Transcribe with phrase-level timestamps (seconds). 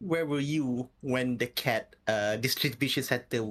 [0.00, 3.44] where were you when the cat uh distribution center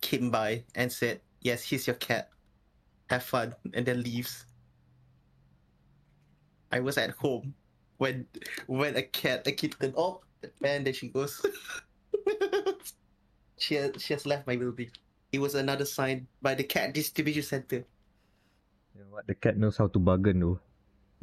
[0.00, 2.32] came by and said, "Yes, here's your cat.
[3.08, 4.44] Have fun," and then leaves?
[6.72, 7.54] I was at home
[8.00, 8.26] when
[8.66, 10.24] when a cat a kitten oh
[10.64, 11.38] and then she goes.
[13.58, 14.90] she has, she has left my building.
[15.30, 17.84] It was another sign by the cat distribution center.
[18.96, 19.26] You know what?
[19.26, 20.60] The cat knows how to bargain though.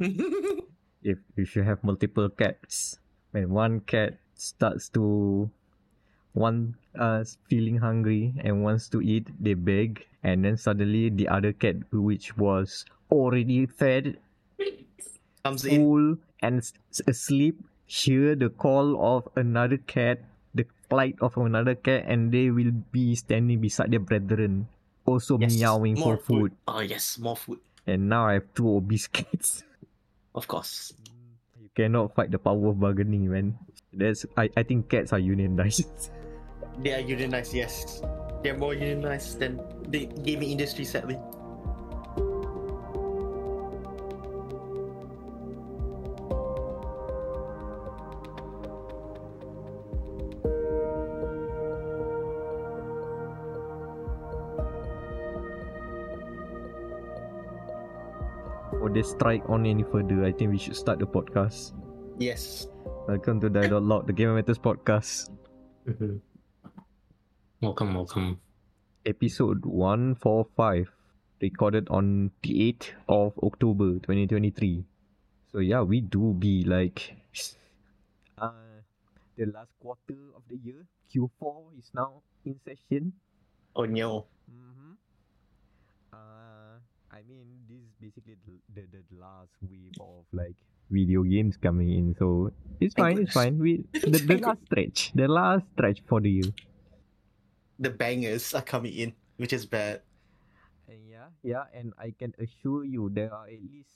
[1.02, 2.98] if if you have multiple cats,
[3.32, 5.50] when one cat starts to
[6.32, 11.52] one uh feeling hungry and wants to eat, they beg, and then suddenly the other
[11.52, 14.18] cat, which was already fed,
[15.44, 15.80] Comes in.
[15.80, 16.06] full
[16.42, 16.72] and s-
[17.06, 20.20] asleep, hear the call of another cat,
[20.54, 24.68] the plight of another cat, and they will be standing beside their brethren,
[25.06, 26.52] also Yes, meowing more for food.
[26.68, 27.58] Oh yes, more food.
[27.86, 29.64] And now I have two obese cats.
[30.34, 30.92] Of course.
[31.58, 33.58] You cannot fight the power of bargaining, man.
[33.92, 36.10] That's I, I think cats are unionized.
[36.80, 38.00] They are unionized, yes.
[38.42, 41.18] They're more unionized than the gaming industry, sadly.
[58.80, 61.72] or they strike on any further, I think we should start the podcast.
[62.18, 62.66] Yes.
[63.06, 65.30] Welcome to Dialogue Log, the Game Matters podcast,
[67.60, 68.40] Welcome, welcome.
[69.04, 70.90] episode one four five,
[71.40, 74.84] recorded on the eighth of October, twenty twenty three.
[75.52, 77.16] So yeah, we do be like,
[78.38, 78.52] uh,
[79.36, 80.86] the last quarter of the year.
[81.10, 83.12] Q four is now in session.
[83.74, 84.26] Oh no.
[84.50, 84.92] Mm-hmm.
[86.12, 86.78] Uh,
[87.10, 90.56] I mean, this is basically the, the, the last wave of like
[90.90, 93.18] video games coming in, so it's fine.
[93.18, 93.58] It's fine.
[93.58, 96.50] We the, the last stretch, the last stretch for the year.
[97.78, 100.02] The bangers are coming in, which is bad.
[100.88, 103.88] And yeah, yeah, and I can assure you there are at least.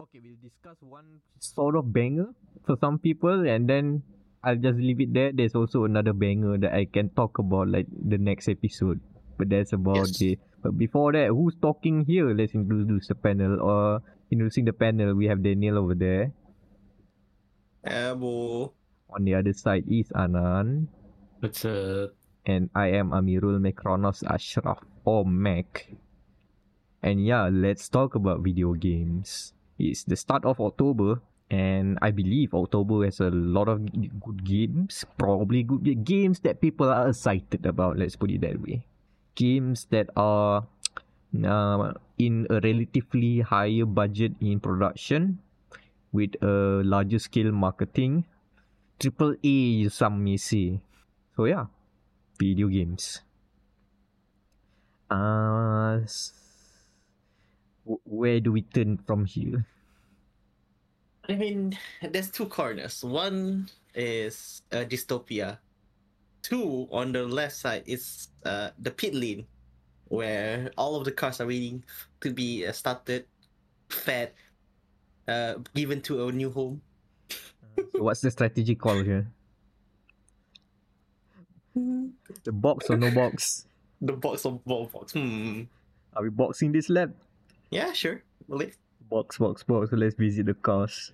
[0.00, 2.28] Okay, we'll discuss one sort of banger
[2.66, 4.02] for some people, and then
[4.42, 5.30] I'll just leave it there.
[5.32, 9.00] There's also another banger that I can talk about like the next episode.
[9.36, 10.22] But that's about Yes.
[10.22, 10.38] it.
[10.62, 12.34] But before that, who's talking here?
[12.34, 13.60] Let's introduce the panel.
[13.60, 16.32] Or introducing the panel, we have Danial over there.
[17.86, 20.88] Uh, On the other side is Anan.
[21.40, 22.18] What's up?
[22.48, 25.92] and I am Amirul Mekronos Ashraf or Meck.
[27.04, 29.52] And yeah, let's talk about video games.
[29.78, 31.20] It's the start of October,
[31.52, 35.04] and I believe October has a lot of good games.
[35.20, 37.98] Probably good games that people are excited about.
[38.00, 38.88] Let's put it that way.
[39.36, 40.66] Games that are
[41.44, 45.38] uh, in a relatively higher budget in production,
[46.12, 48.24] with a larger scale marketing.
[48.98, 50.80] Triple A, some may say.
[51.36, 51.66] So yeah,
[52.38, 53.22] video games.
[55.10, 56.00] Uh,
[58.04, 59.64] where do we turn from here?
[61.28, 63.04] I mean, there's two corners.
[63.04, 65.58] One is uh, dystopia.
[66.42, 69.46] Two on the left side is uh, the pit lane,
[70.08, 71.84] where all of the cars are waiting
[72.20, 73.26] to be uh, started,
[73.88, 74.32] fed,
[75.26, 76.80] uh, given to a new home.
[77.94, 79.28] So what's the strategy call here?
[82.44, 83.66] The box or no box?
[84.00, 85.12] The box of no box.
[85.12, 85.62] Hmm.
[86.14, 87.14] Are we boxing this lab?
[87.70, 88.22] Yeah, sure.
[88.46, 88.66] Well,
[89.10, 89.90] Box, box, box.
[89.92, 91.12] Let's visit the cars.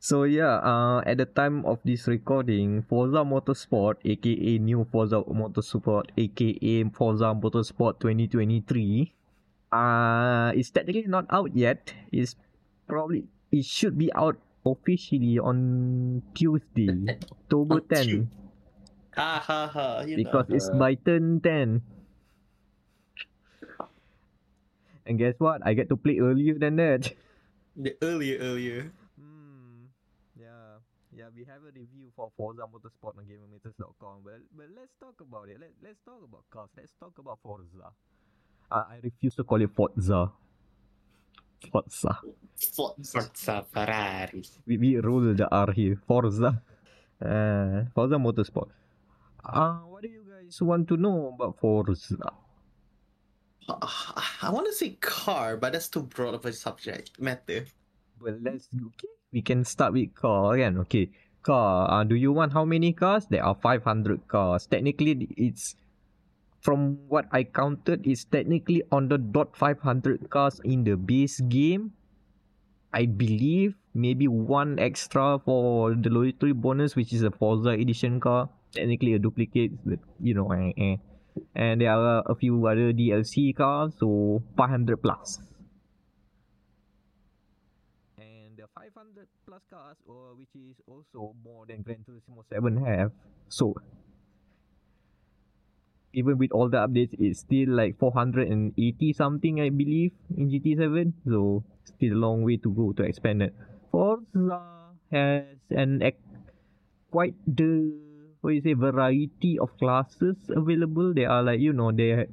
[0.00, 6.08] So yeah, uh, at the time of this recording, Forza Motorsport, aka New Forza Motorsport,
[6.16, 9.12] aka Forza Motorsport 2023,
[9.76, 11.92] uh, is technically not out yet.
[12.08, 12.32] It's
[12.88, 18.30] probably it should be out officially on Tuesday, October On 10,
[19.20, 20.02] Ha ha ha.
[20.08, 21.84] Because know, it's by turn 10.
[25.04, 25.60] And guess what?
[25.60, 27.12] I get to play earlier than that.
[27.76, 28.92] the earlier earlier.
[31.40, 34.20] We have a review for Forza Motorsport on GamerMatters.com.
[34.22, 35.56] But but let's talk about it.
[35.58, 36.68] Let, let's talk about cars.
[36.76, 37.88] Let's talk about Forza.
[38.70, 40.30] Uh, I refuse to call it Forza.
[41.72, 42.18] Forza.
[42.76, 44.42] Forza Ferrari.
[44.66, 45.96] We, we roll the R here.
[46.06, 46.60] Forza.
[47.24, 48.68] Uh, Forza Motorsport.
[49.42, 52.18] Uh, what do you guys want to know about Forza?
[53.66, 53.78] Uh,
[54.42, 57.64] I want to say car, but that's too broad of a subject matter.
[58.20, 59.08] Well, let's okay.
[59.32, 60.76] We can start with car again.
[60.78, 61.08] Okay,
[61.42, 61.90] car.
[61.90, 63.26] Uh, do you want how many cars?
[63.30, 64.66] There are five hundred cars.
[64.66, 65.74] Technically, it's
[66.60, 68.06] from what I counted.
[68.06, 71.92] It's technically on the dot five hundred cars in the base game,
[72.92, 78.48] I believe maybe one extra for the loyalty bonus, which is a Forza edition car.
[78.72, 80.96] Technically a duplicate, but you know, eh, eh.
[81.56, 85.40] and there are a few other DLC cars, so 500 plus.
[88.18, 93.10] And the 500 plus cars, or which is also more than Gran Turismo 7 have,
[93.48, 93.74] so
[96.12, 101.12] even with all the updates, it's still like 480 something, I believe, in GT7.
[101.26, 103.54] So still a long way to go to expand it.
[103.90, 104.62] Forza
[105.10, 106.02] has an
[107.10, 107.92] quite the
[108.42, 111.12] what you say variety of classes available.
[111.12, 112.26] They are like you know they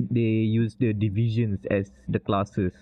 [0.00, 2.72] they use the divisions as the classes.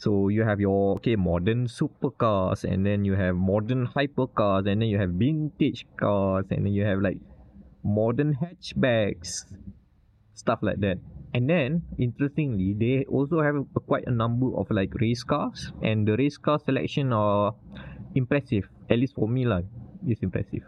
[0.00, 4.88] So you have your okay modern supercars, and then you have modern hypercars, and then
[4.88, 7.18] you have vintage cars, and then you have like
[7.84, 9.44] modern hatchbacks,
[10.32, 10.96] stuff like that.
[11.34, 16.08] And then, interestingly, they also have a, quite a number of like race cars, and
[16.08, 17.54] the race car selection are
[18.14, 18.70] impressive.
[18.88, 19.66] At least for me, like,
[20.06, 20.64] it's impressive.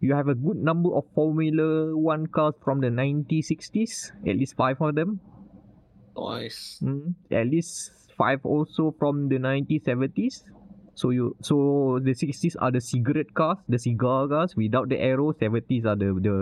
[0.00, 4.76] You have a good number of Formula One cars from the 1960s, at least five
[4.82, 5.20] of them.
[6.16, 6.80] Nice.
[6.82, 10.42] Mm, at least five also from the 1970s.
[10.94, 15.32] So you so the 60s are the cigarette cars, the cigar cars without the aero.
[15.32, 16.36] 70s are the the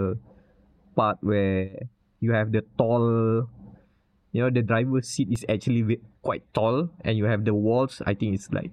[0.95, 1.89] part where
[2.21, 3.49] you have the tall
[4.33, 8.15] you know the driver's seat is actually quite tall and you have the walls i
[8.15, 8.71] think it's like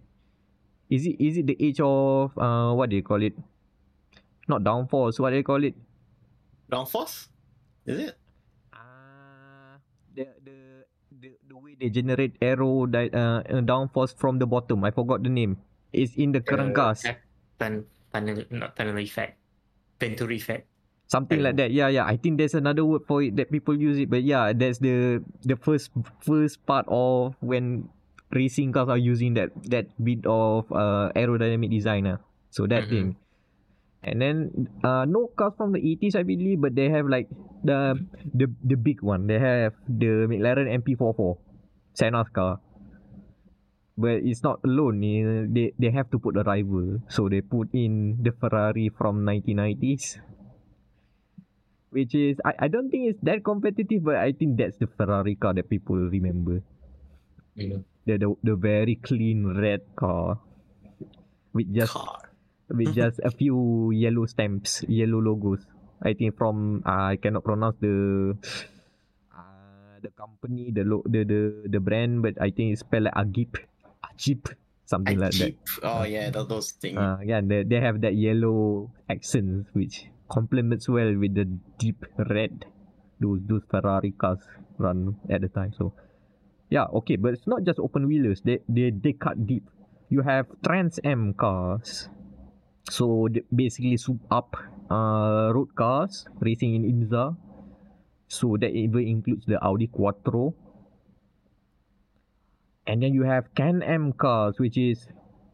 [0.90, 3.34] is it is it the age of uh what do you call it
[4.48, 5.74] not downforce what do you call it
[6.72, 7.30] Downforce?
[7.86, 8.18] Is it?
[8.74, 9.80] uh
[10.14, 10.57] the the the, the way
[11.80, 15.58] they generate aero that uh, uh downforce from the bottom i forgot the name
[15.94, 17.04] it's in the current cars
[17.58, 19.34] Pan, panel, not panel effect.
[20.00, 20.68] Venturi effect.
[21.08, 23.98] something like that yeah yeah i think there's another word for it that people use
[23.98, 25.90] it but yeah that's the the first
[26.22, 27.88] first part of when
[28.36, 32.20] racing cars are using that that bit of uh, aerodynamic designer.
[32.20, 32.26] uh.
[32.52, 32.92] so that Mhm.
[32.92, 33.08] thing
[34.04, 34.36] and then
[34.84, 37.32] uh no cars from the 80s i believe but they have like
[37.64, 37.98] the
[38.36, 41.38] the the big one they have the mclaren mp4/4
[42.00, 42.60] senna's car
[43.98, 45.02] but it's not alone
[45.58, 50.18] they they have to put a rival so they put in the ferrari from 1990s
[51.98, 55.36] which is I, I don't think it's that competitive, but I think that's the Ferrari
[55.36, 56.62] car that people remember.
[57.58, 57.84] Mm.
[58.06, 60.40] The the, the very clean red car
[61.54, 62.22] with just Car.
[62.70, 65.66] with just a few yellow stamps, yellow logos.
[66.04, 68.38] I think from uh, I cannot pronounce the
[69.98, 73.18] uh, the company, the lo- the the the brand, but I think it's spelled like
[73.18, 73.58] Agip,
[74.06, 74.54] Agip,
[74.86, 75.54] something like that.
[75.82, 76.98] Oh yeah, tho- those things.
[76.98, 81.46] Uh, yeah, they, they have that yellow accents which complements well with the
[81.80, 82.66] deep red
[83.20, 84.40] those those Ferrari cars
[84.78, 85.74] run at the time.
[85.74, 85.94] So
[86.70, 88.42] yeah, okay, but it's not just open wheelers.
[88.42, 89.66] They they they cut deep.
[90.10, 92.10] You have Trans Am cars.
[92.90, 94.56] So basically soup up
[94.90, 97.36] uh road cars racing in IMSA.
[98.28, 100.54] So that even includes the Audi Quattro.
[102.86, 105.08] And then you have Can Am cars, which is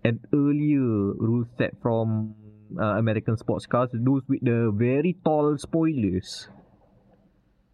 [0.04, 2.36] an earlier rule set from
[2.80, 6.48] uh, American sports cars, those with the very tall spoilers.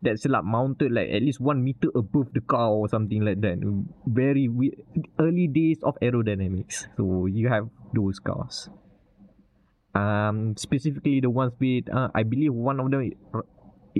[0.02, 3.60] That's like mounted like at least one meter above the car or something like that.
[4.08, 4.48] Very
[5.20, 6.88] early days of aerodynamics.
[6.96, 8.70] So you have those cars.
[9.94, 13.12] Um, specifically the ones with uh, I believe one of them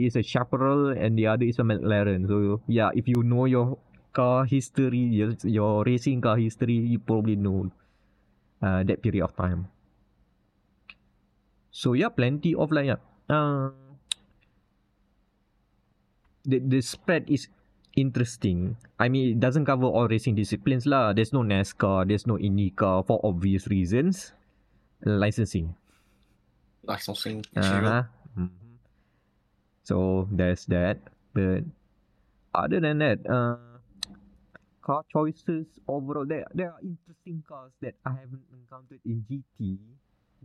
[0.06, 2.28] is a Chaparral and the other is a McLaren.
[2.28, 3.78] So yeah, if you know your
[4.14, 7.72] car history, your, your racing car history, you probably know
[8.62, 9.68] uh, that period of time.
[11.72, 13.02] So yeah, plenty of like yeah.
[13.30, 13.70] Uh,
[16.46, 17.48] the the spread is
[17.96, 18.78] interesting.
[19.00, 21.14] I mean, it doesn't cover all racing disciplines lah.
[21.14, 24.34] There's no NASCAR, there's no IndyCar for obvious reasons.
[25.06, 25.76] Licensing.
[26.84, 27.46] Licensing.
[27.56, 28.04] Uh-huh.
[29.90, 31.02] So there's that.
[31.34, 31.66] But
[32.54, 33.58] other than that, uh,
[34.86, 39.82] car choices overall, there there are interesting cars that I haven't encountered in GT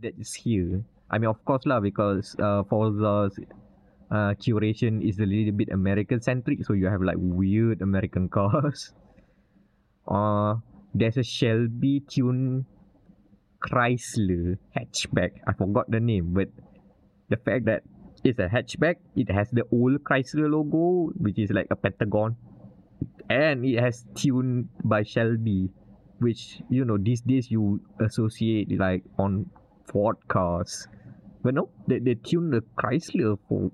[0.01, 0.81] that is here.
[1.13, 3.37] I mean, of course lah, because uh, Forza's
[4.09, 8.97] uh, curation is a little bit American centric, so you have like weird American cars.
[10.09, 10.57] Uh,
[10.97, 12.65] there's a Shelby tune
[13.61, 15.37] Chrysler hatchback.
[15.45, 16.49] I forgot the name, but
[17.29, 17.85] the fact that
[18.25, 22.35] it's a hatchback, it has the old Chrysler logo, which is like a pentagon,
[23.29, 25.69] and it has tuned by Shelby,
[26.19, 29.45] which you know these days you associate like on
[29.85, 30.87] Ford cars,
[31.43, 33.71] but no, they they tuned the Chrysler for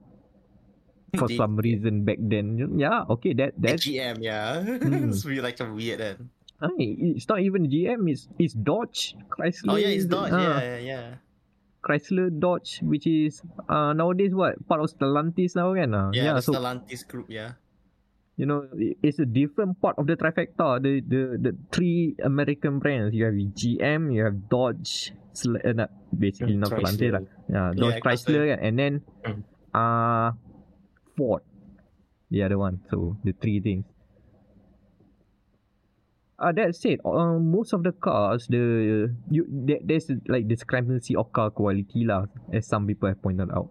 [1.17, 2.77] for They- some reason back then.
[2.79, 4.61] Yeah, okay, that that's GM, yeah.
[4.63, 5.09] Hmm.
[5.09, 6.29] it's really like a weird and
[6.61, 8.05] Ay, it's not even GM.
[8.05, 9.15] It's it's Dodge.
[9.33, 9.73] Chrysler.
[9.73, 10.29] Oh yeah, it's Dodge.
[10.31, 11.07] Yeah, yeah, yeah.
[11.81, 15.93] Chrysler Dodge, which is uh nowadays what part of Stellantis now kan?
[15.97, 16.09] ah?
[16.13, 17.27] Yeah, the so Stellantis group.
[17.29, 17.57] Yeah.
[18.39, 18.65] you know
[19.05, 20.81] it's a different part of the trifecta.
[20.81, 23.13] The the the three American brands.
[23.13, 27.23] You have GM, you have Dodge, Sl- uh, not, basically not Stellantis lah.
[27.49, 28.45] Yeah, Dodge Yeah, Chrysler, Chrysler.
[28.49, 28.59] kan?
[28.65, 29.39] and then Mm.
[29.77, 30.27] uh
[31.13, 31.43] Ford,
[32.33, 32.81] the other one.
[32.89, 33.85] So the three things.
[36.41, 41.29] Uh, that said, uh, most of the cars, the you there, there's like discrepancy of
[41.31, 43.69] car quality lah, as some people have pointed out.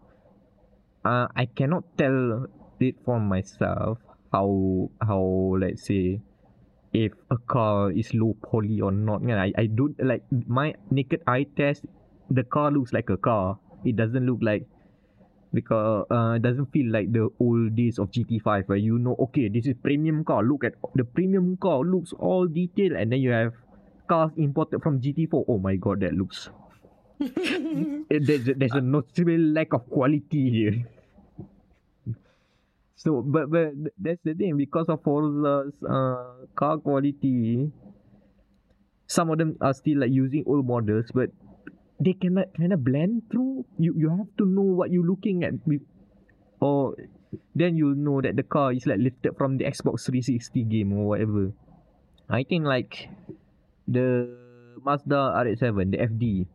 [1.04, 2.46] Uh, I cannot tell
[2.78, 3.98] it for myself
[4.30, 6.22] how how let's say
[6.94, 9.26] if a car is low poly or not.
[9.26, 11.82] I I don't like my naked eye test.
[12.30, 13.58] The car looks like a car.
[13.82, 14.70] It doesn't look like
[15.52, 19.48] because uh, it doesn't feel like the old days of GT5 where you know okay
[19.48, 23.30] this is premium car look at the premium car looks all detailed and then you
[23.30, 23.52] have
[24.08, 26.50] cars imported from GT4 oh my god that looks
[28.10, 30.84] Eh, there's, a- there's a noticeable lack of quality here.
[32.96, 37.72] So but but that's the thing because of Forza's uh, car quality
[39.06, 41.30] some of them are still like using old models but
[42.00, 43.64] they cannot kind of blend through.
[43.78, 45.54] You you have to know what you're looking at,
[46.60, 46.96] or
[47.54, 51.06] then you'll know that the car is like lifted from the Xbox 360 game or
[51.06, 51.52] whatever.
[52.28, 53.08] I think like
[53.86, 54.32] the
[54.82, 56.46] Mazda RX-7, the FD.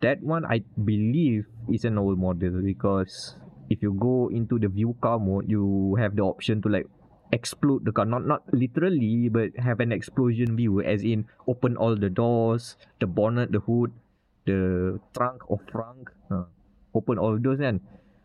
[0.00, 3.36] That one I believe is an old model because
[3.68, 6.86] if you go into the view car mode, you have the option to like
[7.32, 8.04] explode the car.
[8.04, 13.06] Not not literally but have an explosion view as in open all the doors the
[13.06, 13.92] bonnet the hood
[14.46, 16.44] the trunk or trunk uh,
[16.94, 17.80] open all those kan?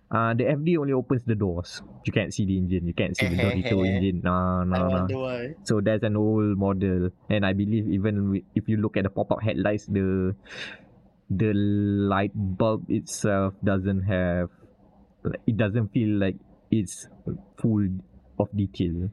[0.06, 1.82] Uh, the FD only opens the doors.
[2.06, 2.86] You can't see the engine.
[2.86, 4.22] You can't see the Dorito engine.
[4.22, 5.10] Nah nah nah
[5.66, 7.10] so that's an old model.
[7.30, 10.38] And I believe even if you look at the pop-up headlights the
[11.30, 14.54] the light bulb itself doesn't have
[15.48, 16.38] it doesn't feel like
[16.70, 17.10] it's
[17.58, 17.90] full
[18.40, 19.10] of detail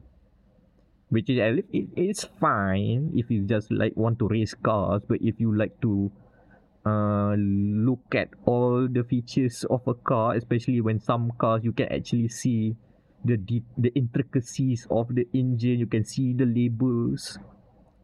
[1.09, 5.01] which is at least it, it's fine if you just like want to race cars
[5.07, 6.11] but if you like to
[6.85, 11.87] uh look at all the features of a car especially when some cars you can
[11.93, 12.75] actually see
[13.23, 17.37] the de- the intricacies of the engine you can see the labels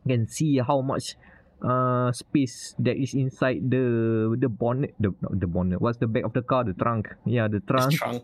[0.05, 1.15] you can see how much
[1.61, 6.23] uh space that is inside the the bonnet the not the bonnet what's the back
[6.23, 8.23] of the car the trunk yeah the trunk trunk.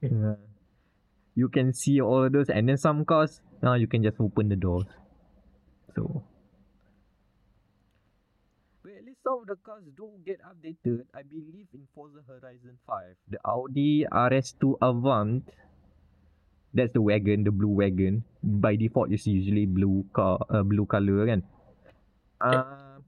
[0.00, 0.34] yeah.
[1.38, 4.48] You can see all of those, and then some cars, uh, you can just open
[4.50, 4.90] the doors.
[5.94, 6.26] So,
[8.82, 11.06] but at least some of the cars do get updated.
[11.14, 15.46] I believe in Forza Horizon 5, the Audi RS2 Avant.
[16.74, 18.24] That's the wagon, the blue wagon.
[18.42, 21.46] By default, it's usually blue car, uh, blue color, kan?
[22.42, 22.98] Uh,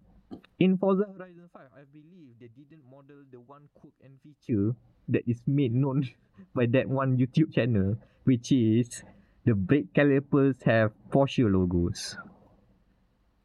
[0.63, 4.71] in Forza Horizon 5, I believe they didn't model the one quirk and feature
[5.13, 6.09] that is made known
[6.55, 9.03] by that one YouTube channel, which is
[9.45, 12.17] the brake calipers have Porsche logos.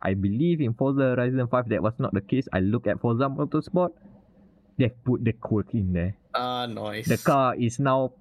[0.02, 2.48] I believe in Forza Horizon 5 that was not the case.
[2.54, 3.90] I look at Forza Motorsport,
[4.78, 6.16] they put the quirk in there.
[6.36, 7.08] Ah, nice.
[7.08, 8.12] The car is now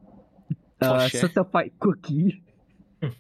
[0.81, 2.43] uh, certified quirky.
[3.03, 3.11] uh,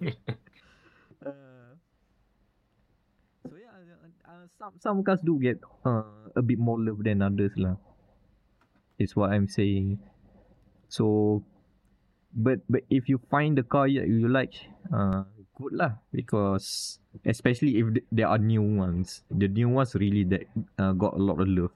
[3.42, 7.22] so yeah, uh, uh, some some cars do get uh, a bit more love than
[7.22, 7.76] others lah.
[8.98, 9.98] Is what I'm saying.
[10.88, 11.42] So,
[12.34, 14.54] but but if you find the car that you like,
[14.92, 15.24] uh,
[15.54, 20.44] good lah because especially if th- there are new ones, the new ones really that
[20.78, 21.70] uh, got a lot of love.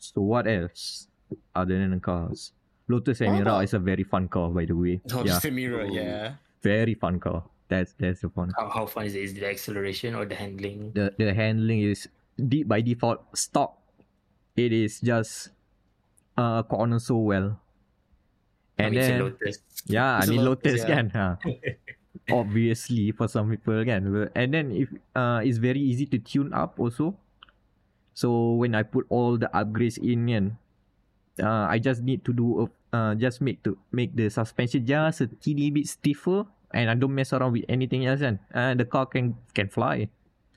[0.00, 1.06] So what else
[1.54, 2.52] other than the cars?
[2.88, 5.00] Lotus Emira about- is a very fun car, by the way.
[5.12, 5.84] Oh, yeah, just the Oh.
[5.92, 6.34] yeah.
[6.62, 7.44] very fun car.
[7.70, 8.50] That's that's the fun.
[8.58, 9.22] How, how fun is it?
[9.22, 10.90] Is it the acceleration or the handling?
[10.92, 13.78] The the handling is deep by default stock.
[14.66, 15.50] It is just
[16.36, 17.60] uh corner so well.
[18.78, 19.56] I And mean, it's a then Lotus.
[19.86, 20.86] yeah, I It's a mean Lotus, Lotus yeah.
[20.86, 21.10] kan.
[21.14, 21.38] Ha.
[22.30, 24.06] Obviously for some people kan.
[24.34, 27.16] And then if uh it's very easy to tune up also.
[28.14, 30.44] So when I put all the upgrades in kan,
[31.42, 35.22] uh, I just need to do a, uh just make to make the suspension just
[35.22, 38.84] a teeny bit stiffer and I don't mess around with anything else and Uh, the
[38.86, 40.10] car can can fly.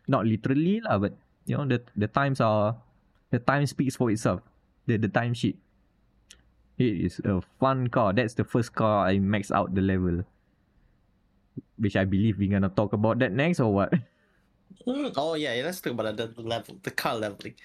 [0.08, 1.16] Not literally lah, but
[1.48, 2.76] you know the the times are
[3.34, 4.42] the time speaks for itself.
[4.86, 5.58] The the time sheet.
[6.78, 8.14] It is a fun car.
[8.14, 10.24] That's the first car I maxed out the level.
[11.78, 13.94] Which I believe we're gonna talk about that next or what?
[14.88, 17.56] Mm, Oh yeah, yeah, let's talk about the, the level, the car leveling.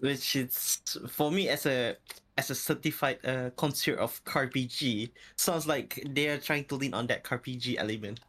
[0.00, 1.96] which is for me as a
[2.38, 7.06] as a certified uh, connoisseur of CarPG, sounds like they are trying to lean on
[7.08, 8.20] that CarPG element.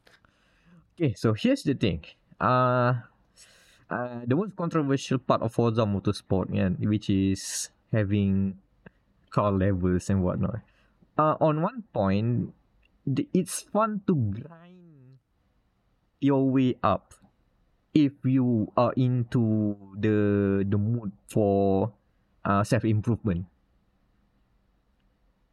[0.96, 2.06] Okay, so here's the thing.
[2.40, 2.94] Uh,
[3.92, 8.58] uh the most controversial part of Forza Motorsport, yeah, which is having
[9.30, 10.64] car levels and whatnot.
[11.18, 12.56] Uh, on one point,
[13.36, 15.20] it's fun to grind
[16.20, 17.14] your way up
[17.94, 21.92] if you are into the the mood for
[22.46, 23.46] uh, self improvement.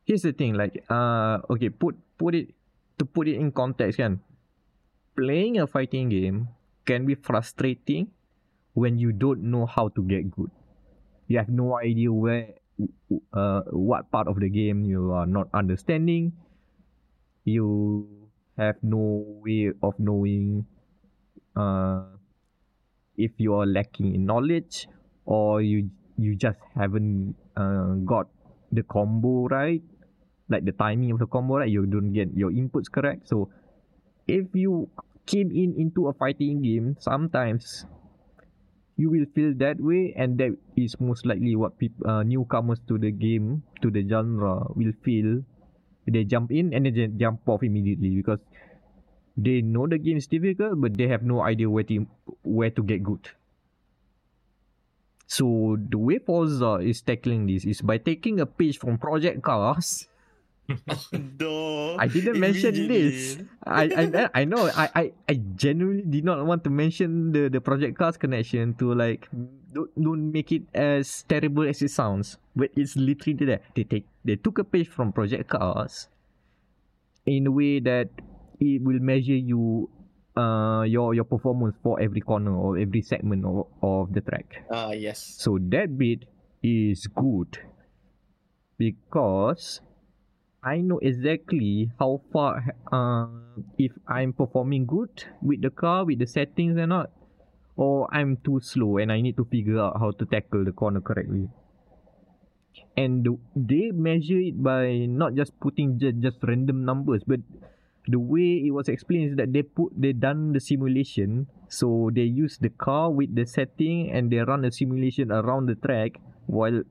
[0.07, 2.55] Here's the thing, like uh okay, put put it
[2.99, 4.23] to put it in context, can
[5.19, 6.49] playing a fighting game
[6.87, 8.09] can be frustrating
[8.79, 10.51] when you don't know how to get good.
[11.27, 12.55] You have no idea where
[13.35, 16.33] uh what part of the game you are not understanding.
[17.45, 18.07] You
[18.57, 20.67] have no way of knowing
[21.57, 22.19] uh
[23.19, 24.87] if you are lacking in knowledge
[25.27, 28.31] or you you just haven't uh, got
[28.73, 29.83] the combo right
[30.49, 33.51] like the timing of the combo right you don't get your inputs correct so
[34.27, 34.89] if you
[35.27, 37.85] came in into a fighting game sometimes
[38.99, 42.99] you will feel that way and that is most likely what people uh, newcomers to
[42.99, 45.41] the game to the genre will feel
[46.11, 48.41] they jump in and they jump off immediately because
[49.39, 52.07] they know the game is difficult, but they have no idea where to
[52.43, 53.31] where to get good.
[55.29, 60.09] So the way Forza is tackling this is by taking a page from Project Cars.
[61.41, 63.41] no, I didn't mention this.
[63.65, 64.05] I, I
[64.41, 68.21] I know I, I I genuinely did not want to mention the the Project Cars
[68.21, 69.29] connection to like
[69.73, 72.37] don't, don't make it as terrible as it sounds.
[72.53, 76.09] But it's literally that they take they took a page from Project Cars
[77.25, 78.13] in a way that
[78.61, 79.89] it will measure you
[80.37, 84.69] uh your your performance for every corner or every segment of, of the track.
[84.69, 85.41] Ah uh, yes.
[85.41, 86.29] So that bit
[86.61, 87.57] is good
[88.77, 89.81] because
[90.63, 93.27] I know exactly how far uh
[93.79, 97.11] if I'm performing good with the car with the settings or not
[97.77, 101.01] or I'm too slow and I need to figure out how to tackle the corner
[101.01, 101.49] correctly.
[102.97, 107.39] And they measure it by not just putting just, just random numbers but
[108.09, 112.23] the way it was explained is that they put they done the simulation so they
[112.23, 116.83] use the car with the setting and they run a simulation around the track while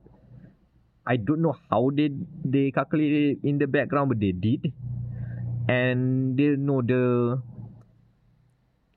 [1.08, 2.12] I don't know how they
[2.44, 4.72] they calculate it in the background but they did.
[5.68, 7.40] And they know the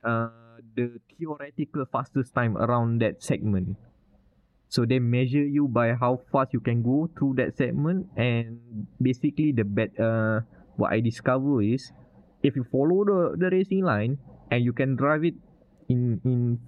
[0.04, 0.30] uh
[0.76, 3.78] the theoretical fastest time around that segment.
[4.70, 8.08] So they measure you by how fast you can go through that segment.
[8.18, 10.42] And basically the bet uh
[10.78, 11.92] what I discover is
[12.44, 14.18] if you follow the, the racing line
[14.50, 15.36] and you can drive it
[15.90, 16.60] in in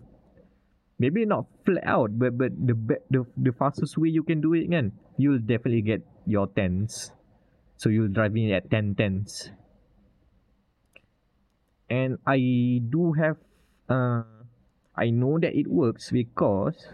[1.03, 2.75] maybe not flat out but but the
[3.11, 7.11] the the fastest way you can do it again you'll definitely get your tens.
[7.77, 9.51] So you'll drive in at 10 tens.
[11.89, 12.39] And i
[12.89, 13.37] do have
[13.89, 14.23] uh
[14.95, 16.87] i know that it works because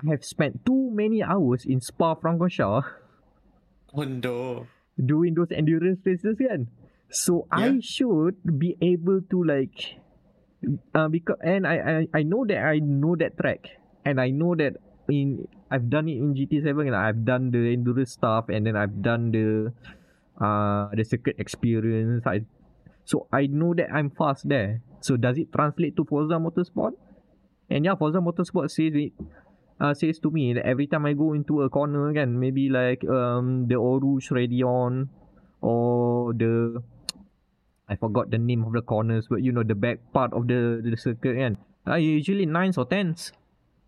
[0.00, 2.86] i have spent too many hours in spa francorchamps
[3.94, 6.70] oh no doing those endurance races kan?
[7.10, 7.58] So yeah.
[7.58, 9.98] I should be able to like
[10.94, 13.68] uh, because and I, I I know that I know that track.
[14.04, 14.76] And I know that
[15.08, 19.02] in I've done it in GT7 and I've done the endurance stuff and then I've
[19.02, 19.72] done the
[20.40, 22.26] uh the circuit experience.
[22.26, 22.42] I
[23.04, 24.80] so I know that I'm fast there.
[25.00, 26.92] So does it translate to Forza Motorsport?
[27.70, 29.12] And yeah Forza Motorsport says it
[29.80, 33.04] uh, says to me that every time I go into a corner again maybe like
[33.06, 35.08] um the Eau Rouge Raidillon
[35.60, 36.82] or the
[37.88, 40.84] I forgot the name of the corners, but you know the back part of the
[40.84, 41.56] the circuit kan.
[41.88, 43.32] Uh, usually nines or tens.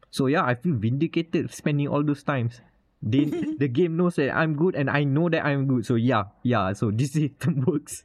[0.08, 2.64] So yeah, I feel vindicated spending all those times.
[3.04, 3.28] They,
[3.60, 5.84] the game knows that I'm good and I know that I'm good.
[5.84, 6.72] So yeah, yeah.
[6.72, 8.02] So this system works.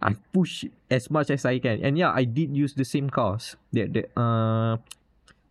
[0.00, 3.58] I push as much as I can, and yeah, I did use the same cars.
[3.74, 4.78] That the uh,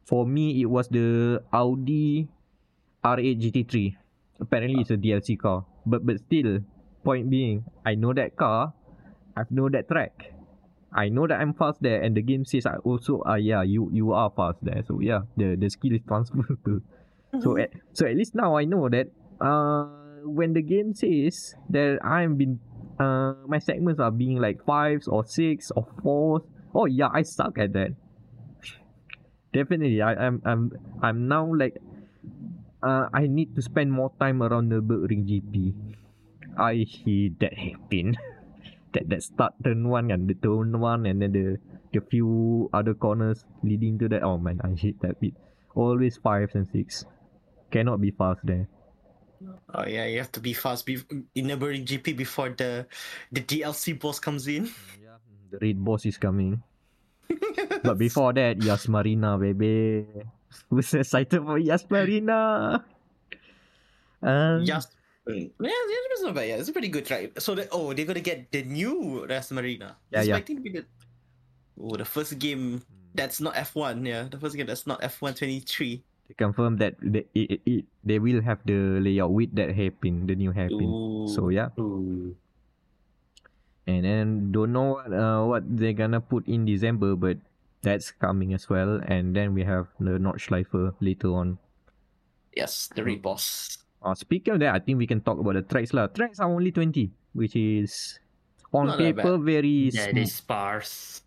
[0.07, 2.25] for me it was the Audi
[3.03, 3.95] R8 GT3.
[4.39, 6.63] Apparently, it's a DLC car, but but still,
[7.03, 8.71] point being, I know that car
[9.39, 10.35] I've know that track.
[10.91, 13.63] I know that I'm fast there, and the game says I also ah uh, yeah
[13.63, 14.83] you you are fast there.
[14.83, 16.83] So yeah, the the skill is transferable.
[17.43, 19.07] so at so at least now I know that
[19.39, 22.59] uh when the game says that I'm been
[22.99, 26.43] uh my segments are being like fives or six or fours.
[26.73, 27.93] Oh yeah, I suck at that.
[29.53, 30.61] Definitely, I, I'm I'm
[31.01, 31.77] I'm now like
[32.81, 35.73] uh I need to spend more time around the Ring GP.
[36.57, 38.17] I hate that happen.
[38.93, 41.57] that that start turn one and the turn one and then the
[41.93, 45.33] the few other corners leading to that oh man I hate that bit
[45.75, 47.05] always fives and six
[47.71, 48.67] cannot be fast there.
[49.73, 52.85] Oh yeah, you have to be fast be- in Nürburgring GP before the
[53.31, 54.67] the DLC boss comes in.
[54.99, 55.15] Yeah,
[55.51, 56.61] the raid boss is coming.
[57.83, 60.03] But before that, Yas Marina, baby.
[60.69, 62.83] Who's excited for Yas Marina?
[64.21, 66.47] Um, Just yeah, yeah, it's not bad.
[66.47, 67.39] Yeah, it's a pretty good track.
[67.39, 69.97] So that oh, they're gonna get the new Yas Marina.
[70.11, 70.37] Yeah, yeah.
[70.37, 70.85] Expecting to be the
[71.79, 72.81] oh the first game
[73.13, 74.05] that's not F one.
[74.05, 76.03] Yeah, the first game that's not F one twenty three.
[76.27, 80.27] They confirm that they, it, it, it, they will have the layout with that hairpin,
[80.27, 81.25] the new hairpin.
[81.33, 82.35] So yeah, Ooh.
[83.87, 87.37] and then don't know what, uh, what they're gonna put in December, but
[87.81, 89.01] that's coming as well.
[89.07, 91.57] And then we have the Nordschleife later on.
[92.55, 93.77] Yes, the raid boss.
[94.01, 96.07] Uh, speaking of that, I think we can talk about the tracks lah.
[96.07, 98.19] Tracks are only twenty, which is
[98.71, 101.21] on Not paper very Yeah, it sparse.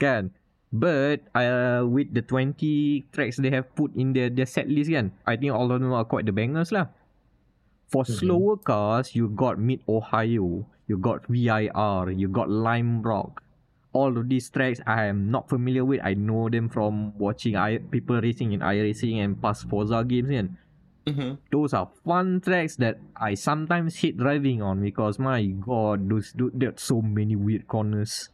[0.00, 0.32] kan?
[0.72, 5.14] But uh, with the 20 tracks they have put in their, their set list kan
[5.24, 6.90] I think all of them are quite the bangers lah.
[7.88, 8.12] For Mhm.
[8.18, 13.40] slower cars you got Mid Ohio you got VIR you got Lime Rock.
[13.94, 16.02] All of these tracks I am not familiar with.
[16.04, 20.58] I know them from watching I, people racing in iRacing and past Forza games kan
[21.06, 21.34] Mm-hmm.
[21.52, 26.82] those are fun tracks that I sometimes hate driving on because my god those there's
[26.82, 28.28] so many weird corners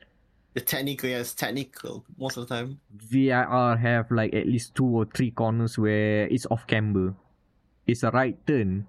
[0.55, 2.81] The technical, yes, technical most of the time.
[2.93, 7.15] VIR have like at least two or three corners where it's off camber.
[7.87, 8.87] It's a right turn,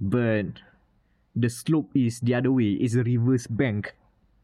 [0.00, 0.60] but
[1.34, 2.76] the slope is the other way.
[2.76, 3.94] It's a reverse bank.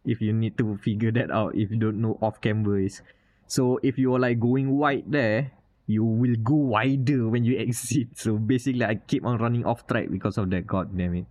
[0.04, 3.02] If you need to figure that out, if you don't know off camber is.
[3.46, 5.52] So if you're like going wide there,
[5.86, 8.16] you will go wider when you exit.
[8.16, 10.66] So basically, I keep on running off track because of that.
[10.66, 11.26] God damn it.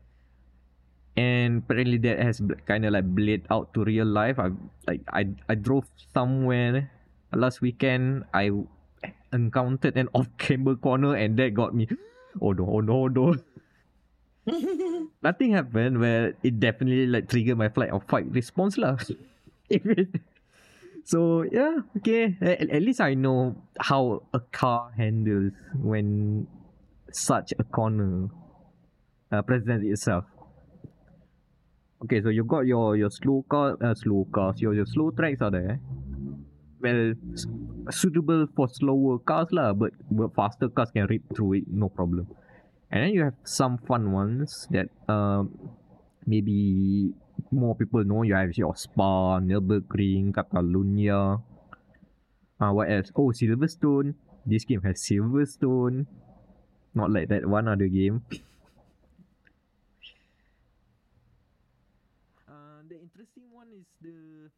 [1.18, 4.40] And apparently that has kind of like bled out to real life.
[4.40, 4.52] I
[4.88, 5.84] like I I drove
[6.14, 6.90] somewhere
[7.36, 8.24] last weekend.
[8.34, 8.52] I
[9.34, 11.88] encountered an off-camber corner and that got me.
[12.40, 12.64] Oh no!
[12.64, 12.96] Oh no!
[12.96, 13.36] Oh no!
[15.22, 16.00] Nothing happened.
[16.00, 18.96] Where it definitely like triggered my flight or fight response lah.
[19.70, 20.16] If it-
[21.06, 22.38] so yeah, okay.
[22.42, 26.48] At, at least I know how a car handles when
[27.12, 28.30] such a corner
[29.32, 30.26] uh, presents itself.
[32.04, 35.42] Okay, so you got your your slow car, uh, slow cars, your your slow tracks
[35.42, 35.80] are there.
[36.82, 37.14] Well,
[37.92, 42.26] suitable for slower cars lah, but, but faster cars can rip through it, no problem.
[42.90, 45.54] And then you have some fun ones that um
[46.26, 47.14] maybe
[47.50, 48.22] more people know.
[48.24, 51.42] You have your Spa, Nürburgring, Catalunya.
[52.62, 53.12] Uh, what else?
[53.16, 54.14] Oh, Silverstone.
[54.46, 56.06] This game has Silverstone.
[56.94, 58.22] Not like that one other game.
[62.52, 64.52] Uh, the interesting one is the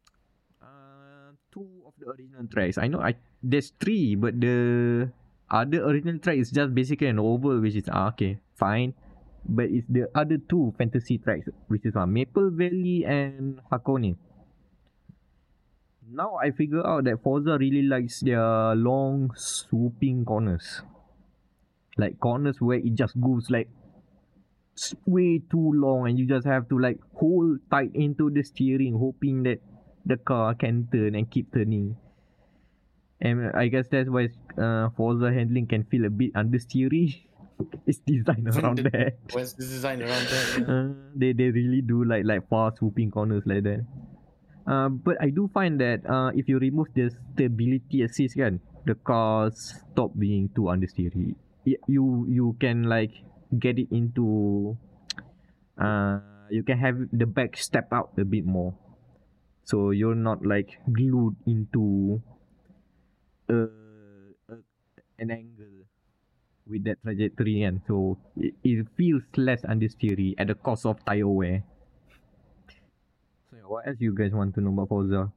[0.58, 2.76] uh, two of the original tracks.
[2.76, 5.08] I know I there's three, but the
[5.50, 8.94] other original track is just basically an oval, which is ah, okay, fine.
[9.46, 14.16] But it's the other two fantasy tracks, which is uh, Maple Valley and Hakone.
[16.10, 20.82] Now I figure out that Forza really likes their long swooping corners.
[21.96, 23.68] Like corners where it just goes like
[25.06, 29.44] way too long and you just have to like hold tight into the steering hoping
[29.44, 29.60] that
[30.04, 31.96] the car can turn and keep turning.
[33.20, 34.28] And I guess that's why
[34.60, 37.26] uh, Forza handling can feel a bit understeery.
[37.86, 39.12] it's designed around The- that.
[39.32, 40.46] What's the design around that?
[40.58, 40.64] yeah.
[40.66, 43.84] Uh, they they really do like like fast swooping corners like that.
[44.66, 48.94] Uh, but I do find that uh, if you remove the stability assist kan, the
[48.96, 51.36] cars stop being too understeery.
[51.64, 53.12] You you can like
[53.58, 54.76] get it into
[55.80, 58.74] uh you can have the back step out a bit more.
[59.64, 62.20] So you're not like glued into
[63.48, 63.68] a,
[64.48, 64.54] a
[65.18, 65.73] an angle
[66.66, 71.28] with that trajectory and So it, it feels less understeery at the cost of tire
[71.28, 71.62] wear.
[73.50, 75.32] So yeah, what else you guys want to know about Forza?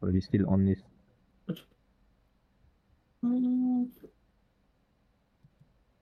[0.00, 0.78] Or is still on this?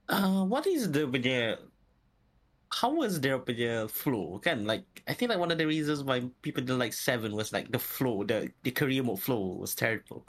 [0.09, 1.57] Uh, what is the punya
[2.71, 6.29] how was their punya flow kan like I think like one of the reasons why
[6.41, 10.27] people didn't like seven was like the flow the the career mode flow was terrible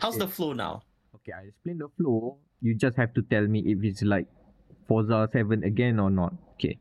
[0.00, 0.24] how's Okay.
[0.26, 0.82] the flow now
[1.14, 2.38] Okay, I explain the flow.
[2.60, 4.26] You just have to tell me if it's like
[4.86, 6.34] Forza 7 again or not.
[6.54, 6.78] Okay.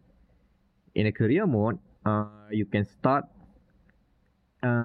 [0.95, 3.25] In a career mode, uh, you can start.
[4.61, 4.83] Uh,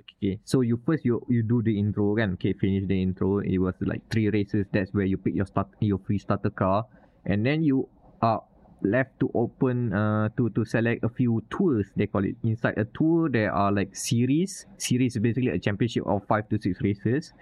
[0.00, 2.34] okay, so you first you you do the intro again.
[2.34, 3.38] Okay, finish the intro.
[3.38, 4.66] It was like three races.
[4.72, 6.84] That's where you pick your start your free starter car,
[7.24, 7.88] and then you
[8.20, 8.42] are
[8.82, 11.86] left to open uh to to select a few tours.
[11.96, 13.30] They call it inside a tour.
[13.30, 14.66] There are like series.
[14.76, 17.32] Series is basically a championship of five to six races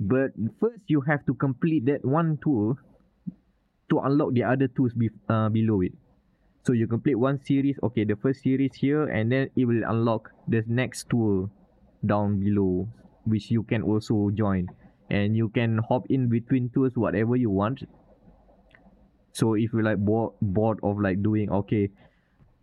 [0.00, 2.78] But first, you have to complete that one tour
[3.90, 5.92] to unlock the other tools be- uh, below it.
[6.64, 10.30] So you complete one series, okay, the first series here, and then it will unlock
[10.48, 11.50] the next tour
[12.04, 12.88] down below,
[13.24, 14.68] which you can also join.
[15.10, 17.82] And you can hop in between tours whatever you want.
[19.32, 21.90] So if you're like bored, bored of like doing, okay,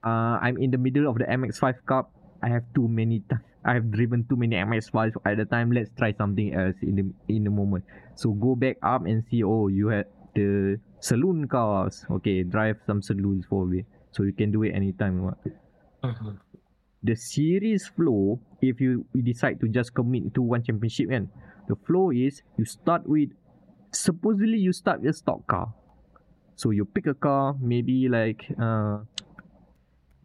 [0.04, 3.36] uh, I'm in the middle of the MX5 Cup, I have too many, t-
[3.68, 7.06] I have driven too many MX5 at the time, let's try something else in the,
[7.34, 7.84] in the moment.
[8.16, 12.06] So go back up and see, oh, you had the saloon cars.
[12.10, 13.84] Okay, drive some saloons for me.
[14.12, 15.22] So you can do it anytime.
[15.24, 15.38] what.
[16.04, 16.38] Mhm.
[17.04, 21.30] The series flow, if you you decide to just commit to one championship, kan,
[21.68, 23.30] the flow is you start with
[23.92, 25.74] supposedly you start with a stock car.
[26.56, 29.06] So you pick a car, maybe like uh,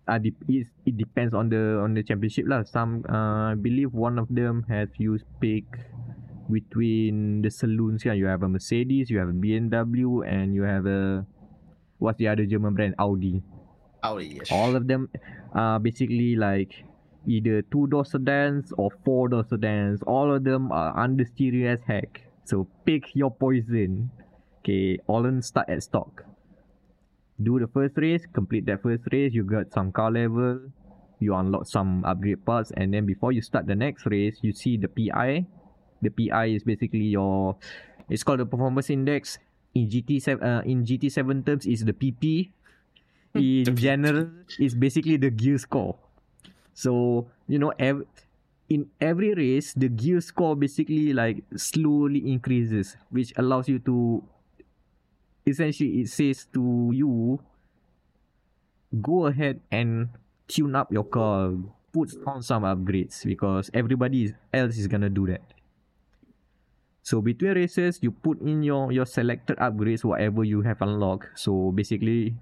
[0.09, 2.65] uh it, it depends on the on the championship lah.
[2.65, 5.65] Some uh, I believe one of them has you pick
[6.51, 8.05] between the saloons.
[8.05, 11.27] Yeah, you have a Mercedes, you have a BMW, and you have a
[11.99, 12.95] what's the other German brand?
[12.99, 13.43] Audi.
[14.03, 14.39] Audi.
[14.43, 14.51] Yes.
[14.51, 15.09] All of them
[15.55, 16.85] are basically like
[17.27, 20.03] either two door sedans or four door sedans.
[20.03, 22.23] All of them are understeery as heck.
[22.45, 24.11] So pick your poison.
[24.61, 26.25] Okay, all start at stock.
[27.41, 30.61] Do the first race, complete that first race, you got some car level,
[31.19, 34.77] you unlock some upgrade parts, and then before you start the next race, you see
[34.77, 35.47] the PI.
[36.03, 37.57] The PI is basically your
[38.09, 39.39] it's called the performance index.
[39.75, 42.51] In GT seven uh, in GT seven terms is the PP.
[43.35, 44.29] In general,
[44.61, 45.97] is basically the gear score.
[46.75, 48.05] So you know, ev-
[48.69, 54.23] in every race, the gear score basically like slowly increases, which allows you to
[55.47, 57.41] essentially it says to you
[59.01, 60.09] go ahead and
[60.49, 61.53] tune up your car,
[61.93, 65.43] put on some upgrades because everybody else is gonna do that.
[67.03, 71.35] So between races, you put in your your selected upgrades, whatever you have unlocked.
[71.35, 72.37] So basically,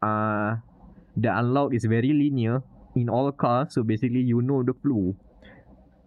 [0.00, 0.56] uh
[1.16, 2.62] the unlock is very linear
[2.96, 3.74] in all cars.
[3.74, 5.14] So basically, you know the flow.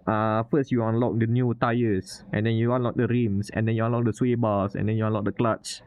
[0.07, 3.75] Uh, first you unlock the new tires, and then you unlock the rims, and then
[3.75, 5.81] you unlock the sway bars, and then you unlock the clutch,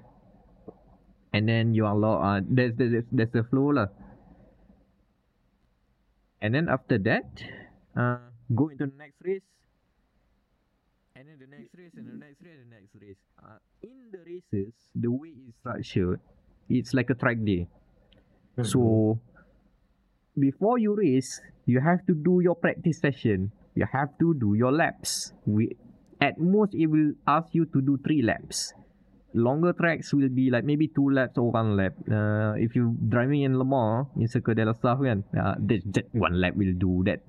[1.33, 3.87] and then you unlock uh that's that's that's the flow lah.
[6.41, 7.29] And then after that,
[7.97, 8.17] uh,
[8.55, 9.45] go into the next race.
[11.15, 13.21] And then the next race and the next race and the next race.
[13.37, 16.21] Uh, in the races, the way it's structured,
[16.71, 17.69] it's like a track day.
[18.63, 19.21] So
[20.39, 23.53] before you race, you have to do your practice session.
[23.75, 25.33] You have to do your laps.
[25.45, 25.77] We
[26.21, 28.73] at most it will ask you to do three laps.
[29.33, 31.95] Longer tracks will be like maybe two laps or one lap.
[32.11, 36.07] Uh, if you driving in Le Mans in Circuit de la kan, uh, that, that
[36.13, 37.21] one lap will do that.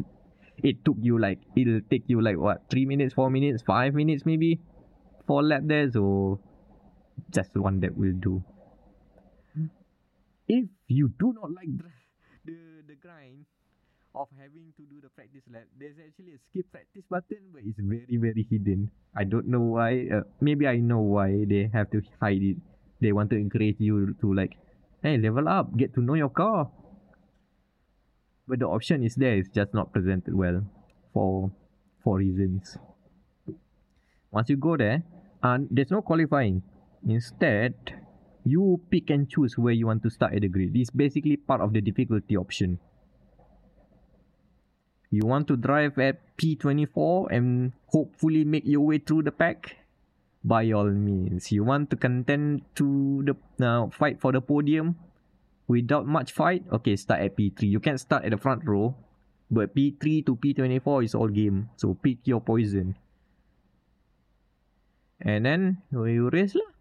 [0.64, 4.26] It took you like it'll take you like what three minutes, four minutes, five minutes
[4.26, 4.60] maybe,
[5.28, 5.92] for a lap there.
[5.92, 6.40] So
[7.30, 8.44] just one lap will do.
[10.48, 11.70] If you do not like
[12.46, 13.46] the the grind
[14.14, 17.80] of having to do the practice lap, there's actually a skip practice button, but it's
[17.80, 18.92] very very hidden.
[19.16, 20.08] I don't know why.
[20.12, 22.58] Uh, maybe I know why they have to hide it.
[23.00, 24.58] They want to encourage you to like,
[25.02, 26.70] hey, level up, get to know your car.
[28.48, 29.36] But the option is there.
[29.36, 30.66] It's just not presented well,
[31.14, 31.52] for
[32.04, 32.78] for reasons.
[34.32, 35.04] Once you go there,
[35.44, 36.64] and there's no qualifying.
[37.08, 37.74] Instead,
[38.44, 40.76] you pick and choose where you want to start at the grid.
[40.76, 42.80] It's basically part of the difficulty option.
[45.12, 49.76] You want to drive at P24 and hopefully make your way through the pack?
[50.42, 51.52] By all means.
[51.52, 54.96] You want to contend to the uh, fight for the podium
[55.68, 56.64] without much fight?
[56.72, 57.70] Okay, start at P3.
[57.70, 58.96] You can't start at the front row,
[59.52, 61.70] but P3 to P24 is all game.
[61.76, 62.96] So pick your poison.
[65.20, 66.72] And then you race lah.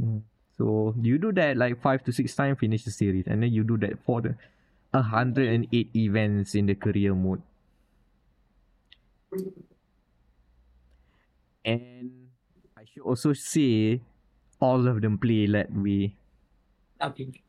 [0.00, 0.24] Hmm.
[0.56, 3.62] So you do that like five to six times, finish the series, and then you
[3.62, 4.34] do that for the
[4.96, 7.44] hundred and eight events in the career mode.
[11.64, 12.30] And
[12.76, 14.00] I should also say,
[14.60, 16.16] all of them play that way.
[17.02, 17.42] Okay.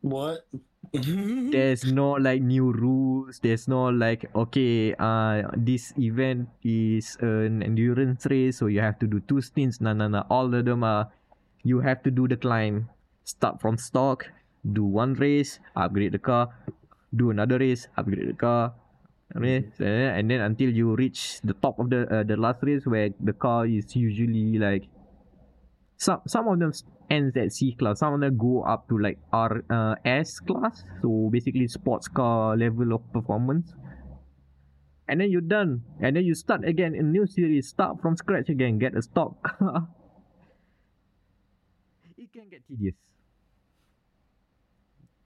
[0.00, 0.46] What?
[0.92, 3.40] There's no like new rules.
[3.40, 9.06] There's no like okay, uh, this event is an endurance race, so you have to
[9.06, 9.80] do two stints.
[9.80, 10.24] No, no, no.
[10.30, 11.12] All of them are,
[11.62, 12.88] you have to do the climb.
[13.24, 14.24] Start from stock,
[14.72, 16.48] do one race, upgrade the car,
[17.14, 18.72] do another race, upgrade the car,
[19.34, 22.86] race, eh, and then until you reach the top of the uh, the last race
[22.86, 24.84] where the car is usually like
[25.96, 26.72] some some of them
[27.10, 28.00] ends at C class.
[28.00, 30.84] Some of them go up to like R uh, S class.
[31.02, 33.72] So basically sports car level of performance.
[35.08, 38.48] and then you're done, and then you start again a new series, start from scratch
[38.50, 39.88] again, get a stock car.
[42.18, 42.94] it can get tedious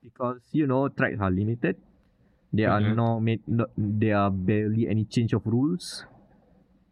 [0.03, 1.77] because you know tracks are limited.
[2.53, 2.95] There are Mhm.
[2.97, 6.05] no made, no, there are barely any change of rules,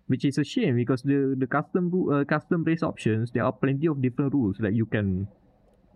[0.08, 3.86] which is a shame because the the custom uh, custom race options there are plenty
[3.88, 4.60] of different rules.
[4.60, 5.28] Like you can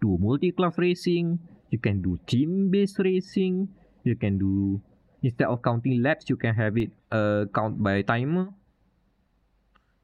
[0.01, 1.39] do multi-class racing,
[1.71, 3.69] you can do team-based racing,
[4.05, 4.81] you can do
[5.23, 8.53] instead of counting laps, you can have it uh count by timer,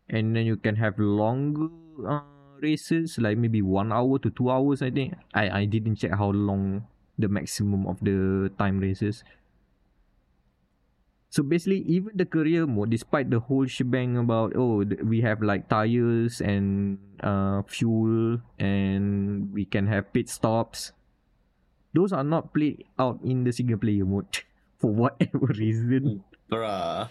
[0.09, 1.69] and then you can have longer
[2.07, 2.23] uh,
[2.61, 4.83] races like maybe one hour to two hours.
[4.83, 6.87] I think I I didn't check how long
[7.19, 9.25] the maximum of the time races.
[11.31, 15.71] So basically, even the career mode, despite the whole shebang about oh we have like
[15.71, 20.91] tires and uh, fuel and we can have pit stops,
[21.95, 24.43] those are not played out in the single player mode
[24.83, 26.27] for whatever reason.
[26.51, 27.07] Bruh.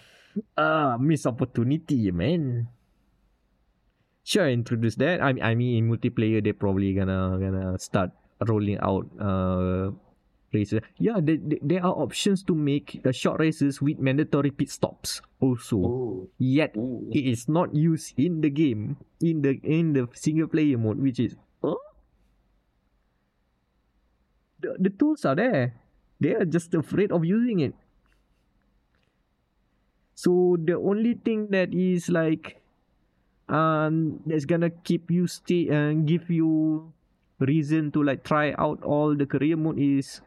[0.52, 2.68] Ah, missed opportunity, man.
[4.20, 5.24] Sure, introduce that.
[5.24, 8.12] I I mean, in multiplayer, they probably gonna gonna start
[8.44, 9.96] rolling out uh
[10.52, 10.80] races.
[10.98, 15.76] Yeah, there, there- are options to make the short races with mandatory pit stops also.
[15.76, 16.30] Ooh.
[16.38, 17.08] Yet Ooh.
[17.10, 21.20] it is not used in the game in the in the single player mode, which
[21.20, 21.76] is huh?
[24.60, 25.74] the the tools are there.
[26.20, 27.74] They are just afraid of using it.
[30.14, 32.60] So the only thing that is like
[33.48, 36.92] um that's gonna keep you stay and give you
[37.40, 40.20] reason to like try out all the career mode is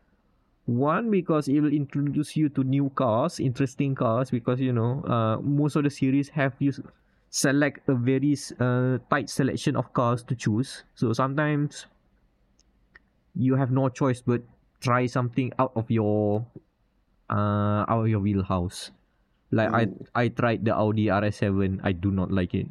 [0.65, 5.37] one because it will introduce you to new cars, interesting cars because you know uh
[5.41, 6.71] most of the series have you
[7.29, 10.83] select a very uh, tight selection of cars to choose.
[10.95, 11.87] So sometimes
[13.35, 14.43] you have no choice but
[14.79, 16.45] try something out of your
[17.29, 18.91] uh out of your wheelhouse.
[19.51, 19.75] Like Ooh.
[20.15, 21.81] I I tried the Audi RS7.
[21.83, 22.67] I do not like it.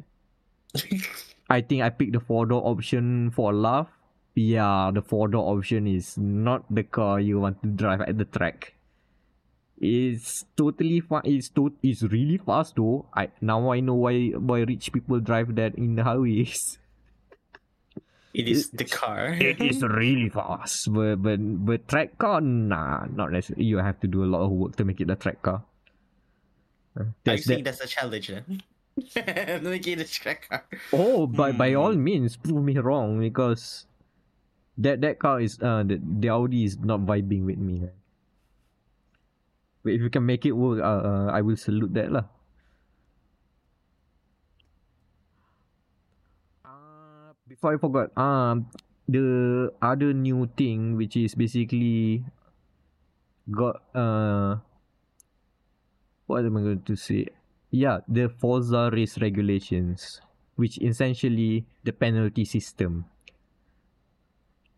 [1.49, 3.91] I think I picked the four door option for a laugh.
[4.35, 8.25] Yeah, the four door option is not the car you want to drive at the
[8.25, 8.73] track.
[9.79, 11.21] It's totally fun.
[11.25, 13.05] It's to- It's really fast though.
[13.13, 16.79] I now I know why why rich people drive that in the highways.
[18.33, 19.27] It is the car.
[19.37, 23.65] it is really fast, but but but track car nah, not necessarily.
[23.69, 25.61] You have to do a lot of work to make it a track car.
[26.97, 28.63] Uh, I that's think that- that's a challenge then.
[29.65, 30.65] Make it a track car.
[30.93, 32.03] Oh, by by all Hmm.
[32.03, 33.85] means, prove me wrong because
[34.77, 37.85] that that car is uh the, the Audi is not vibing with me.
[37.85, 37.95] man.
[39.83, 42.25] But if you can make it work, uh, uh I will salute that lah.
[46.63, 48.71] Uh, before I forgot, um,
[49.07, 52.23] the other new thing which is basically
[53.51, 54.63] got uh,
[56.27, 57.27] what am I going to say?
[57.69, 60.21] Yeah, the Forza race regulations,
[60.55, 63.05] which essentially the penalty system.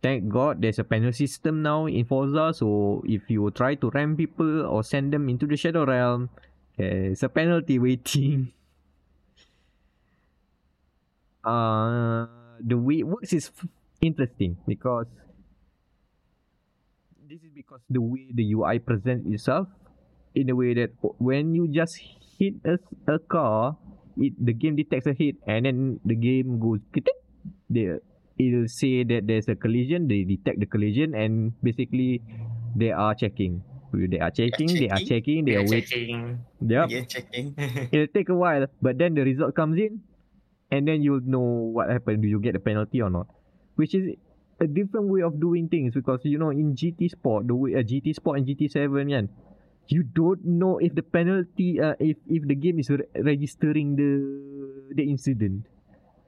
[0.05, 4.15] Thank God there's a penalty system now in Forza, so if you try to ram
[4.15, 6.29] people or send them into the Shadow Realm,
[6.77, 8.53] there's a penalty waiting.
[11.43, 12.27] Uh,
[12.61, 13.49] the way it works is
[13.99, 15.07] interesting because
[17.27, 19.67] this is because the way the UI presents itself
[20.35, 21.97] in a way that when you just
[22.37, 22.77] hit a,
[23.11, 23.75] a car,
[24.17, 26.77] it the game detects a hit and then the game goes
[27.71, 27.97] they
[28.37, 32.21] it'll say that there's a collision, they detect the collision and basically
[32.75, 33.63] they are checking.
[33.93, 35.87] They are checking, they are checking, they are waiting.
[35.87, 36.39] checking.
[36.67, 36.85] Yep.
[36.85, 37.55] Again checking.
[37.91, 40.01] It'll take a while, but then the result comes in,
[40.69, 42.21] and then you'll know what happened.
[42.21, 43.27] Do you get a penalty or not?
[43.75, 44.15] Which is
[44.59, 47.83] a different way of doing things because you know in GT Sport, the way uh,
[47.87, 49.29] GT Sport and GT Seven, yan,
[49.87, 54.11] you don't know if the penalty, uh, if if the game is re- registering the
[54.95, 55.71] the incident.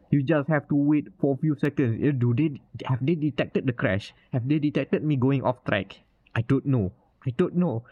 [0.10, 2.00] You just have to wait for a few seconds.
[2.00, 4.14] Uh, Do they have they detected the crash?
[4.32, 6.00] Have they detected me going off track?
[6.36, 6.92] I don't know.
[7.26, 7.84] I don't know.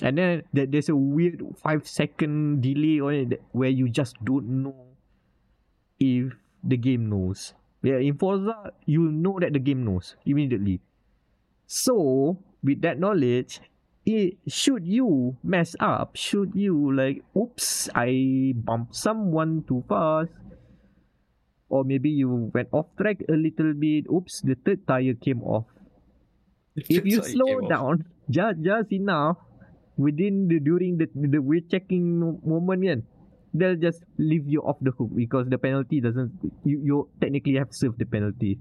[0.00, 4.76] And then there's a weird five second delay on it where you just don't know
[5.98, 7.52] if the game knows.
[7.82, 10.80] Yeah, in Forza, you know that the game knows immediately.
[11.66, 13.60] So, with that knowledge,
[14.06, 20.30] it should you mess up, should you like, oops, I bumped someone too fast,
[21.68, 25.66] or maybe you went off track a little bit, oops, the third tire came off.
[26.76, 27.68] If you slow off.
[27.68, 29.36] down just just enough
[29.96, 33.02] within the during the the weight checking moment kan
[33.52, 36.30] they'll just leave you off the hook because the penalty doesn't
[36.62, 38.58] you you technically have served the penalty.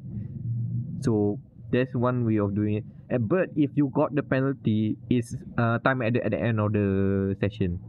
[1.05, 1.37] So
[1.69, 2.85] that's one way of doing it.
[3.09, 6.59] And but if you got the penalty it's uh time at the at the end
[6.59, 7.79] of the session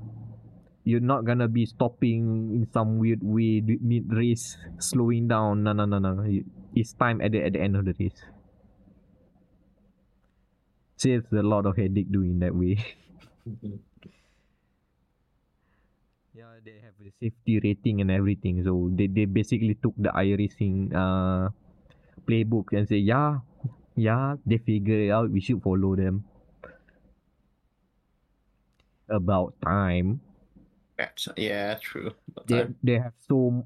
[0.89, 5.63] you're not gonna be stopping in some weird way mid race, slowing down.
[5.63, 6.25] No, no, no, no.
[6.75, 8.17] It's time at the at the end of the race.
[10.99, 12.77] Saves a lot of headache doing that way.
[16.35, 18.63] Yeah, they have the safety rating and everything.
[18.65, 21.51] So they, they basically took the iRacing uh
[22.27, 23.41] playbook and say, yeah,
[23.97, 25.31] yeah, they figure it out.
[25.31, 26.25] We should follow them.
[29.11, 30.21] About time.
[31.37, 32.13] Yeah, true.
[32.35, 33.65] But They time- they have so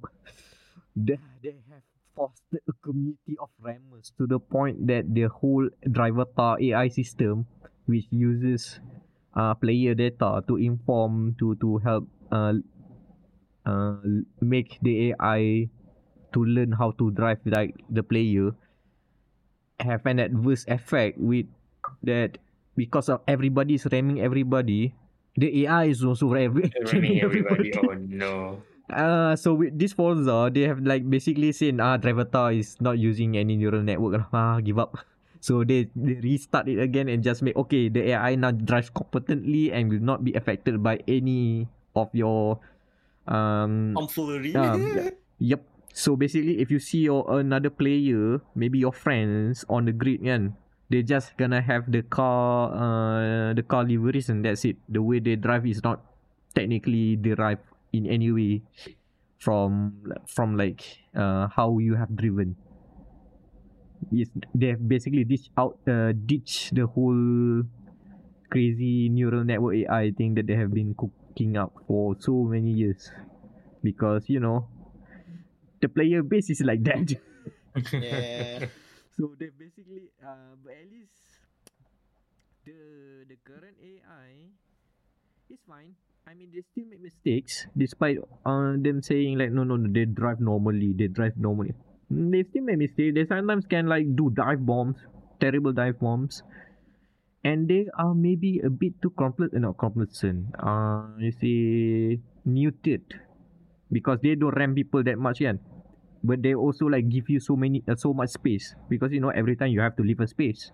[0.97, 1.83] they, they have
[2.17, 7.47] fostered a community of rammers to the point that the whole driver tar AI system,
[7.87, 8.81] which uses
[9.35, 12.55] uh player data to inform to to help uh
[13.67, 13.97] uh
[14.41, 15.69] make the AI
[16.33, 18.53] to learn how to drive like the player
[19.81, 21.47] have an adverse effect with
[22.03, 22.39] that
[22.77, 24.95] because of everybody's ramming everybody
[25.37, 27.73] the AI is also ramming Running everybody.
[27.77, 28.63] Oh no.
[28.93, 33.37] Uh, so with this Forza, they have like basically said, ah, Drivatar is not using
[33.41, 34.21] any neural network.
[34.21, 34.27] lah.
[34.37, 34.99] Ah, give up.
[35.43, 39.73] So they, they restart it again and just make, okay, the AI now drives competently
[39.73, 41.67] and will not be affected by any
[41.97, 42.61] of your,
[43.27, 44.55] um, tomfoolery.
[44.55, 45.11] um, yeah.
[45.43, 45.61] Yep.
[45.93, 50.55] So basically, if you see your another player, maybe your friends on the grid, kan,
[50.93, 54.77] they just gonna have the car, uh, the car liveries and that's it.
[54.93, 56.05] The way they drive is not
[56.55, 57.65] technically derived
[57.97, 58.61] in any way
[59.41, 59.97] from
[60.29, 60.85] from like
[61.17, 62.55] uh how you have driven.
[64.13, 67.65] Yes, they have basically ditched out, uh, ditched the whole
[68.51, 73.09] crazy neural network AI thing that they have been cooking up for so many years,
[73.83, 74.69] because you know
[75.81, 77.17] the player base is like that.
[77.93, 78.69] yeah.
[79.17, 81.13] so they basically uh but at least
[82.67, 84.31] the the current AI
[85.51, 85.95] is fine.
[86.27, 90.05] I mean they still make mistakes despite uh, them saying like no no no they
[90.07, 91.75] drive normally they drive normally.
[92.13, 93.15] Mm, They still make mistakes.
[93.15, 94.99] They sometimes can like do dive bombs,
[95.41, 96.43] terrible dive bombs.
[97.45, 100.47] And they are maybe a bit too complex, not complacent.
[100.59, 103.03] Uh, you see, muted
[103.93, 105.55] because they don't ram people that much, yeah
[106.25, 108.75] but they also like give you so many uh, so much space.
[108.89, 110.71] Because you know every time you have to leave a space.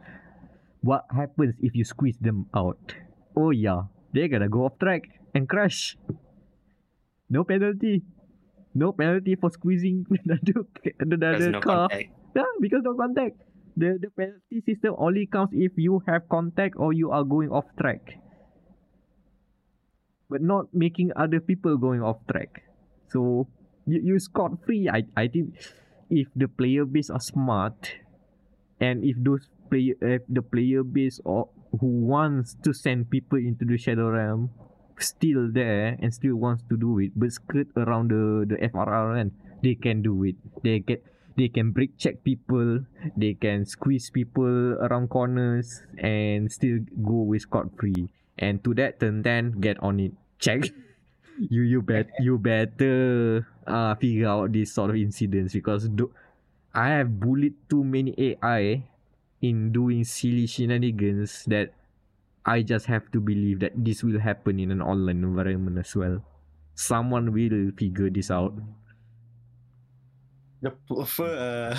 [0.80, 2.94] What happens if you squeeze them out?
[3.36, 3.82] Oh yeah.
[4.12, 5.02] They're gonna go off track
[5.34, 5.96] and crash.
[7.28, 8.02] No penalty.
[8.74, 10.66] No penalty for squeezing another,
[11.00, 11.88] another no car.
[11.88, 12.10] contact.
[12.36, 13.36] yeah because no contact.
[13.76, 17.64] The the penalty system only counts if you have contact or you are going off
[17.80, 18.18] track.
[20.28, 22.62] But not making other people going off track.
[23.08, 23.48] So
[23.88, 24.88] you, you scot free.
[24.88, 25.56] I I think
[26.12, 27.96] if the player base are smart,
[28.80, 31.48] and if those player if the player base or
[31.80, 34.50] who wants to send people into the shadow realm
[34.98, 39.32] still there and still wants to do it, but skirt around the the FRR and
[39.62, 40.36] they can do it.
[40.62, 41.04] They get
[41.38, 42.82] they can break check people,
[43.16, 48.10] they can squeeze people around corners and still go with scot free.
[48.38, 50.12] And to that turn then get on it.
[50.38, 50.66] Check.
[51.38, 56.12] you you bet you better uh figure out these sort of incidents because do,
[56.74, 58.84] I have bullied too many AI
[59.40, 61.74] in doing silly shenanigans that
[62.46, 66.24] I just have to believe that this will happen in an online environment as well.
[66.74, 68.54] Someone will figure this out.
[70.60, 70.70] The
[71.22, 71.78] uh,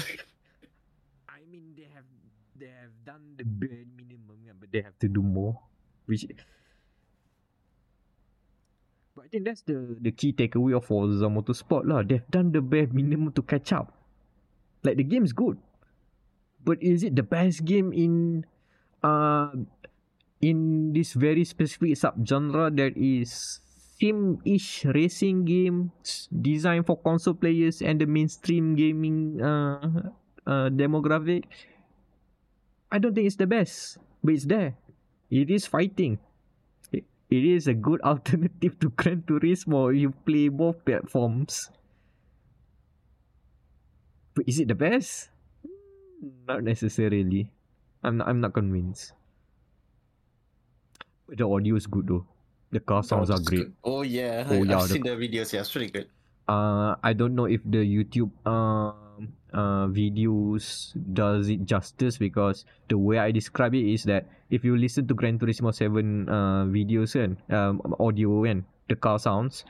[1.28, 2.07] I mean they have
[2.55, 5.60] they have done the bare minimum yeah, but they have to do more.
[6.05, 6.26] Which
[9.30, 12.01] think that's the the key takeaway of Forza Motorsport lah.
[12.01, 13.93] They've done the bare minimum to catch up.
[14.84, 15.61] Like the game's good.
[16.65, 18.43] But is it the best game in
[19.05, 19.53] uh
[20.41, 23.61] in this very specific subgenre that is
[23.99, 30.11] sim-ish racing games designed for console players and the mainstream gaming uh,
[30.47, 31.45] uh demographic?
[32.91, 34.73] I don't think it's the best, but it's there.
[35.30, 36.17] It is fighting.
[37.30, 41.69] It, is a good alternative to Gran Turismo you play both platforms.
[44.34, 45.30] But is it the best?
[46.47, 47.51] Not necessarily.
[48.03, 49.13] I'm not, I'm not convinced.
[51.27, 52.25] But the audio is good though.
[52.71, 53.61] The car sounds are great.
[53.65, 53.73] good.
[53.84, 55.53] Oh yeah, Oh, yeah, I've the- seen the videos.
[55.53, 56.07] Yeah, it's pretty good.
[56.50, 62.97] Uh I don't know if the YouTube um uh videos does it justice because the
[62.97, 67.14] way I describe it is that if you listen to Gran Turismo 7 uh videos
[67.14, 69.66] and um audio and the car sounds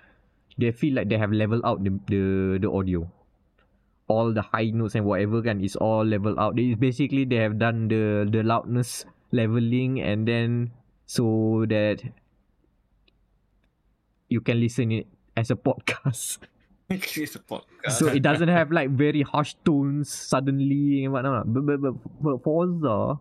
[0.55, 2.23] they feel like they have leveled out the the,
[2.63, 3.03] the audio
[4.07, 7.59] all the high notes and whatever kan is all leveled out it's basically they have
[7.59, 10.71] done the the loudness leveling and then
[11.05, 12.01] so that
[14.29, 16.45] you can listen it as a podcast.
[17.89, 21.53] So it doesn't have like very harsh tones suddenly and whatnot.
[21.53, 23.19] But, but, but, but Forza,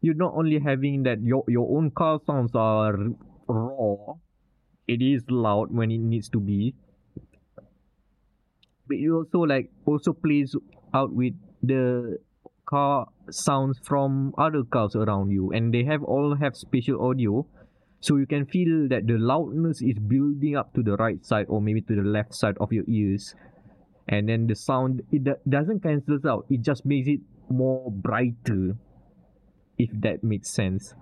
[0.00, 2.96] you're not only having that your your own car sounds are
[3.48, 4.14] raw,
[4.86, 6.74] it is loud when it needs to be.
[8.86, 10.54] But it also like also plays
[10.94, 12.18] out with the
[12.66, 17.46] car sounds from other cars around you, and they have all have spatial audio,
[18.00, 21.60] so you can feel that the loudness is building up to the right side or
[21.60, 23.34] maybe to the left side of your ears,
[24.08, 26.46] and then the sound it doesn't cancel out.
[26.50, 28.76] It just makes it more brighter,
[29.78, 30.94] if that makes sense.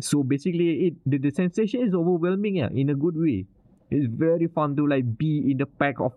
[0.00, 3.46] So basically, it the, the sensation is overwhelming, yeah, in a good way.
[3.90, 6.12] It's very fun to like be in the pack of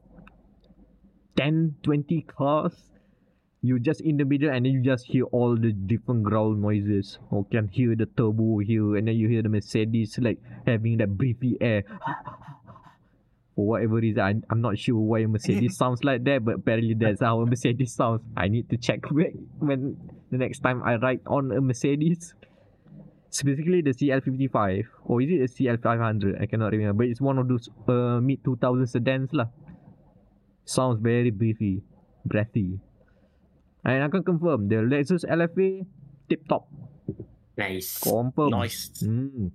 [1.37, 2.73] 10, 20 cars.
[3.61, 7.19] You just in the middle and then you just hear all the different growl noises.
[7.29, 11.17] Or can hear the turbo here and then you hear the Mercedes like having that
[11.17, 11.83] breathy air.
[13.55, 16.93] For whatever reason, I, I'm not sure why a Mercedes sounds like that, but apparently
[16.93, 18.21] that's how a Mercedes sounds.
[18.37, 19.97] I need to check back when
[20.31, 22.33] the next time I ride on a Mercedes
[23.29, 27.47] specifically the CL55 or is it a CL500 I cannot remember but it's one of
[27.47, 29.45] those uh, mid 2000 sedans lah
[30.65, 31.83] sounds very breathy
[32.25, 32.79] breathy
[33.85, 35.85] I can confirm the Lexus LFA
[36.29, 36.67] tip top
[37.57, 37.99] Nice.
[37.99, 38.91] confirm Nice.
[39.03, 39.51] mm.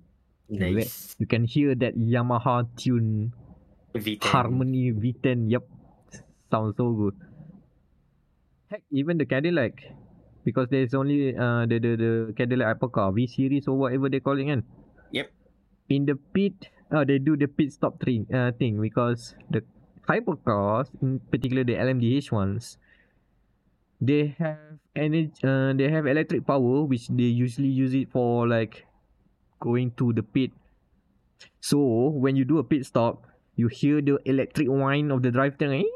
[0.49, 1.17] Nice.
[1.19, 3.33] you can hear that Yamaha tune
[3.95, 4.25] V10.
[4.25, 5.65] harmony V10 yep
[6.51, 7.15] sounds so good
[8.71, 9.73] heck even the Cadillac
[10.45, 14.39] because there's only uh, the, the the Cadillac Hypercar V series or whatever they call
[14.39, 14.65] it kan
[15.13, 15.31] Yep.
[15.89, 19.63] in the pit uh, they do the pit stop thing uh, thing because the
[20.09, 22.77] hypercars in particular the LMDH ones
[24.07, 24.59] they have
[24.95, 28.87] energy uh, they have electric power which they usually use it for like
[29.61, 30.51] going to the pit.
[31.61, 31.79] So
[32.09, 33.27] when you do a pit stop
[33.57, 35.89] you hear the electric whine of the drive thing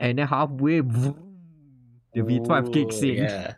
[0.00, 1.38] and then halfway vroom,
[2.14, 3.24] the V12 kicks in.
[3.24, 3.54] Yeah.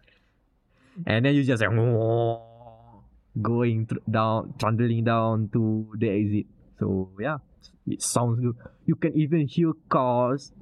[1.07, 1.71] and then you just like
[3.43, 6.47] going down trundling down to the exit.
[6.79, 7.39] So yeah
[7.87, 8.57] it sounds good.
[8.85, 10.53] You can even hear cars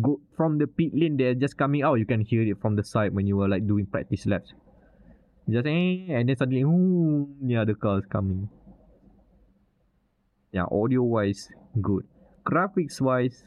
[0.00, 1.94] go from the pit lane they're just coming out.
[1.94, 4.52] You can hear it from the side when you were like doing practice laps.
[5.48, 8.48] Just eh, and then suddenly ooh, yeah the cars coming.
[10.52, 11.48] Yeah audio wise
[11.80, 12.06] good.
[12.44, 13.44] Graphics wise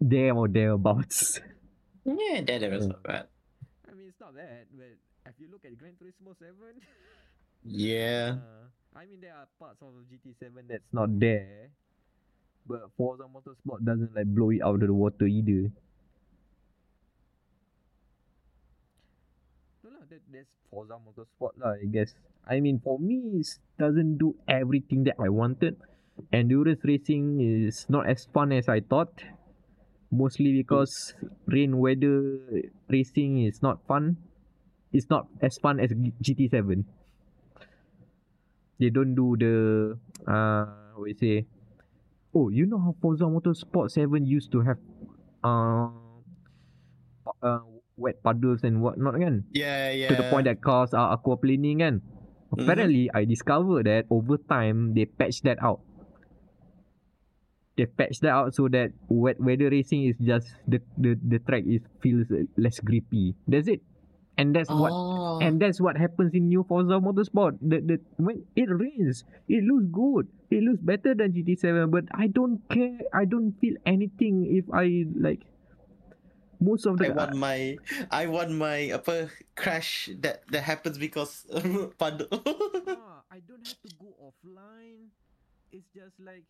[0.00, 1.40] there or thereabouts
[2.04, 3.26] Yeah, that that was not bad.
[3.84, 4.96] I mean, it's not bad, but
[5.28, 6.56] if you look at Gran Turismo 7,
[7.64, 8.36] Yeah.
[8.40, 8.64] uh,
[8.96, 11.68] I mean, there are parts of GT7 that's not there,
[12.68, 15.72] but Forza Motorsport doesn't like blow it out of the water either.
[19.82, 22.12] So lah, that, that's Forza Motorsport lah, I guess.
[22.44, 23.48] I mean, for me, it
[23.78, 25.76] doesn't do everything that I wanted.
[26.32, 29.24] Endurance racing is not as fun as I thought.
[30.10, 31.14] Mostly because
[31.46, 32.40] rain weather
[32.88, 34.16] racing is not fun.
[34.92, 36.84] It's not as fun as GT7.
[38.80, 40.64] They don't do the uh
[40.96, 41.46] what you say?
[42.34, 44.78] Oh, you know how Forza Motorsport 7 used to have
[45.42, 45.88] uh,
[47.42, 47.64] uh
[47.96, 49.44] wet puddles and whatnot kan?
[49.52, 50.08] Yeah, yeah.
[50.12, 52.04] to the point that cars are aquaplaning kan.
[52.52, 55.80] Apparently, I discovered that over time they patched that out.
[57.76, 61.64] They patched that out so that wet weather racing is just the the, the track
[61.68, 62.26] is feels
[62.56, 63.36] less grippy.
[63.46, 63.84] That's it,
[64.38, 65.42] and that's what oh.
[65.42, 67.58] and that's what happens in New Forza Motorsport.
[67.60, 70.30] The the when it rains, it looks good.
[70.50, 73.02] It looks better than GT7, but I don't care.
[73.12, 75.42] I don't feel anything if I like.
[76.62, 77.58] Most of the I want my
[78.10, 81.46] I want my apa crash that that happens because
[81.98, 82.30] puddle.
[82.30, 85.10] Ah, I don't have to go offline.
[85.74, 86.46] It's just like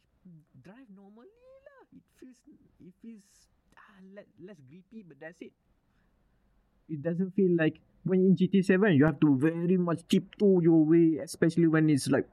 [0.61, 1.33] drive normally
[1.65, 1.85] lah.
[1.93, 2.41] It feels
[2.81, 3.29] it feels
[3.77, 5.57] ah, le- less grippy, but that's it.
[6.89, 11.19] It doesn't feel like when in GT7 you have to very much tiptoe your way,
[11.23, 12.27] especially when it's like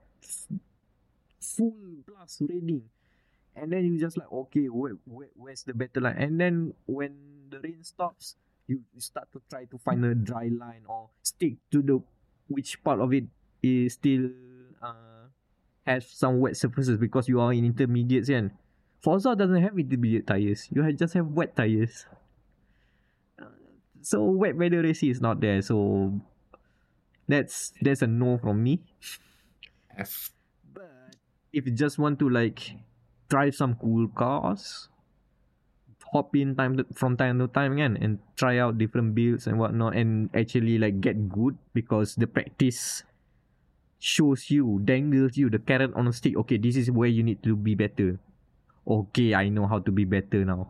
[1.39, 2.83] full blast raining.
[3.55, 6.17] And then you just like okay, where, where where's the better line?
[6.17, 7.15] And then when
[7.49, 8.35] the rain stops,
[8.67, 12.01] you start to try to find a dry line or stick to the
[12.47, 13.25] which part of it
[13.63, 14.29] is still
[14.81, 15.31] uh,
[15.85, 18.51] has some wet surfaces because you are in intermediates And
[19.01, 20.67] Forza doesn't have intermediate tires.
[20.71, 22.05] You just have wet tires.
[24.05, 25.65] So wet weather racing is not there.
[25.65, 26.13] So
[27.25, 28.85] that's that's a no from me.
[29.97, 30.29] F.
[30.69, 31.17] But
[31.49, 32.77] if you just want to like
[33.33, 34.93] drive some cool cars,
[36.13, 39.57] hop in time to, from time to time again and try out different builds and
[39.57, 43.01] whatnot and actually like get good because the practice
[43.97, 46.37] shows you, dangles you the carrot on a stick.
[46.45, 48.19] Okay, this is where you need to be better.
[48.85, 50.69] Okay, I know how to be better now.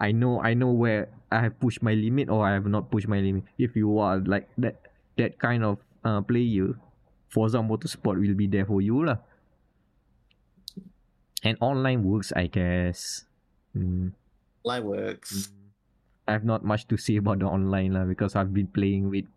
[0.00, 3.08] I know I know where I have pushed my limit or I have not pushed
[3.08, 3.44] my limit.
[3.58, 4.80] If you are like that
[5.16, 6.74] that kind of uh, player,
[7.28, 9.18] Forza Motorsport will be there for you lah.
[11.44, 13.24] And online works, I guess.
[13.76, 14.12] Mm,
[14.64, 15.52] Line works.
[16.26, 19.28] I have not much to say about the online lah because I've been playing with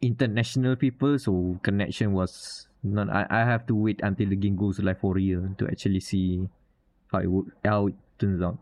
[0.00, 3.10] international people, so connection was not.
[3.10, 6.46] I, I have to wait until the game goes live for real to actually see
[7.10, 7.30] how it
[7.64, 8.58] how it turns out.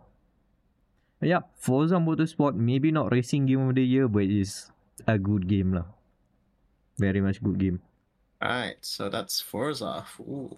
[1.24, 4.68] But yeah, Forza Motorsport maybe not racing game of the year, but it's
[5.08, 5.88] a good game lah.
[7.00, 7.80] Very much good game.
[8.44, 10.04] Alright, so that's Forza.
[10.20, 10.52] Ooh,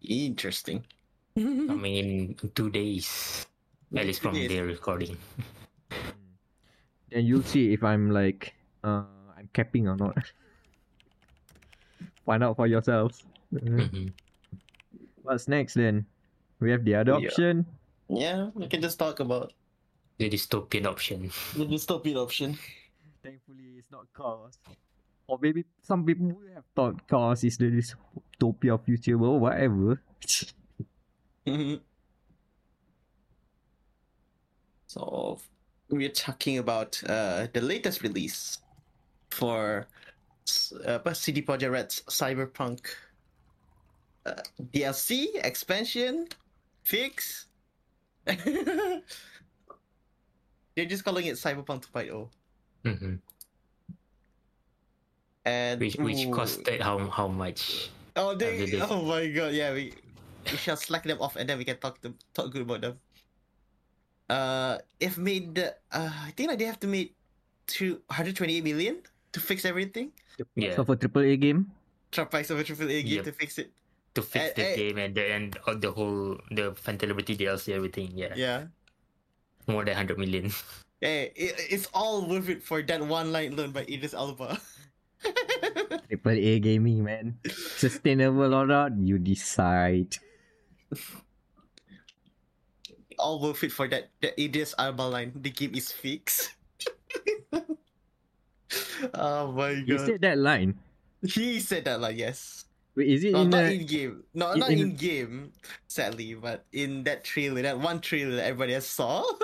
[0.00, 0.88] interesting.
[1.36, 2.16] Coming in
[2.56, 3.44] two days.
[3.92, 4.56] At least from Two days.
[4.56, 5.20] their recording.
[7.12, 8.56] Then you'll see if I'm like
[8.88, 9.04] uh
[9.36, 10.16] I'm capping or not.
[12.24, 13.20] Find out for yourselves.
[13.52, 14.16] Mhm.
[15.28, 16.08] What's next then?
[16.64, 17.28] We have the other Yeah.
[17.28, 17.66] option.
[18.08, 19.52] Yeah, we can just talk about
[20.18, 21.30] The dystopian option.
[21.54, 22.58] the dystopian option.
[23.22, 24.58] Thankfully, it's not cars.
[25.26, 30.00] Or maybe some people would have thought cars is the dystopia future, but whatever.
[34.86, 35.38] So
[35.90, 38.58] we're talking about uh, the latest release
[39.30, 39.86] for
[40.86, 42.80] uh, apa, CD Projekt Red's Cyberpunk
[44.24, 44.40] uh,
[44.72, 46.28] DLC expansion
[46.82, 47.46] fix.
[50.76, 52.28] They're just calling it Cyberpunk 2.0.
[52.84, 53.18] Mhm.
[55.46, 57.90] And Which which ooh, costed how how much?
[58.18, 58.82] Oh, they, Every day.
[58.82, 59.54] oh my god!
[59.54, 59.94] Yeah, we
[60.50, 62.98] we shall slack them off, and then we can talk to talk good about them.
[64.28, 67.14] Uh, if made, uh, I think like they have to make
[67.70, 68.98] two hundred twenty eight million
[69.32, 70.10] to fix everything.
[70.58, 70.74] Yeah.
[70.74, 71.70] So for triple A game,
[72.10, 73.30] Trap price of a triple A game Yep.
[73.30, 73.70] to fix it.
[74.16, 74.76] to fix Eh, the eh.
[74.76, 78.10] game and the and all the whole the Phantom Liberty DLC everything.
[78.18, 78.34] Yeah.
[78.34, 78.66] Yeah.
[79.66, 80.50] More than hundred million.
[80.98, 84.56] Hey, it, it's all worth it for that one line learned by Idris Elba.
[86.08, 87.38] triple A gaming, man.
[87.76, 90.16] Sustainable or not, you decide.
[93.18, 95.32] all worth it for that The Idris Elba line.
[95.36, 96.54] The game is fixed.
[99.14, 100.06] oh my You god!
[100.06, 100.78] said that line.
[101.22, 102.65] He said that like yes.
[102.96, 103.72] Wait, is it No, in not the?
[103.74, 104.24] in game.
[104.32, 105.52] No, in- not in- in game,
[105.86, 109.22] sadly, but in that trailer, that one trailer that everybody has saw.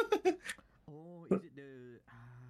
[0.88, 2.00] Oh, is it the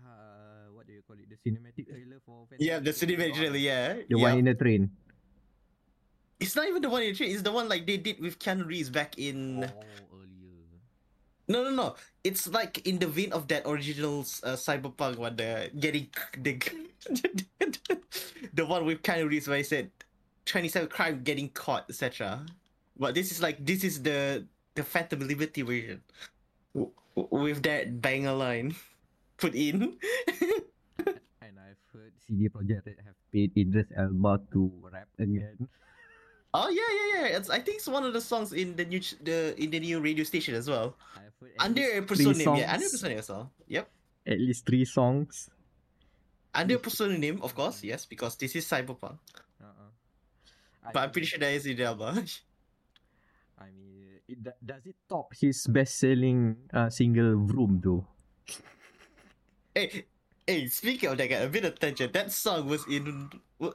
[0.06, 1.26] uh, what do you call it?
[1.28, 2.46] The cinematic trailer for?
[2.58, 3.94] yeah, the cinematic trailer, yeah.
[4.08, 4.22] The yeah.
[4.22, 4.90] one in the train.
[6.40, 8.38] It's not even the one in the train, it's the one like they did with
[8.38, 9.62] Keanu Reeves back Oh, in.
[9.62, 9.70] earlier.
[11.48, 11.94] No, no, no.
[12.24, 16.08] It's like in the vein of that original uh, Cyberpunk one, the getting
[16.42, 16.58] the
[18.54, 19.90] the one with Keanu Reeves where he said
[20.46, 22.44] 27 crime getting caught, etc.
[22.98, 26.02] But this is like this is the the Phantom Liberty version
[26.74, 28.74] W- w- with that banger line
[29.36, 29.96] put in.
[31.42, 35.68] And I've heard CD Projekt Red have paid Idris Elba to rap again.
[36.54, 37.36] oh yeah, yeah, yeah.
[37.38, 39.80] It's I think it's one of the songs in the new ch- the in the
[39.80, 40.96] new radio station as well.
[41.16, 43.00] I've heard Under a least three pseudonym, yeah, under a songs.
[43.00, 43.50] pseudonym as well.
[43.68, 43.84] Yep.
[44.26, 45.50] At least three songs.
[46.54, 49.16] Under a pseudonym, of course, yes, because this is Cyberpunk.
[50.82, 50.90] Uh-uh.
[50.92, 52.24] But I'm pretty sure that is Idris Elba.
[53.58, 58.06] I mean, it, does it top his best-selling uh, single "Vroom" though?
[59.74, 60.04] Hey,
[60.46, 62.12] hey, speaking of that guy, a bit of attention.
[62.12, 63.30] That song was in,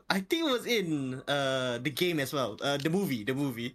[0.09, 2.53] I think it was in uh the game as well.
[2.61, 3.73] Uh, the movie, the movie.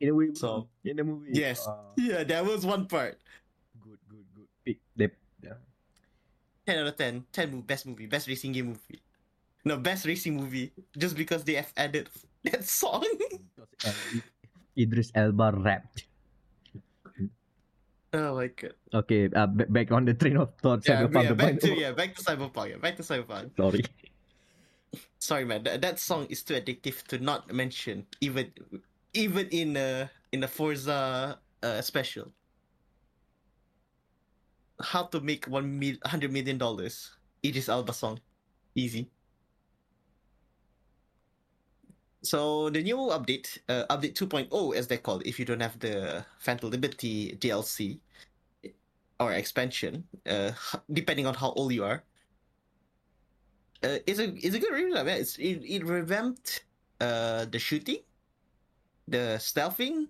[0.00, 1.30] In a way, So, in the movie.
[1.30, 1.62] yes.
[1.68, 3.20] Uh, Yeah, that was one part.
[3.78, 4.48] good, good, good.
[4.66, 5.12] Pick the,
[5.44, 5.62] yeah.
[6.66, 7.22] Ten out of 10.
[7.30, 8.98] 10 best movie, best racing game movie.
[9.64, 10.72] No, best racing movie.
[10.98, 12.08] Just because they have added
[12.44, 13.06] that song.
[13.84, 13.92] Uh,
[14.76, 16.04] Idris Elba rapped.
[18.12, 18.74] oh my god.
[18.94, 20.86] Okay, uh, b- back on the train of thought.
[20.86, 22.68] Yeah, Cyberpunk yeah, back to yeah, back to Cyberpunk.
[22.70, 23.56] Yeah, back to Cyberpunk.
[23.56, 23.84] Sorry.
[25.18, 25.62] Sorry, man.
[25.64, 28.52] That, that song is too addictive to not mention, even
[29.14, 32.32] even in uh in the Forza uh, special.
[34.80, 37.10] How to make one mil hundred million dollars?
[37.44, 38.20] Idris Elba song,
[38.74, 39.08] easy.
[42.22, 45.78] So the new update, uh, update 2.0 as they call it, if you don't have
[45.78, 47.98] the Phantom Liberty DLC
[49.18, 50.52] or expansion, uh,
[50.92, 52.04] depending on how old you are,
[53.82, 55.08] uh, it's a it's a good revamp.
[55.08, 55.14] Yeah.
[55.14, 56.64] It's it, it revamped
[57.00, 58.04] uh the shooting,
[59.08, 60.08] the stealthing,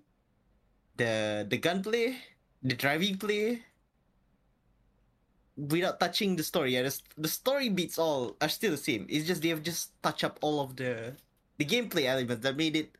[0.96, 2.18] the the gunplay,
[2.62, 3.62] the driving play.
[5.56, 9.06] Without touching the story, yeah, the, the story beats all are still the same.
[9.10, 11.14] It's just they have just touched up all of the
[11.60, 12.96] the gameplay elements that made it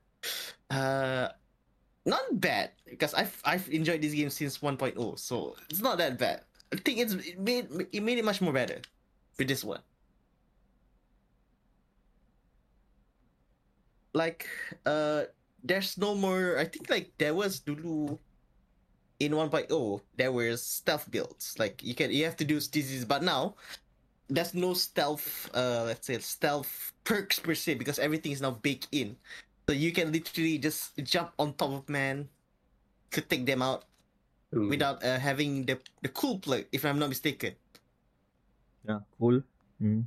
[0.68, 1.32] uh
[2.04, 6.44] not bad because I've I've enjoyed this game since 1.0, so it's not that bad.
[6.72, 8.80] I think it's it made it made it much more better
[9.40, 9.80] with this one.
[14.12, 14.46] Like
[14.84, 15.24] uh
[15.64, 18.18] there's no more I think like there was dulu
[19.20, 19.68] in 1.0
[20.16, 23.54] there were stealth builds like you can you have to do disease but now
[24.30, 28.88] there's no stealth uh let's say stealth perks per se because everything is now baked
[28.92, 29.16] in
[29.68, 32.28] so you can literally just jump on top of man
[33.10, 33.84] to take them out
[34.56, 34.68] Ooh.
[34.68, 37.54] without uh, having the the cool plug if i'm not mistaken
[38.86, 39.42] Yeah, cool.
[39.82, 40.04] Mm.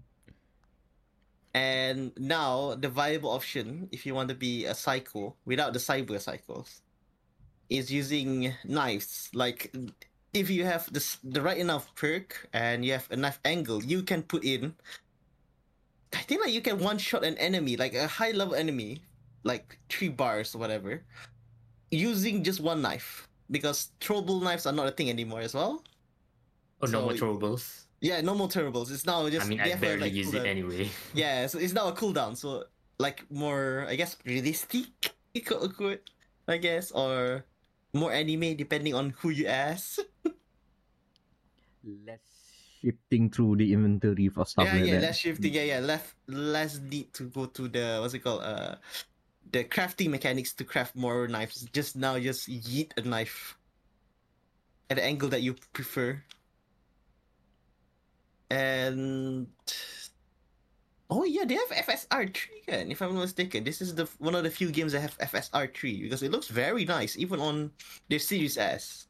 [1.54, 6.20] and now the viable option if you want to be a psycho without the cyber
[6.20, 6.82] cycles
[7.70, 9.74] is using knives like
[10.34, 14.22] if you have this the right enough perk and you have enough angle you can
[14.24, 14.74] put in
[16.14, 19.02] i think like you can one shot an enemy like a high level enemy
[19.44, 21.04] like three bars or whatever
[21.92, 23.28] using just one knife.
[23.52, 25.84] Because throwable knives are not a thing anymore as well.
[26.82, 27.86] Oh, no So- more throwables.
[28.02, 28.90] yeah no more throwables.
[28.92, 30.90] It's now just I mean, I barely like, use it anyway.
[31.14, 32.66] Yeah, so it's now a cooldown, so
[32.98, 34.90] like more, I guess, realistic,
[36.48, 37.46] I guess, or
[37.94, 40.00] more anime depending on who you ask.
[41.84, 42.20] Less
[42.84, 45.02] shifting through the inventory for stuff yeah, like yeah, that.
[45.02, 45.54] less shifting.
[45.54, 48.76] Yeah, yeah, less less need to go to the what's it called, uh,
[49.52, 51.64] the crafting mechanics to craft more knives.
[51.72, 53.58] Just now, just yeet a knife
[54.90, 56.22] at the angle that you prefer.
[58.50, 59.48] And
[61.14, 62.62] oh yeah, they have FSR three.
[62.66, 65.18] Kan, if I'm not mistaken, this is the one of the few games that have
[65.20, 67.72] FSR three because it looks very nice, even on
[68.10, 69.08] their Series S.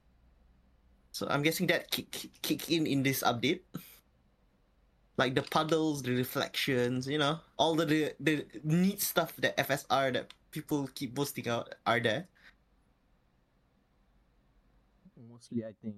[1.12, 3.62] So I'm guessing that kick, kick, kick in in this update
[5.18, 10.14] like the puddles, the reflections, you know, all the the, the neat stuff that FSR
[10.14, 12.28] that people keep boasting out are there.
[15.30, 15.96] Mostly, I think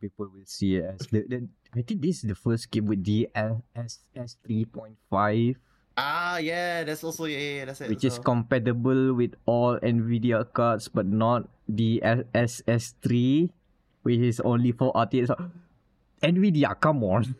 [0.00, 3.02] people will see it as the, the I think this is the first game with
[3.04, 5.56] the DLSS three point five,
[5.96, 7.88] Ah, yeah, that's also yeah, yeah that's it.
[7.88, 13.50] which is so- compatible with all Nvidia cards, but not the DLSS three,
[14.02, 15.30] which is only for RTX.
[16.22, 17.34] Nvidia, come on!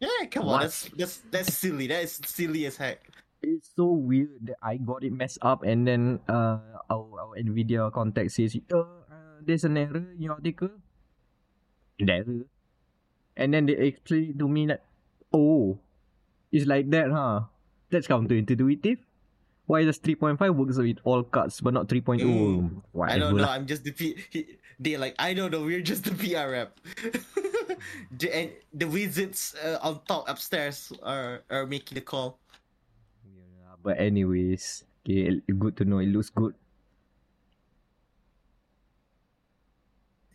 [0.00, 0.54] yeah, come What?
[0.54, 1.86] on, that's that's that's silly.
[1.88, 3.02] That is silly as heck.
[3.42, 6.58] It's so weird that I got it messed up, and then uh,
[6.90, 8.82] our, our Nvidia contact says, uh,
[9.48, 10.68] "There's an error in your article."
[11.98, 12.44] An error,
[13.32, 14.84] and then they explain to me that,
[15.32, 15.80] "Oh,
[16.52, 17.48] it's like that, huh?
[17.90, 18.98] That's counterintuitive.
[19.68, 22.24] Why does 3.5 works with all cards but not 3.0?
[22.24, 22.82] Mm.
[22.92, 23.16] Whatever.
[23.16, 23.44] I don't know.
[23.44, 24.16] I'm just the P.
[24.80, 25.60] They like I don't know.
[25.60, 26.80] We're just the PR rep.
[28.16, 32.38] the, and the wizards uh, on top upstairs are are making the call.
[33.26, 35.98] Yeah, but anyways, okay, good to know.
[35.98, 36.54] It looks good.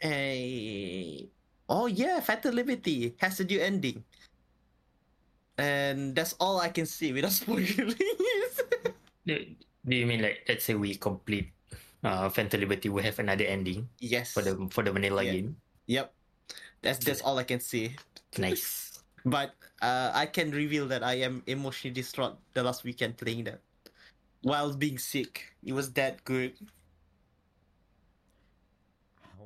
[0.03, 1.31] Hey.
[1.71, 4.03] Oh yeah, Fatal Liberty has a new ending.
[5.55, 8.59] And that's all I can see without spoiling it.
[9.23, 9.39] Do,
[9.87, 11.55] do you mean like let's say we complete
[12.03, 14.35] uh Phantom Liberty we have another ending yes.
[14.35, 15.31] for the for the vanilla Yeah.
[15.39, 15.55] game?
[15.87, 16.07] Yep.
[16.83, 17.95] That's that's all I can see.
[18.37, 18.91] Nice.
[19.23, 23.63] But uh, I can reveal that I am emotionally distraught the last weekend playing that.
[24.43, 25.55] While being sick.
[25.63, 26.59] It was that good.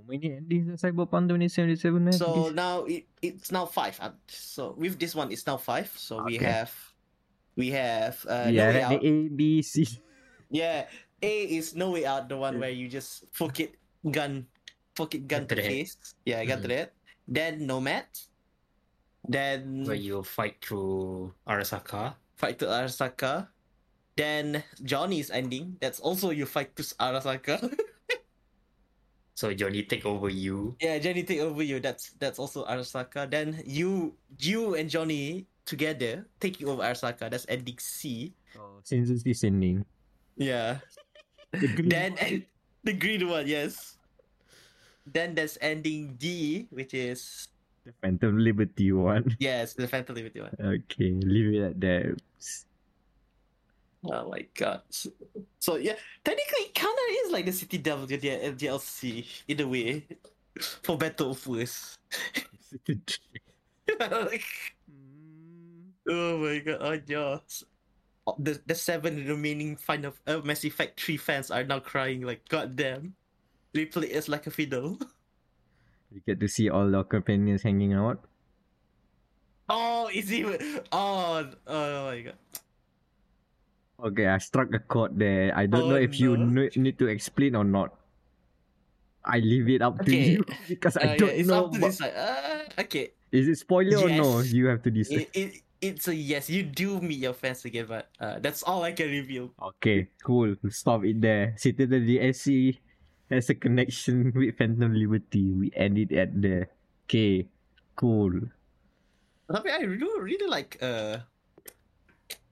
[0.08, 2.16] How many endings does Cyberpunk 2077 have?
[2.16, 4.00] So This- now it, it's now five.
[4.00, 5.92] Uh, So with this one, it's now five.
[6.00, 6.72] So we have
[7.60, 9.04] we have uh, No yeah, Way the Out.
[9.04, 9.84] A, B, C.
[10.50, 10.88] Yeah,
[11.22, 13.76] A is No Way Out, the one where you just poke it
[14.08, 14.48] gun,
[14.96, 15.72] poke it gun Gun to to the head.
[15.84, 16.16] face.
[16.24, 16.92] Yeah, gun to the head.
[17.28, 18.08] Then Nomad.
[19.28, 22.16] Then Where you fight through Arasaka.
[22.40, 23.50] fight to Arasaka.
[24.16, 25.76] Then Johnny's ending.
[25.82, 27.60] That's also you fight to Arasaka.
[29.38, 30.74] So Johnny take over you.
[30.82, 31.78] yeah, Johnny take over you.
[31.78, 33.30] That's that's also Arasaka.
[33.30, 37.30] Then you you and Johnny together taking over Arasaka.
[37.30, 38.34] That's ending C.
[38.58, 39.86] Oh, since it's descending.
[40.36, 40.82] Yeah.
[41.54, 42.12] The green then
[42.84, 43.96] the green one, yes.
[45.08, 47.48] Then there's ending D, which is
[47.88, 49.38] The Phantom Liberty one.
[49.40, 50.52] yes, the Phantom Liberty one.
[50.60, 52.20] Okay, leave it at that.
[54.06, 54.82] Oh my god.
[54.90, 55.10] So,
[55.60, 60.06] so, yeah, technically it kinda is like the Citadel the DLC in a way.
[60.84, 61.98] For better or worse.
[64.00, 64.00] like,
[66.10, 67.38] oh my god, oh yeah.
[68.28, 72.48] Oh, The the seven remaining Final uh, Mass Effect 3 fans are now crying like
[72.50, 73.16] god damn.
[73.74, 74.98] They play us like a fiddle.
[76.12, 78.26] you get to see all the companions hanging out.
[79.70, 82.38] Oh, is even oh oh my god.
[83.98, 85.50] Okay, I struck a chord there.
[85.58, 86.70] I don't Oh, know if you no.
[86.76, 87.98] need to explain or not.
[89.26, 91.66] I leave it up to you because Uh, I don't it's know.
[91.66, 92.14] up to but- decide.
[92.16, 94.40] Uh, okay, Is it spoiler or no?
[94.40, 95.28] You have to decide.
[95.28, 95.50] it, it
[95.82, 96.48] it's a yes.
[96.50, 99.52] You do meet your fans again, but uh, that's all I can reveal.
[99.78, 100.56] Okay, cool.
[100.72, 101.54] Stop it there.
[101.60, 102.78] Citadel DLC
[103.30, 105.52] has a connection with Phantom Liberty.
[105.52, 106.72] We end it at there.
[107.10, 107.50] Okay,
[108.00, 108.32] cool.
[109.52, 111.20] Tapi I do really like uh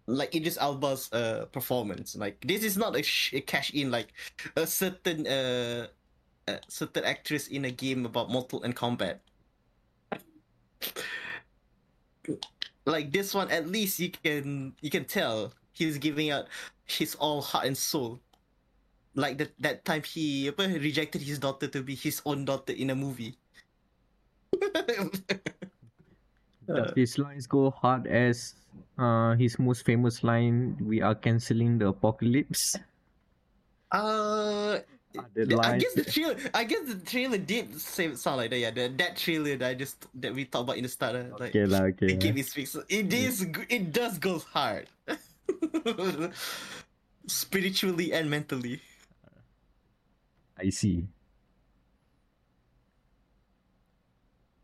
[0.08, 2.16] like Idris Elba's uh performance.
[2.16, 4.14] Like this is not a, sh- a cash in like
[4.56, 5.88] a certain uh
[6.48, 9.22] a certain actress in a game about mortal and combat.
[12.86, 16.46] Like this one, at least you can you can tell he's giving out
[16.86, 18.20] his all heart and soul.
[19.16, 22.96] Like that that time he rejected his daughter to be his own daughter in a
[22.96, 23.38] movie.
[26.96, 28.56] His lines go hard as
[28.98, 30.78] uh his most famous line?
[30.82, 32.76] We are canceling the apocalypse.
[33.92, 34.80] Uh,
[35.16, 36.36] I guess the trailer.
[36.54, 38.60] I guess the trailer did say sound like that.
[38.60, 41.16] Yeah, the, that trailer that I just that we talked about in the start.
[41.16, 42.18] uh, Like Okay lah, the okay.
[42.20, 42.44] game lah.
[42.44, 42.76] is fixed.
[42.90, 43.48] It is.
[43.70, 44.88] It does goes hard,
[47.28, 48.82] spiritually and mentally.
[50.58, 51.08] I see.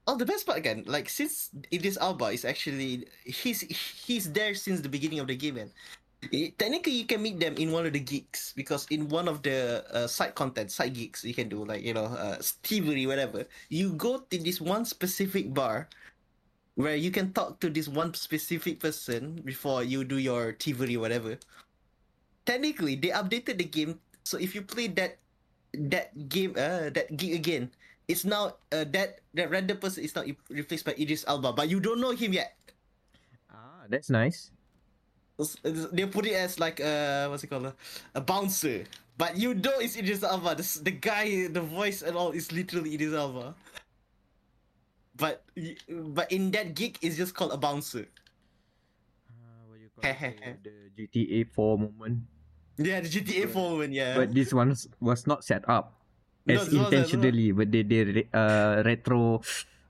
[0.08, 4.82] Oh, the best part again, like since Idris Elba is actually he's he's there since
[4.82, 5.72] the beginning of the game, and
[6.32, 9.44] it- technically you can meet them in one of the gigs because in one of
[9.44, 13.46] the uh, side content, side gigs you can do like you know uh, Stevery whatever.
[13.70, 15.88] You go to this one specific bar
[16.76, 21.38] where you can talk to this one specific person before you do your Thievery whatever.
[22.46, 25.18] Technically, they updated the game, so if you play that
[25.74, 27.72] that game, uh, that gig again,
[28.08, 31.80] it's now uh, that that random person is now replaced by Idris Elba, but you
[31.80, 32.58] don't know him yet.
[33.52, 34.52] Ah, that's nice.
[35.64, 37.74] They put it as like uh what's it called uh,
[38.14, 38.86] a bouncer,
[39.18, 40.54] but you know it's Idris Elba.
[40.56, 43.56] The, the guy, the voice and all is literally Idris Elba.
[45.16, 45.44] But
[45.90, 48.06] but in that gig, it's just called a bouncer.
[49.30, 50.64] Uh, what you call it?
[50.96, 52.22] the GTA 4 moment.
[52.78, 54.16] Yeah, the GTA 4 one, yeah.
[54.16, 56.01] But this one was- not set up
[56.48, 56.88] as no.
[56.88, 59.42] intentionally, but they they uh retro,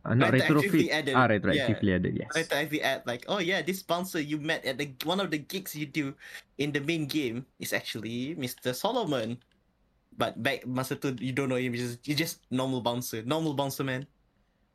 [0.05, 0.91] uh, not Retroactively retrofit.
[0.91, 2.13] added, Ah, retroactively added.
[2.17, 2.31] Yes.
[2.35, 2.43] I
[2.81, 5.85] add like, oh yeah, this bouncer you met at the one of the gigs you
[5.85, 6.13] do
[6.57, 8.73] in the main game is actually Mr.
[8.75, 9.39] Solomon.
[10.17, 13.53] But back masa tu you don't know him, you just you just normal bouncer, normal
[13.55, 14.05] bouncer man.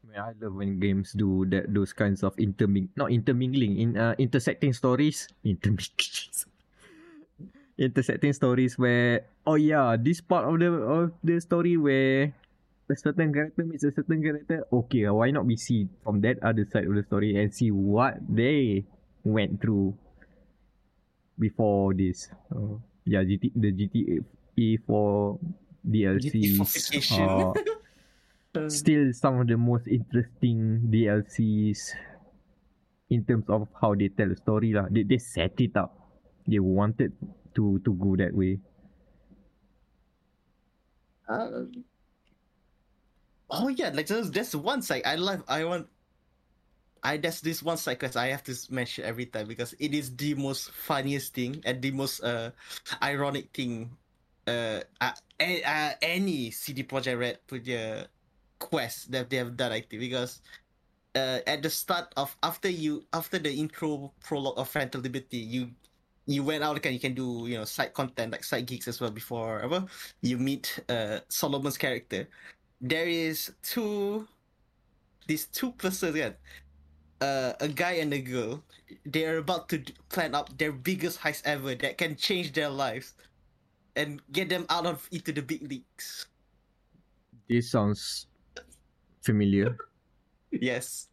[0.07, 4.15] Man, I love when games do that those kinds of interming not intermingling in uh,
[4.23, 6.26] intersecting stories intermingling
[7.79, 12.33] intersecting stories where oh yeah this part of the of the story where
[12.89, 16.65] a certain character meets a certain character okay why not we see from that other
[16.73, 18.85] side of the story and see what they
[19.25, 19.93] went through
[21.39, 25.39] before this uh, yeah GT, the GTA 4
[25.87, 27.55] DLCs GTA-ification.
[28.73, 31.93] still some of the most interesting DLCs
[33.11, 34.89] in terms of how they tell the story lah.
[34.91, 35.95] They they set it up.
[36.49, 37.13] They wanted
[37.57, 38.61] to to go that way.
[41.29, 41.67] Uh,
[43.51, 45.43] oh yeah, like there's, there's one side I love.
[45.49, 45.89] I want.
[47.03, 50.15] I there's this one side quest I have to mention every time because it is
[50.15, 52.51] the most funniest thing and the most uh
[53.03, 53.91] ironic thing.
[54.47, 55.11] Uh, uh,
[55.43, 58.07] uh any CD Projekt Red punya
[58.59, 60.39] quest that they have done I think because
[61.19, 65.75] uh at the start of after you after the intro prologue of Phantom Liberty you
[66.27, 69.01] you went out and you can do you know side content like side gigs as
[69.01, 69.87] well before ever
[70.23, 72.29] you meet uh Solomon's character.
[72.81, 74.27] There is two
[75.27, 76.35] these two persons kan,
[77.21, 78.63] uh, a guy and a girl.
[79.05, 83.15] They are about to plan up their biggest heist ever that can change their lives
[83.97, 86.27] and get them out of into the big leagues.
[87.49, 88.27] This sounds
[89.23, 89.77] familiar.
[90.57, 91.09] Yes.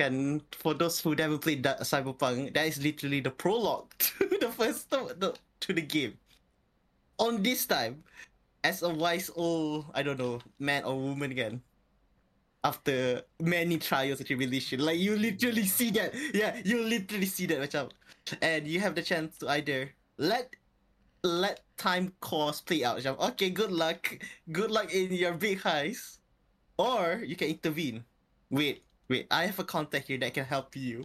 [0.00, 4.50] And for those who never played that Cyberpunk, that is literally the prologue to the
[4.50, 6.18] first to the, to the game.
[7.18, 8.02] On this time,
[8.64, 11.62] as a wise old, I don't know, man or woman again,
[12.64, 17.92] after many trials and tribulation, like you literally see that, yeah, you literally see that,
[18.42, 20.54] and you have the chance to either let
[21.22, 24.18] let time course play out, okay, good luck,
[24.52, 26.18] good luck in your big heist,
[26.78, 28.04] or you can intervene.
[28.50, 31.04] Wait, wait, I have a contact here that can help you.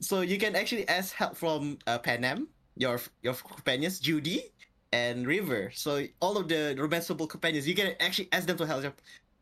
[0.00, 4.52] So you can actually ask help from uh, Panam, your your companions, Judy
[4.92, 5.70] and River.
[5.72, 8.82] So all of the romanceable companions, you can actually ask them to help.
[8.82, 8.92] You.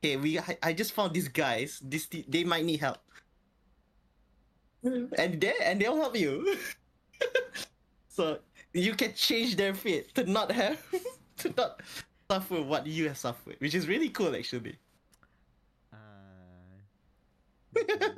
[0.03, 1.81] Hey, we I, I just found these guys.
[1.83, 2.99] This they might need help,
[4.85, 6.55] and they and they'll help you.
[8.19, 8.41] So
[8.75, 10.83] you can change their fate to not have
[11.39, 11.79] to not
[12.29, 14.75] suffer what you have suffered, which is really cool actually.
[17.77, 18.09] Uh,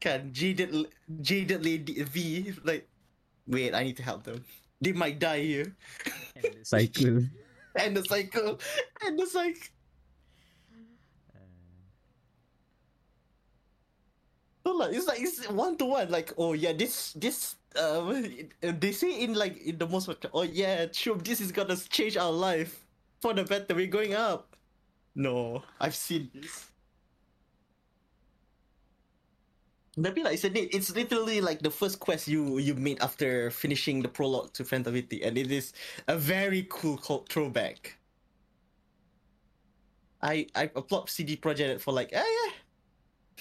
[0.00, 0.86] Can jaded
[1.20, 2.88] jaded lady V like
[3.46, 4.44] wait, I need to help them.
[4.80, 5.74] They might die here.
[6.62, 7.24] cycle.
[7.74, 8.60] And the cycle.
[9.04, 9.68] And the cycle.
[14.66, 16.10] So like it's like it's one to one.
[16.10, 18.02] Like oh yeah, this this uh
[18.60, 22.32] they say in like in the most oh yeah, sure this is gonna change our
[22.32, 22.84] life
[23.22, 23.74] for the better.
[23.74, 24.55] We're going up.
[25.16, 26.70] No, I've seen this.
[29.98, 34.02] Maybe like it's, a- it's literally like the first quest you you made after finishing
[34.02, 35.72] the prologue to Fantasy, and it is
[36.06, 37.98] a very cool co- throwback.
[40.20, 42.52] I I applaud CD Projekt for like ah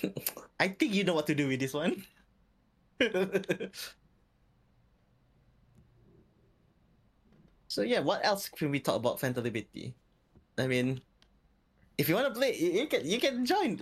[0.03, 0.09] yeah.
[0.59, 2.05] I think you know what to do with this one.
[7.67, 9.95] so yeah, what else can we talk about Liberty?
[10.57, 11.01] I mean,
[11.98, 13.80] if you want to play, you you can you can join.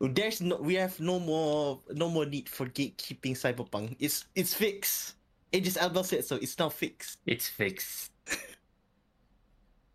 [0.00, 3.96] There's no, we have no more no more need for gatekeeping Cyberpunk.
[3.98, 5.14] It's it's fixed.
[5.52, 6.36] Idris Elba said so.
[6.36, 7.18] It's now fixed.
[7.26, 8.12] It's fixed.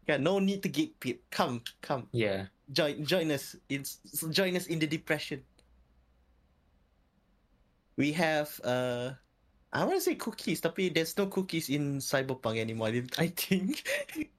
[0.05, 1.17] Yeah, no need to gatekeep.
[1.31, 2.05] Come, come.
[2.13, 2.53] Yeah.
[2.71, 3.85] join join us in
[4.29, 5.43] join us in the depression.
[7.97, 9.13] We have uh
[9.73, 12.95] I want to say cookies, tapi there's no cookies in Cyberpunk anymore.
[13.19, 13.83] I think.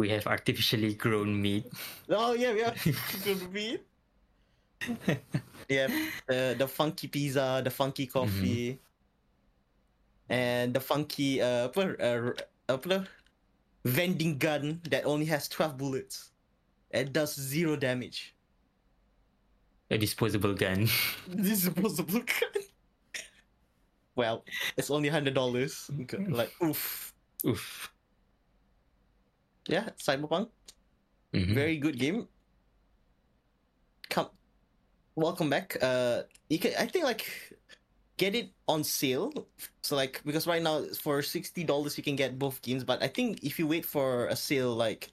[0.00, 1.68] We have artificially grown meat.
[2.08, 2.80] oh yeah, we have
[3.20, 3.84] good meat.
[5.68, 5.92] yeah,
[6.24, 8.80] the the funky pizza, the funky coffee,
[10.32, 12.32] and the funky uh uh,
[12.72, 13.04] apa
[13.84, 16.32] vending gun that only has twelve bullets.
[16.88, 18.32] It does zero damage.
[19.92, 20.88] A disposable gun.
[21.28, 22.64] disposable gun.
[24.16, 24.48] Well,
[24.80, 25.92] it's only hundred dollars.
[26.24, 27.12] Like oof.
[27.44, 27.92] Oof.
[29.68, 30.48] Yeah, Cyberpunk,
[31.32, 31.54] Mhm.
[31.54, 32.26] very good game.
[34.08, 34.30] Come,
[35.14, 35.76] welcome back.
[35.82, 37.26] Uh, you can I think like
[38.16, 39.32] get it on sale.
[39.82, 43.08] So like because right now for sixty dollars you can get both games, but I
[43.08, 45.12] think if you wait for a sale like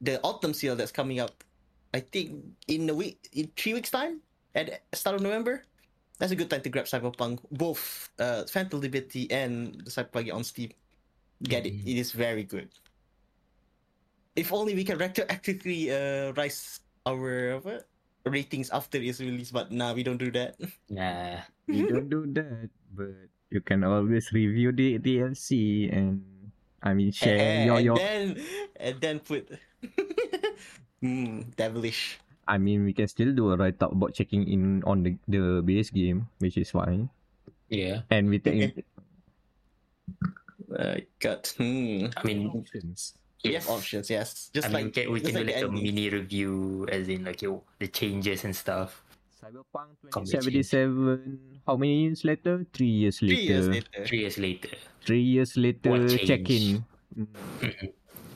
[0.00, 1.44] the autumn sale that's coming up,
[1.92, 4.22] I think in a week in three weeks time
[4.54, 5.64] at start of November.
[6.18, 10.44] That's a good time to grab Cyberpunk, both uh, Phantom Liberty and the Cyberpunk on
[10.44, 10.68] Steam.
[11.42, 11.86] Get it; Mhm.
[11.88, 12.68] it is very good.
[14.36, 17.84] If only we can retroactively uh, rise our apa,
[18.26, 20.54] ratings after its release, but nah, we don't do that.
[20.90, 21.42] Nah.
[21.66, 26.22] we don't do that, but you can always review the DLC and
[26.82, 27.96] I mean share Eh, your and your.
[27.96, 28.24] then
[28.78, 29.46] and then put
[31.02, 32.18] hmm devilish.
[32.46, 35.62] I mean we can still do a write up about checking in on the the
[35.64, 37.10] base game, which is fine.
[37.68, 38.02] Yeah.
[38.10, 38.84] And we take
[40.70, 42.06] Uh, got hmm.
[42.16, 43.14] I mean, options.
[43.44, 44.50] We have options, yes.
[44.52, 45.82] Just I mean, like can, we can do like like a ending.
[45.82, 49.02] mini review, as in like yo, the changes and stuff.
[49.40, 51.62] Cyberpunk Combat 2077.
[51.66, 52.66] How many years later?
[52.74, 53.32] Three years later.
[53.36, 54.04] Three years later.
[54.04, 54.68] Three years later.
[55.00, 56.18] Three years later.
[56.18, 56.84] Check in.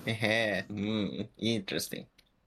[0.07, 1.29] Eh, hmm.
[1.37, 2.07] Interesting.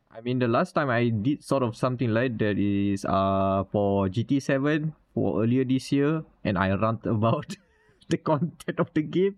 [0.10, 4.10] I mean, the last time I did sort of something like that is uh for
[4.10, 7.54] GT7 for earlier this year, and I rant about
[8.10, 9.38] the content of the game.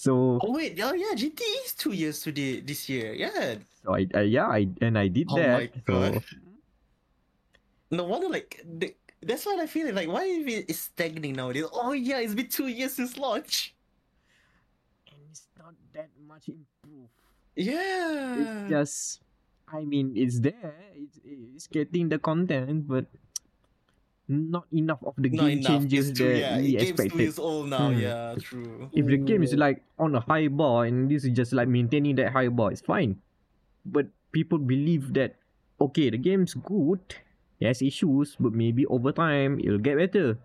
[0.00, 3.12] So, Oh wait, oh yeah, GT is two years today this year.
[3.12, 3.60] Yeah.
[3.84, 5.52] so I, I yeah, I and I did Oh that.
[5.52, 6.24] my God.
[6.24, 6.36] So,
[7.92, 10.08] No wonder like the, that's what I feel like.
[10.08, 11.68] Why is it it's stagnating nowadays?
[11.68, 13.76] Oh yeah, it's been two years since launch.
[15.12, 17.12] and it's not that much improved.
[17.52, 18.40] Yeah.
[18.40, 19.20] It's just,
[19.68, 20.80] I mean, it's there.
[20.96, 23.04] It's it's getting the content, but
[24.30, 25.66] not enough of the Not game enough.
[25.66, 27.18] changes It's that yeah, we game's two expected.
[27.20, 27.90] years old now.
[27.90, 27.98] Hmm.
[27.98, 28.88] Yeah, true.
[28.94, 32.14] If the game is like on a high bar and this is just like maintaining
[32.22, 33.18] that high bar, it's fine.
[33.84, 35.34] But people believe that
[35.80, 37.00] okay, the game's good,
[37.58, 40.38] it has issues, but maybe over time it'll get better.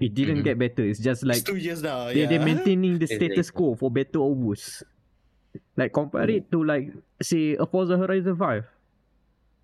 [0.00, 0.44] It didn't Mhm.
[0.44, 0.84] get better.
[0.84, 2.06] It's just like it's two years now.
[2.08, 2.26] they yeah.
[2.28, 3.28] they're maintaining the Exactly.
[3.36, 4.82] status quo for better or worse.
[5.76, 8.64] Like compare it to like say a Forza Horizon 5.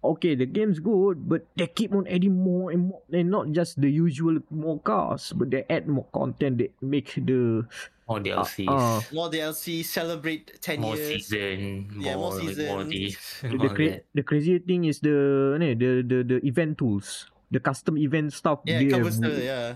[0.02, 3.78] Okay, the game's good, but they keep on adding more and more and not just
[3.80, 7.62] the usual more cars, but they add more content They make the
[8.10, 8.66] More DLCs.
[8.66, 11.30] uh, more DLC, celebrate ten more years.
[11.30, 11.86] season.
[12.02, 12.90] Yeah, more more, like, more seasons.
[12.90, 13.14] this.
[13.46, 17.62] the, more cra- the crazy thing is the ni, the, the the event tools, the
[17.62, 18.58] custom event stuff.
[18.66, 19.66] Yeah, they it covers have, the yeah.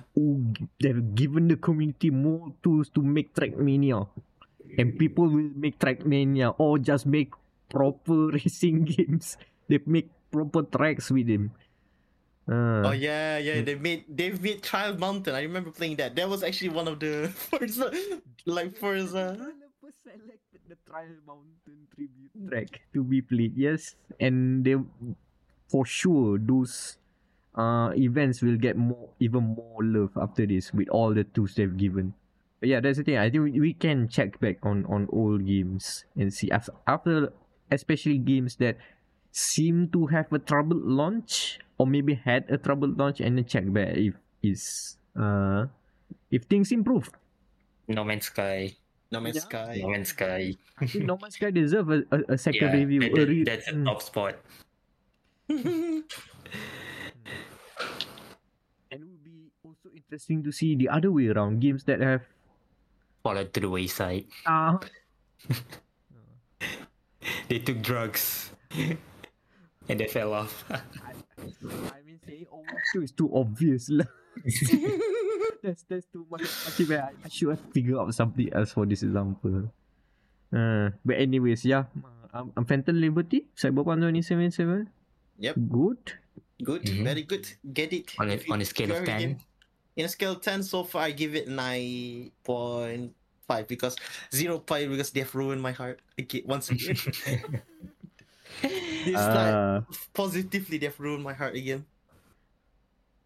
[0.83, 4.11] they've given the community more tools to make Trackmania,
[4.77, 7.31] and people will make Trackmania or just make
[7.71, 9.39] proper racing games.
[9.71, 11.51] They make proper tracks with him.
[12.47, 13.59] Uh, Oh yeah, yeah.
[13.59, 13.65] Mm.
[13.67, 15.35] They made they made Trial Mountain.
[15.35, 16.15] I remember playing that.
[16.15, 17.81] That was actually one of the first,
[18.47, 19.15] like first.
[19.15, 19.35] Uh,
[20.07, 23.57] selected the Trial Mountain tribute track to be played.
[23.57, 24.77] Yes, and they
[25.69, 26.99] for sure those
[27.57, 31.77] uh events will get more even more love after this with all the tools they've
[31.77, 32.15] given.
[32.61, 33.19] But yeah, that's the thing.
[33.19, 37.33] I think we, we can check back on on old games and see after, after
[37.71, 38.79] especially games that
[39.37, 43.69] seem to have a troubled launch or maybe had a troubled launch and then check
[43.69, 45.67] back if is uh
[46.33, 47.13] if things improve.
[47.89, 48.73] No Man's Sky.
[49.13, 49.43] no Man's Yeah.
[49.45, 49.77] Sky.
[49.85, 50.57] No Man's Sky.
[50.81, 53.01] I think No Man's Sky deserve a, a, a second Yeah, review.
[53.13, 53.85] that- a re- that's a Mm.
[53.85, 54.35] top spot.
[58.91, 62.23] And it will be also interesting to see the other way around games that have
[63.23, 64.25] Fallen to the wayside.
[64.47, 64.79] uh,
[67.49, 68.51] They took drugs.
[69.89, 70.65] And they fell off.
[70.71, 70.81] I
[72.07, 74.07] mean saying oh two is too obvious lah.
[75.63, 76.43] that's that's too much.
[76.75, 79.71] Okay, but I, I should have figured out something else for this example.
[80.53, 81.85] Uh, but anyways, yeah.
[82.35, 84.89] Um, um, Phantom Liberty, Cyberpunk 2077,
[85.39, 85.99] Yep, good.
[86.63, 87.05] good, Mhm.
[87.05, 87.49] very good.
[87.73, 89.21] Get it on a, on a scale of 10.
[89.21, 89.37] give-
[89.97, 93.97] In a scale of 10, so far I give it 9.5 because
[94.31, 96.97] 0.5 because they've ruined my heart again, once again.
[99.13, 99.81] this time, Uh,
[100.15, 101.87] positively, they've ruined my heart again.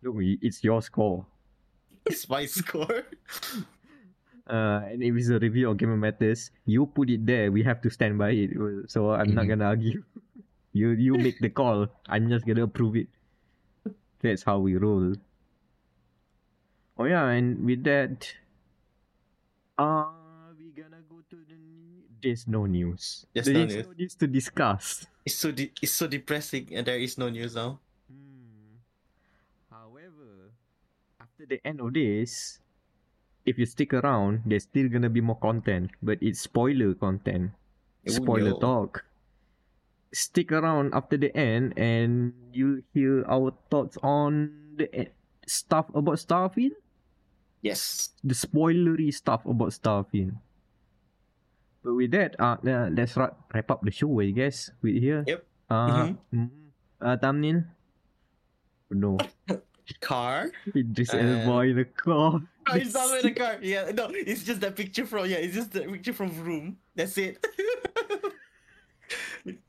[0.03, 1.27] look, it's your score.
[2.07, 3.05] It's my score.
[4.47, 7.53] Uh, and if it's a review of GamerMatters, you put it there.
[7.53, 8.51] We have to stand by it.
[8.91, 9.49] So I'm not Mhm.
[9.49, 10.03] gonna argue.
[10.73, 11.89] you you make the call.
[12.09, 13.09] I'm just gonna approve it.
[14.21, 15.15] That's how we roll.
[16.97, 18.33] Oh yeah, and with that,
[19.79, 21.59] uh we gonna go to the.
[22.23, 23.27] There's no news.
[23.33, 23.87] There's no news.
[23.87, 25.07] no news to discuss.
[25.25, 27.79] It's so de- it's so depressing, and there is no news now.
[28.09, 28.81] Hmm.
[29.71, 30.53] However,
[31.21, 32.59] after the end of this,
[33.45, 37.53] if you stick around, there's still gonna be more content, but it's spoiler content.
[38.09, 38.59] Oh, Spoiler no.
[38.59, 39.05] talk.
[40.13, 45.13] Stick around after the end and you'll hear our thoughts on the e-
[45.47, 46.73] stuff about Starfield.
[47.63, 48.11] Yes.
[48.25, 50.35] The spoilery stuff about Starfield.
[51.83, 54.71] But with that, uh, uh let's wrap, wrap up the show, I guess.
[54.83, 55.25] With here.
[55.27, 55.41] Yep.
[55.71, 56.51] Uh, mhm.
[57.01, 57.65] uh thumbnail.
[58.91, 59.17] No.
[60.01, 60.51] Car.
[60.71, 62.39] Idris Uh, Elba in a car.
[62.71, 63.59] Oh, it's not in the car.
[63.59, 66.79] Yeah, no, it's just that picture from yeah, it's just the picture from room.
[66.95, 67.43] That's it.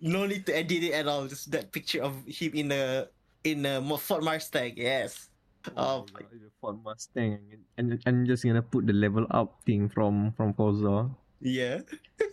[0.02, 1.26] no need to edit it at all.
[1.26, 3.08] Just that picture of him in a
[3.44, 4.74] in a Ford Mustang.
[4.78, 5.30] Yes.
[5.78, 7.40] Oh, my- the Ford Mustang,
[7.78, 11.10] and, and I'm just gonna put the level up thing from from Forza.
[11.42, 11.82] Yeah.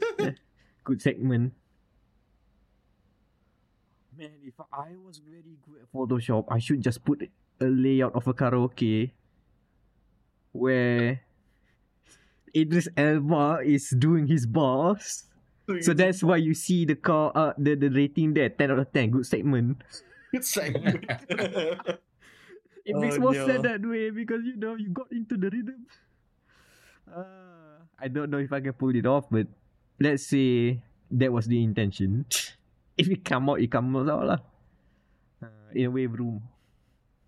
[0.85, 1.53] Good segment.
[4.17, 7.23] Man, if I was very good at Photoshop, I should just put
[7.61, 9.13] a layout of a karaoke
[10.53, 11.21] where
[12.57, 15.25] Idris Elba is doing his bars.
[15.83, 18.91] So that's why you see the car, uh, the, the rating there, 10 out of
[18.93, 19.11] 10.
[19.11, 19.83] Good segment.
[20.33, 20.75] it's like
[22.89, 23.47] It Oh, makes more no.
[23.47, 25.87] sense that way because you know you got into the rhythm.
[27.07, 27.25] Uh,
[27.99, 29.47] I don't know if I can pull it off, but
[29.99, 30.81] let's say
[31.11, 32.27] that was the intention.
[32.97, 34.41] if it come out, it comes out lah.
[35.43, 36.43] Uh, in a wave room.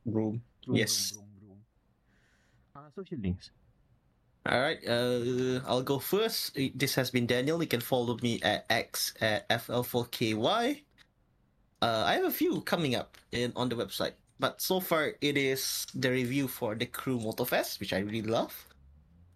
[0.06, 0.42] room.
[0.66, 1.14] room Yes.
[1.14, 1.60] Room, room, room.
[2.76, 3.50] Uh, social links.
[4.46, 6.56] All right, uh, I'll go first.
[6.56, 7.60] Uh, This has been Danial.
[7.60, 10.80] You can follow me at X at FL4KY.
[11.82, 15.36] Uh, I have a few coming up in on the website, but so far it
[15.36, 18.56] is the review for the Crew Motorfest, which I really love,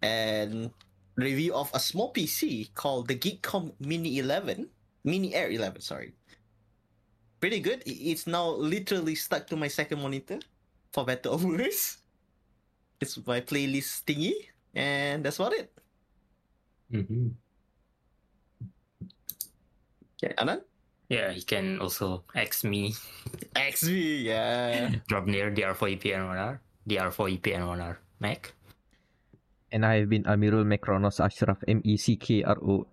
[0.01, 0.73] and
[1.17, 4.69] review of a small PC called the GEEKOM Mini 11,
[5.05, 5.81] Mini Air 11.
[5.81, 6.13] Sorry,
[7.41, 7.83] pretty good.
[7.87, 10.41] It's now literally stuck to my second monitor,
[10.93, 11.99] for better or worse.
[13.01, 14.49] It's my playlist thingy.
[14.75, 15.71] And that's about it.
[16.91, 17.35] Mhm.
[20.19, 20.63] Okay, Anan?
[21.09, 22.95] Yeah, you can also X me,
[23.55, 24.91] X me, yeah.
[25.09, 26.59] drop near DR4EP and 1R,
[26.89, 28.55] DR4EP and 1R Mac.
[29.75, 32.87] And I have been Amirul Meckronos Ashraf M E C K R O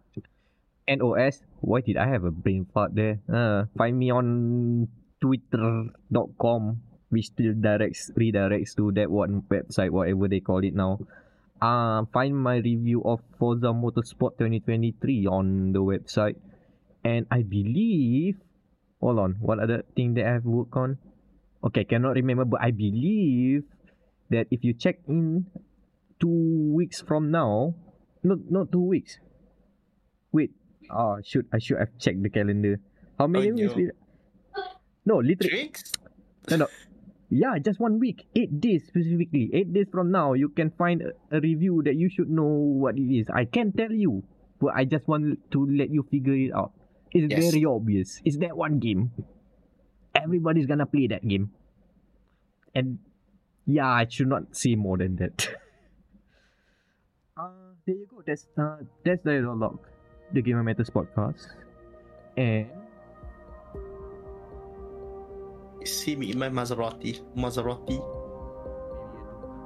[0.89, 1.45] N O S.
[1.61, 3.21] Why did I have a brain fart there?
[3.29, 4.89] Uh, find me on
[5.21, 6.81] twitter.com
[7.13, 10.97] which still directs redirects to that one website, whatever they call it now.
[11.61, 16.39] Uh, find my review of Forza Motorsport 2023 on the website.
[17.03, 18.41] And I believe
[19.01, 20.97] hold on, what other thing that I have worked on?
[21.63, 23.65] Okay, cannot remember, but I believe
[24.29, 25.45] that if you check in
[26.21, 27.75] two weeks from now.
[28.23, 29.17] Not not two weeks.
[30.31, 30.51] Wait.
[30.89, 32.79] Ah, should I should have checked the calendar.
[33.17, 33.75] How many Oh, weeks?
[33.75, 33.75] no.
[33.75, 33.91] we-
[35.03, 35.49] No, literally.
[35.49, 35.91] Tricks?
[36.49, 36.67] No, no.
[37.33, 38.27] Yeah, just one week.
[38.35, 39.49] Eight days specifically.
[39.53, 42.45] Eight days from now, you can find a, a review that you should know
[42.83, 43.25] what it is.
[43.33, 44.23] I can't tell you,
[44.59, 46.73] but I just want to let you figure it out.
[47.11, 47.49] It's Yes.
[47.51, 48.21] very obvious.
[48.25, 49.11] It's that one game.
[50.13, 51.51] Everybody's gonna play that game.
[52.75, 52.99] And
[53.65, 55.49] yeah, I should not say more than that.
[57.85, 58.21] there you go.
[58.25, 59.79] That's uh, that's the log,
[60.33, 61.47] the Gamer Matters podcast,
[62.37, 62.67] and
[65.83, 67.19] see me in my Maserati.
[67.35, 67.99] Maserati.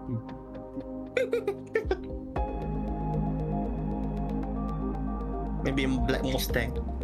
[5.64, 6.95] Maybe a black Mustang.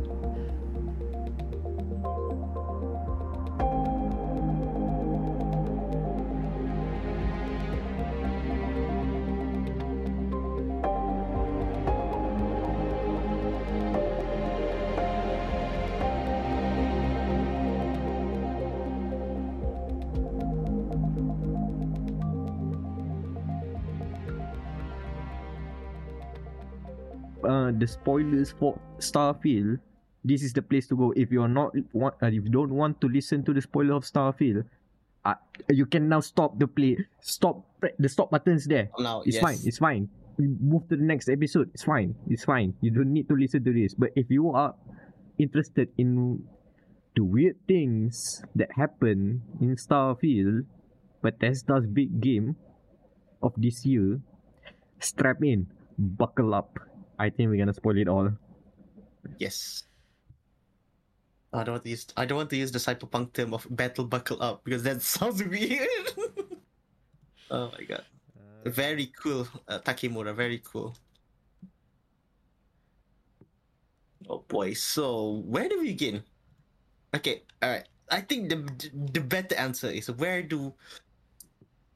[27.82, 29.82] The spoilers for Starfield,
[30.24, 31.12] this is the place to go.
[31.18, 34.06] If you're not want, uh, if you don't want to listen to the spoiler of
[34.06, 34.64] Starfield,
[35.26, 35.34] uh,
[35.70, 36.98] you can now stop the play.
[37.22, 37.66] Stop
[37.98, 38.90] the stop buttons there.
[39.02, 39.44] Now, It's yes.
[39.44, 39.60] fine.
[39.66, 40.10] It's fine.
[40.38, 41.70] We move to the next episode.
[41.74, 42.14] It's fine.
[42.30, 42.74] It's fine.
[42.82, 43.94] You don't need to listen to this.
[43.94, 44.74] But if you are
[45.38, 46.46] interested in
[47.16, 50.66] the weird things that happen in Starfield,
[51.22, 52.56] Bethesda's big game
[53.42, 54.22] of this year,
[55.00, 55.68] strap in,
[55.98, 56.80] buckle up.
[57.22, 58.34] I think we're gonna spoil it all.
[59.38, 59.84] Yes.
[61.54, 64.06] I don't want to use I don't want to use the cyberpunk term of battle
[64.06, 65.86] buckle up because that sounds weird.
[67.52, 68.06] oh my god.
[68.66, 70.34] Very cool, uh, Takemura.
[70.34, 70.98] Very cool.
[74.28, 74.74] Oh boy.
[74.74, 76.24] So where do we begin?
[77.14, 77.44] Okay.
[77.62, 77.86] All right.
[78.10, 78.66] I think the
[79.14, 80.74] the better answer is where do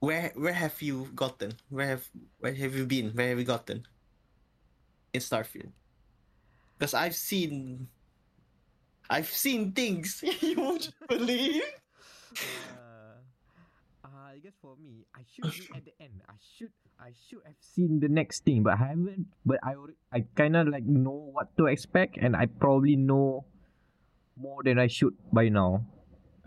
[0.05, 1.57] where where have you gotten?
[1.73, 2.05] Where have
[2.37, 3.09] where have you been?
[3.17, 3.89] Where have you gotten?
[5.15, 5.71] In Starfield.
[6.77, 7.87] Because I've seen
[9.09, 11.63] I've seen things you won't believe.
[12.35, 13.21] Uh,
[14.03, 16.21] uh, I guess for me, I should be at the end.
[16.27, 19.27] I should, I should have seen the next thing, but I haven't.
[19.45, 19.75] But I,
[20.11, 23.45] I kind of like know what to expect, and I probably know
[24.35, 25.85] more than I should by now.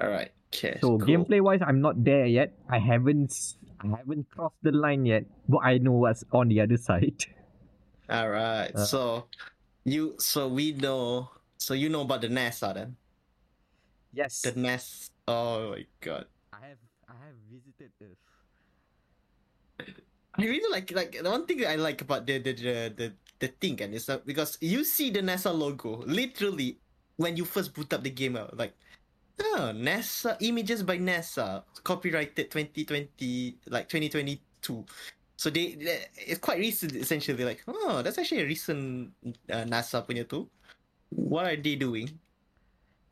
[0.00, 0.32] Alright.
[0.52, 0.78] Okay.
[0.80, 1.00] So cool.
[1.00, 2.52] gameplay wise, I'm not there yet.
[2.68, 3.32] I haven't,
[3.80, 7.24] I haven't crossed the line yet, but I know what's on the other side.
[8.08, 8.74] All right.
[8.74, 9.28] Uh, so
[9.84, 12.96] you so we know so you know about the NASA then?
[14.12, 15.10] Yes, The NASA.
[15.28, 16.26] Oh my god.
[16.52, 16.78] I have,
[17.08, 18.16] I have visited Earth.
[20.38, 23.12] I really like like the one thing that I like about the the the the,
[23.40, 26.78] the thing and it's that because you see the NASA logo literally
[27.16, 28.74] when you first boot up the game out like
[29.40, 34.86] oh NASA images by NASA copyrighted 2020 like 2022
[35.38, 39.14] so they, they it's quite recent essentially like oh that's actually a recent
[39.54, 40.50] uh, NASA punya tu
[41.14, 42.10] what are they doing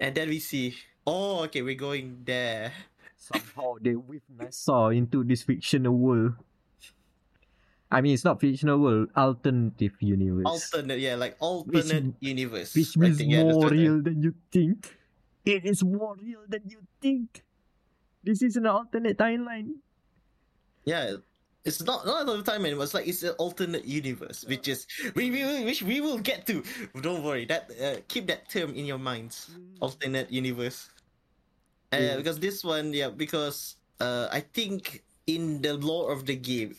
[0.02, 0.74] and then we see
[1.06, 2.74] oh okay we're going there
[3.16, 6.34] Somehow they whip NASA into this fictional world.
[7.90, 10.46] I mean, it's not fictional world, alternative universe.
[10.46, 13.78] alternate yeah like alternate universe which I means think, more the term.
[13.78, 14.94] real than you think.
[15.46, 17.42] It is more real than you think.
[18.22, 19.78] This is an alternate timeline.
[20.84, 21.22] Yeah,
[21.66, 22.84] it's not not all the time anymore.
[22.84, 24.86] It's like it's an alternate universe, which is
[25.18, 26.62] we will which we will get to.
[27.02, 27.44] Don't worry.
[27.44, 29.50] That uh, keep that term in your minds.
[29.82, 30.88] Alternate universe.
[31.92, 32.16] Uh, Yeah.
[32.16, 36.76] Because this one, yeah, because uh, I think in the lore of the game,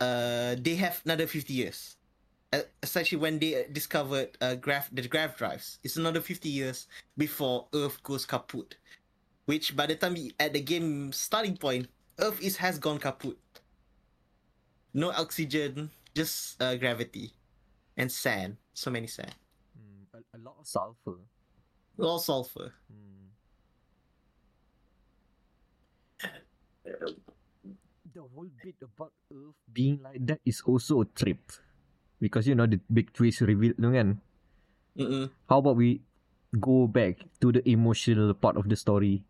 [0.00, 1.96] uh, they have another fifty years.
[2.52, 6.86] Uh, especially when they discovered uh, graph the grav drives, it's another fifty years
[7.18, 8.76] before Earth goes kaput.
[9.46, 13.36] Which by the time we, at the game starting point, Earth is has gone kaput.
[14.96, 17.36] No oxygen, just uh, gravity
[18.00, 18.56] and sand.
[18.72, 19.36] So many sand.
[20.16, 21.20] a, a lot of sulfur.
[22.00, 22.72] All sulfur.
[28.08, 31.44] The whole bit about Earth being like that is also a trip.
[32.16, 34.24] Because you know the big twist revealed kan.
[34.96, 35.28] Mm-mm.
[35.44, 36.00] How about we
[36.56, 39.20] go back to the emotional part of the story?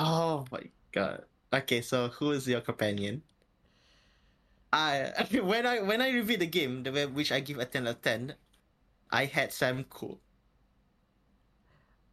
[0.00, 0.64] Oh my
[0.96, 1.28] god.
[1.52, 3.20] Okay, so who is your companion?
[4.74, 7.86] I when I when I reviewed the game, the way- which I give a ten
[7.86, 8.34] out of ten,
[9.10, 10.18] I had Sam Coe.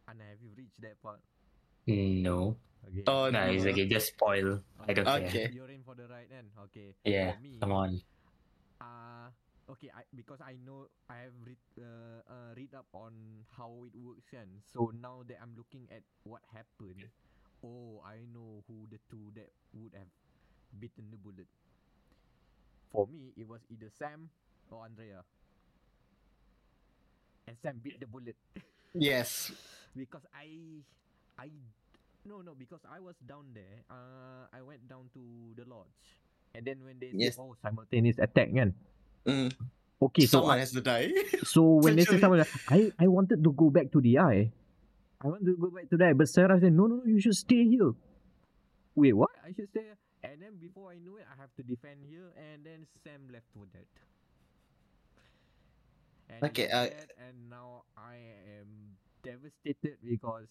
[0.08, 1.20] And have you reached that part?
[1.88, 2.58] No.
[2.86, 3.04] Okay.
[3.08, 3.72] Oh, Nah, it's no.
[3.72, 3.88] okay.
[3.90, 4.62] Just spoil.
[4.86, 5.26] I don't care.
[5.26, 5.50] Okay.
[5.54, 6.54] You're in for the ride then.
[6.70, 6.94] Okay.
[7.06, 7.34] Yeah.
[7.42, 8.02] Me, Come on.
[8.82, 9.30] Uh
[9.70, 13.14] okay, I because I know I have read uh, uh read up on
[13.56, 17.08] how it works and so now that I'm looking at what happened
[17.62, 20.10] Oh, I know who the two that would have
[20.82, 21.46] bitten the bullet.
[22.91, 24.30] For me, it was either Sam
[24.69, 25.23] or Andrea.
[27.47, 28.35] And Sam bit the bullet
[28.93, 29.51] Yes.
[29.95, 30.51] because I,
[31.39, 31.47] I,
[32.27, 33.84] no no because I was down there.
[33.89, 35.22] Uh, I went down to
[35.55, 36.19] the lodge,
[36.53, 37.35] and then when they Yes.
[37.35, 38.76] said, "Oh, simultaneous attack," kan?
[39.26, 39.49] Mm.
[40.01, 41.07] Okay, so Someone I, has to die.
[41.47, 42.19] so when they Essentially.
[42.19, 44.51] something, I I wanted to go back to the eye.
[45.23, 47.38] I wanted to go back to the but Sarah said, "No, no, no, you should
[47.38, 47.95] stay here."
[48.93, 49.31] Wait, what?
[49.39, 49.88] I should stay.
[49.88, 49.97] here?
[50.23, 53.45] And then before I knew it, I have to defend here, and then Sam left
[53.53, 53.89] for dead.
[56.30, 58.15] And Okay, uh, dead, and now I
[58.61, 58.69] am
[59.23, 60.48] devastated because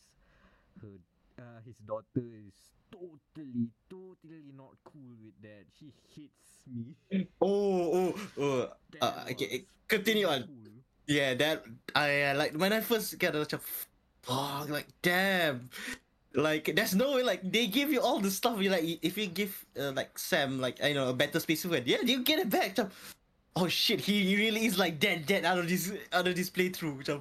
[0.82, 0.98] her,
[1.38, 5.64] uh, his daughter is totally, totally not cool with that.
[5.78, 6.94] She hates me.
[7.40, 8.60] Oh, oh, oh.
[8.92, 10.40] That Uh, okay, continue so on.
[10.44, 10.72] cool.
[11.06, 11.64] Yeah, that
[11.94, 13.58] I uh, like when I first get a macam,
[14.22, 15.70] fuck, like damn,
[16.34, 18.60] like there's no way like they give you all the stuff.
[18.60, 21.84] You like if you give uh, like Sam like I know a better space weapon,
[21.86, 22.76] yeah, you get it back.
[22.76, 22.90] Macam,
[23.56, 27.02] oh shit, he really is like dead, dead out of this out of this playthrough.
[27.02, 27.20] Macam,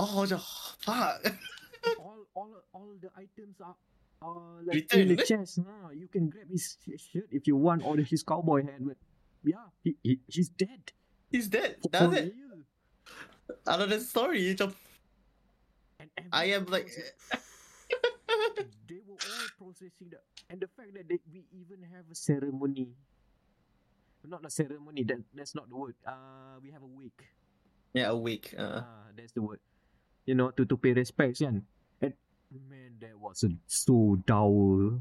[0.00, 0.40] Ah, oh, macam,
[0.80, 1.20] fuck.
[2.00, 3.76] all all all the items are
[4.20, 5.24] are like Return, in the eh?
[5.24, 5.60] chest.
[5.64, 5.92] Huh?
[5.92, 8.80] You can grab his shirt if you want or his cowboy hat.
[8.80, 8.96] But
[9.44, 10.92] yeah, he, he he's dead.
[11.32, 11.76] He's dead.
[11.92, 12.34] That's it.
[12.36, 12.64] real.
[13.66, 14.72] Out of the story, macam,
[16.00, 16.88] And I am like,
[18.88, 22.88] they were all processing that, and the fact that they, we even have a ceremony.
[24.26, 25.02] Not a ceremony.
[25.04, 25.94] That that's not the word.
[26.04, 27.24] Uh, we have a wake.
[27.96, 28.52] yeah, a week.
[28.52, 29.60] Uh, Ah, that's the word.
[30.28, 31.64] You know, to to pay respects, kan?
[32.04, 32.12] And
[32.68, 35.00] man, that was a, so dull.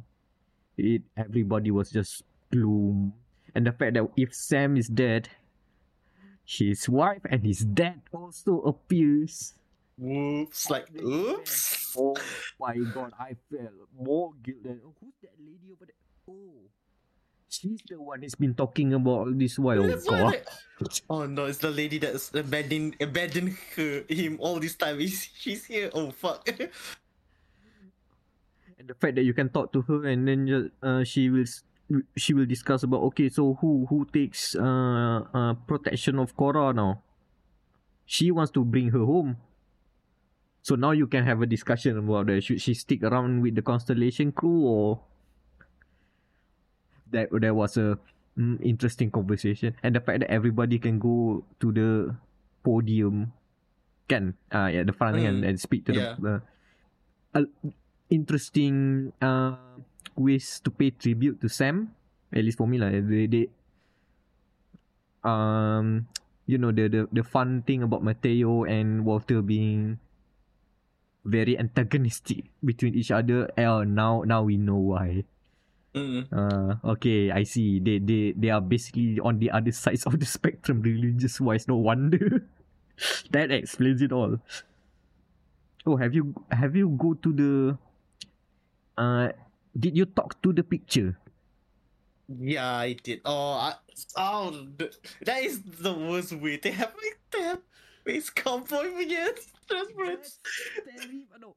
[0.79, 3.11] It everybody was just gloom,
[3.53, 5.27] and the fact that if Sam is dead,
[6.47, 9.53] his wife and his dad also appears.
[9.99, 11.78] whoops, like, oops.
[11.97, 12.15] Oh
[12.59, 15.95] my god, I feel more guilt than oh, who's that lady over there?
[16.29, 16.69] Oh,
[17.47, 19.83] she's the one who's been talking about all this while.
[19.83, 20.23] Oh That's god.
[20.23, 20.45] like,
[21.09, 24.99] oh no, it's the lady that's abandoning abandoned her, him all this time.
[24.99, 25.89] He's, she's here.
[25.93, 26.47] Oh fuck.
[28.79, 31.45] and the fact that you can talk to her and then ju- uh, she will
[32.15, 37.01] she will discuss about okay so who who takes uh, uh protection of Cora now
[38.05, 39.37] she wants to bring her home
[40.61, 43.61] so now you can have a discussion about that should she stick around with the
[43.61, 44.99] constellation crew or
[47.11, 47.97] that there was a
[48.37, 52.15] mm, interesting conversation and the fact that everybody can go to the
[52.63, 53.31] podium
[54.09, 56.17] kan uh, at the front Mm, and speak to yeah.
[56.17, 56.41] the
[57.37, 57.45] uh,
[58.09, 59.53] interesting uh,
[60.17, 61.93] ways to pay tribute to Sam.
[62.33, 62.89] At least for me lah.
[62.89, 63.45] They, they
[65.21, 66.09] um
[66.49, 70.01] you know the, the the fun thing about Matteo and Walter being
[71.25, 73.49] very antagonistic between each other.
[73.57, 75.23] Oh, now now we know why.
[75.95, 76.29] Mm.
[76.29, 77.79] Uh, okay, I see.
[77.79, 81.67] They they they are basically on the other sides of the spectrum religious wise.
[81.67, 82.45] No wonder.
[83.31, 84.37] that explains it all.
[85.85, 87.53] Oh, have you have you go to the
[88.99, 89.31] uh
[89.77, 91.17] did you talk to the picture?
[92.29, 93.21] Yeah, I did.
[93.25, 93.73] Oh, I,
[94.15, 94.53] oh,
[95.25, 96.61] that is the worst way.
[96.61, 96.93] They have
[97.31, 97.61] they have
[98.05, 98.93] face cowboy
[99.71, 100.39] against transference.
[100.85, 101.39] terrible.
[101.39, 101.55] No,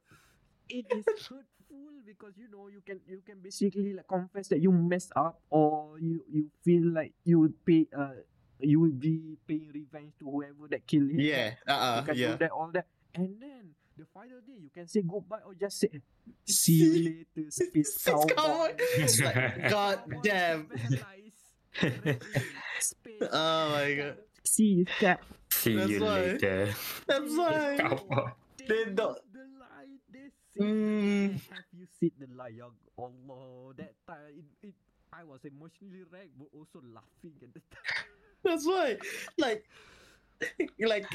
[0.69, 1.45] it is hurtful
[2.07, 5.99] because you know you can you can basically like confess that you messed up or
[6.01, 8.13] you you feel like you would pay uh
[8.61, 11.19] you will be paying revenge to whoever that killed him.
[11.21, 12.33] Yeah, you uh, can yeah.
[12.33, 15.81] do that all that, and then the final day you can say goodbye or just
[15.81, 15.91] say
[16.47, 18.35] see you later, space Space cowboy.
[18.35, 18.75] cowboy.
[18.99, 20.69] It's like, God damn.
[20.71, 21.37] specialize.
[23.33, 24.17] Oh my god.
[24.45, 25.21] See you, cat.
[25.63, 26.21] See That's you why.
[26.35, 26.75] later.
[27.07, 27.77] That's why.
[27.79, 28.31] Cowboy.
[28.67, 29.95] They don't- the lie.
[30.11, 31.33] They say Mm.
[31.55, 32.51] have you seen the lie?
[32.59, 32.67] Ya
[32.99, 34.75] Allah, that time it, it,
[35.13, 38.11] I was emotionally wrecked, but also laughing at the time.
[38.43, 38.99] That's why.
[39.39, 39.63] Like,
[40.83, 41.07] like,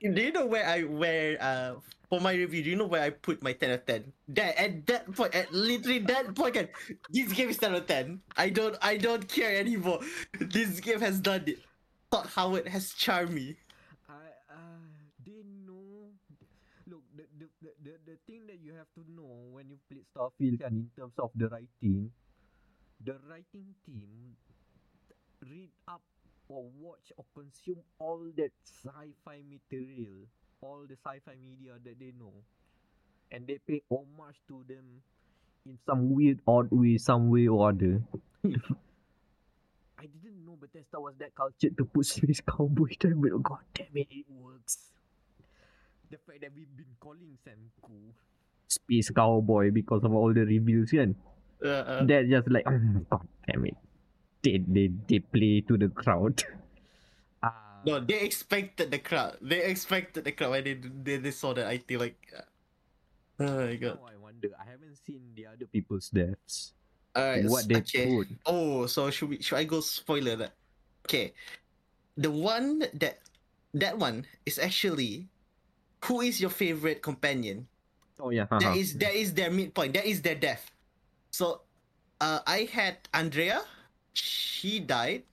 [0.00, 1.80] do you know where I where uh
[2.12, 2.62] for my review?
[2.62, 4.12] Do you know where I put my ten of ten?
[4.28, 6.68] That at that point, at literally that point, kan,
[7.10, 8.20] this game is ten of ten.
[8.36, 10.00] I don't I don't care anymore.
[10.52, 11.58] This game has done it.
[12.12, 13.56] Todd Howard has charmed me.
[14.06, 14.84] I uh,
[15.26, 16.12] they know.
[16.86, 17.26] Look, the,
[17.86, 21.14] the the thing that you have to know when you play Starfield kan in terms
[21.22, 22.10] of the writing,
[22.98, 24.34] the writing team
[25.46, 26.02] read up
[26.50, 30.26] or watch or consume all that sci-fi material,
[30.62, 32.34] all the sci-fi media that they know,
[33.30, 35.02] and they pay homage to them
[35.62, 38.02] in some weird, odd way, some way or other.
[39.98, 43.94] I didn't know Bethesda was that cultured to put Space Cowboy there, but god damn
[43.94, 44.90] it, it works.
[46.10, 48.14] The fact that we've been calling Sam cool
[48.68, 51.14] space cowboy because of all the reveals kan.
[51.62, 53.78] Uh, uh, That just like oh my god damn it.
[54.42, 56.42] They they they play to the crowd.
[57.44, 59.36] Ah, no, they expected the crowd.
[59.44, 61.68] They expected the crowd when they they, they saw that.
[61.68, 64.00] I think like, uh, oh my god.
[64.00, 64.48] now I wonder.
[64.56, 66.72] I haven't seen the other people's deaths.
[67.12, 68.08] Alright, what they okay.
[68.08, 68.28] put.
[68.48, 70.56] Oh, so should we should I go spoiler that?
[71.04, 71.36] Okay.
[72.16, 73.20] The one that
[73.76, 75.28] that one is actually
[76.06, 77.66] who is your favorite companion?
[78.18, 78.46] Oh yeah.
[78.48, 78.78] That haha.
[78.78, 79.94] is that is their midpoint.
[79.94, 80.70] That is their death.
[81.30, 81.62] So
[82.20, 83.62] uh I had Andrea,
[84.14, 85.24] she died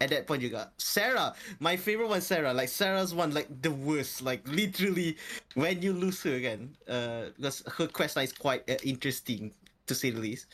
[0.00, 1.34] at that point you got Sarah.
[1.60, 2.52] My favorite one Sarah.
[2.52, 4.22] Like Sarah's one like the worst.
[4.22, 5.16] Like literally
[5.54, 6.76] when you lose her again.
[6.88, 9.52] Uh because her quest line is quite uh, interesting
[9.86, 10.46] to say the least.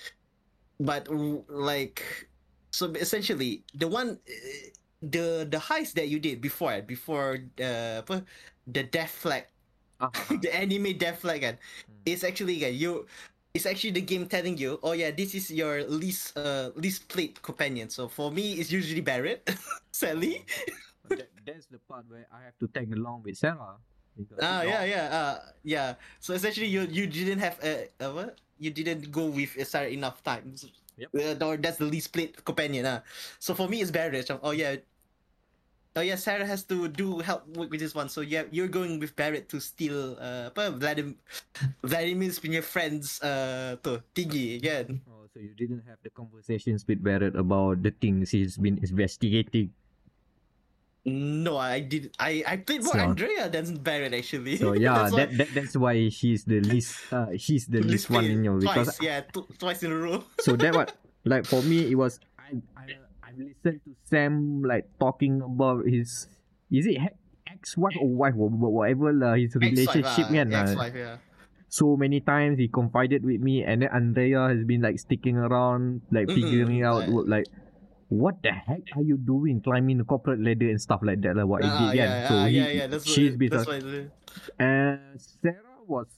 [0.81, 1.09] But
[1.49, 2.03] like
[2.71, 4.69] so essentially the one uh,
[5.03, 8.03] the the heist that you did before before uh
[8.67, 9.47] the death flag
[10.43, 11.57] The anime death flag kan?
[12.03, 13.07] It's actually kan you
[13.55, 17.39] it's actually the game telling you oh yeah this is your least uh least played
[17.43, 17.89] companion.
[17.93, 19.45] So for me it's usually barrett
[19.93, 20.45] sadly.
[21.09, 23.77] That, that's the part where I have to tag along with Sarah.
[24.41, 25.89] ah know, yeah yeah uh yeah.
[26.21, 28.41] So essentially you you didn't have a, a what?
[28.63, 30.69] You didn't go with sarah enough times.
[31.01, 31.41] Yep.
[31.41, 33.01] uh, or that's the least played companion ah.
[33.41, 34.77] So for me it's barrett oh yeah
[35.93, 38.09] Oh yeah, Sarah has to do help with, this one.
[38.09, 41.21] So yeah, you're going with Barrett to steal uh apa Vladimir
[41.85, 45.05] Vladimir's punya friends uh to tinggi again.
[45.05, 49.69] Oh, so you didn't have the conversations with Barrett about the things he's been investigating.
[51.05, 52.15] No, I did.
[52.17, 54.57] I I played more So- Andrea than Barrett actually.
[54.57, 58.09] So yeah, That's why- that, that that's why she's the least uh, she's the least
[58.09, 60.23] one in your because twice, yeah, t- twice in a row.
[60.41, 60.95] so that what
[61.29, 62.97] like for me it was I I
[63.33, 66.29] I've listened to Sam like talking about his
[66.69, 67.01] is it
[67.49, 70.69] ex wife or wife or whatever lah his relationship kan ah.
[70.69, 71.17] Ex-wife, yeah.
[71.73, 76.05] so many times he confided with me and then Andrea has been like sticking around
[76.13, 77.49] like Mm-mm, figuring out what, like
[78.13, 81.49] what the heck are you doing climbing the corporate ladder and stuff like that lah
[81.49, 82.87] what he Ah, did kan yeah, so ah, he, yeah, yeah.
[82.93, 83.41] That's she's what.
[83.41, 84.05] been That's like- why.
[84.61, 86.09] and Sarah was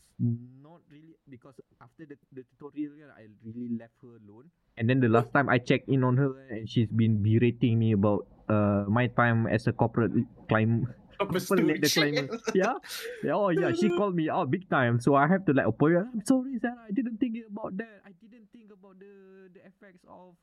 [1.35, 4.55] because after the, the tutorial I really left her alone.
[4.78, 7.93] And then the last time I checked in on her and she's been berating me
[7.93, 10.15] about uh my time as a corporate
[10.47, 10.86] climb
[11.19, 12.39] Proper corporate ladder climber.
[12.55, 12.78] Yeah.
[13.23, 13.35] yeah.
[13.35, 15.01] Oh yeah, she called me out big time.
[15.01, 16.06] So I have to like apologize.
[16.12, 16.86] I'm sorry, Sarah.
[16.86, 18.02] I didn't think about that.
[18.06, 20.35] I didn't think about the the effects of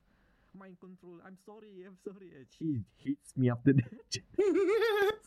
[0.57, 1.19] mind control.
[1.27, 1.84] I'm sorry.
[1.88, 2.31] I'm sorry.
[2.35, 4.11] And she hits me after that.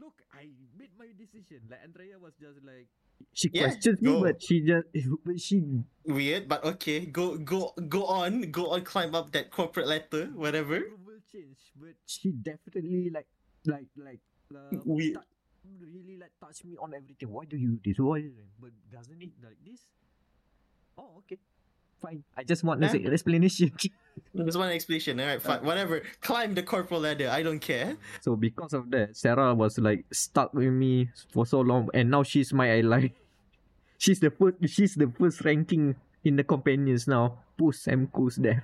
[0.00, 1.60] Look, I made my decision.
[1.68, 2.88] Like Andrea was just like
[3.32, 4.22] she Yeah, questions me, go.
[4.22, 4.86] but she just
[5.24, 5.62] but she
[6.06, 7.06] Weird, but okay.
[7.06, 8.50] Go, go, go on.
[8.52, 8.84] Go on.
[8.84, 10.80] Climb up that corporate ladder, whatever.
[11.04, 13.26] will change, but she definitely like
[13.64, 14.20] like like
[14.54, 15.16] uh, Weird.
[15.80, 17.32] really like touch me on everything.
[17.32, 17.98] Why do you do this?
[17.98, 18.20] Why?
[18.60, 19.80] But doesn't it like this?
[20.98, 21.38] Oh, okay,
[22.04, 22.24] fine.
[22.36, 23.72] I just want an explanation.
[24.34, 25.18] There's one explanation.
[25.20, 25.64] All right, fine.
[25.64, 26.02] Whatever.
[26.20, 27.28] Climb the corporate ladder.
[27.30, 27.96] I don't care.
[28.20, 32.22] so because of that, Sarah was like stuck with me for so long, and now
[32.22, 33.10] she's my ally.
[33.98, 34.56] she's the first.
[34.68, 37.38] She's the first ranking in the companions now.
[37.58, 38.62] Post Sam Coe's death.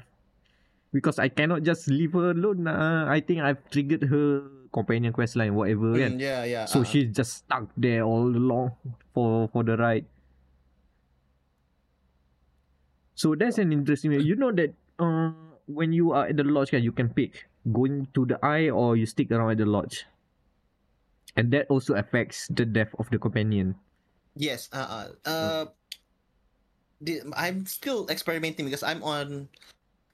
[0.92, 2.66] Because I cannot just leave her alone.
[2.66, 4.42] Uh, I think I've triggered her
[4.72, 5.94] companion quest line, whatever.
[5.94, 6.64] Mm, yeah, yeah.
[6.66, 8.74] So uh, she's just stuck there all along
[9.14, 10.06] for for the ride.
[13.20, 14.16] So that's an interesting.
[14.16, 15.36] You know that uh,
[15.68, 19.04] when you are at the lodge, you can pick going to the eye or you
[19.04, 20.08] stick around at the lodge,
[21.36, 23.76] and that also affects the death of the companion.
[24.40, 24.72] Yes.
[24.72, 24.88] Uh.
[24.88, 25.28] Uh.
[25.28, 25.64] uh
[27.04, 29.52] the, I'm still experimenting because I'm on.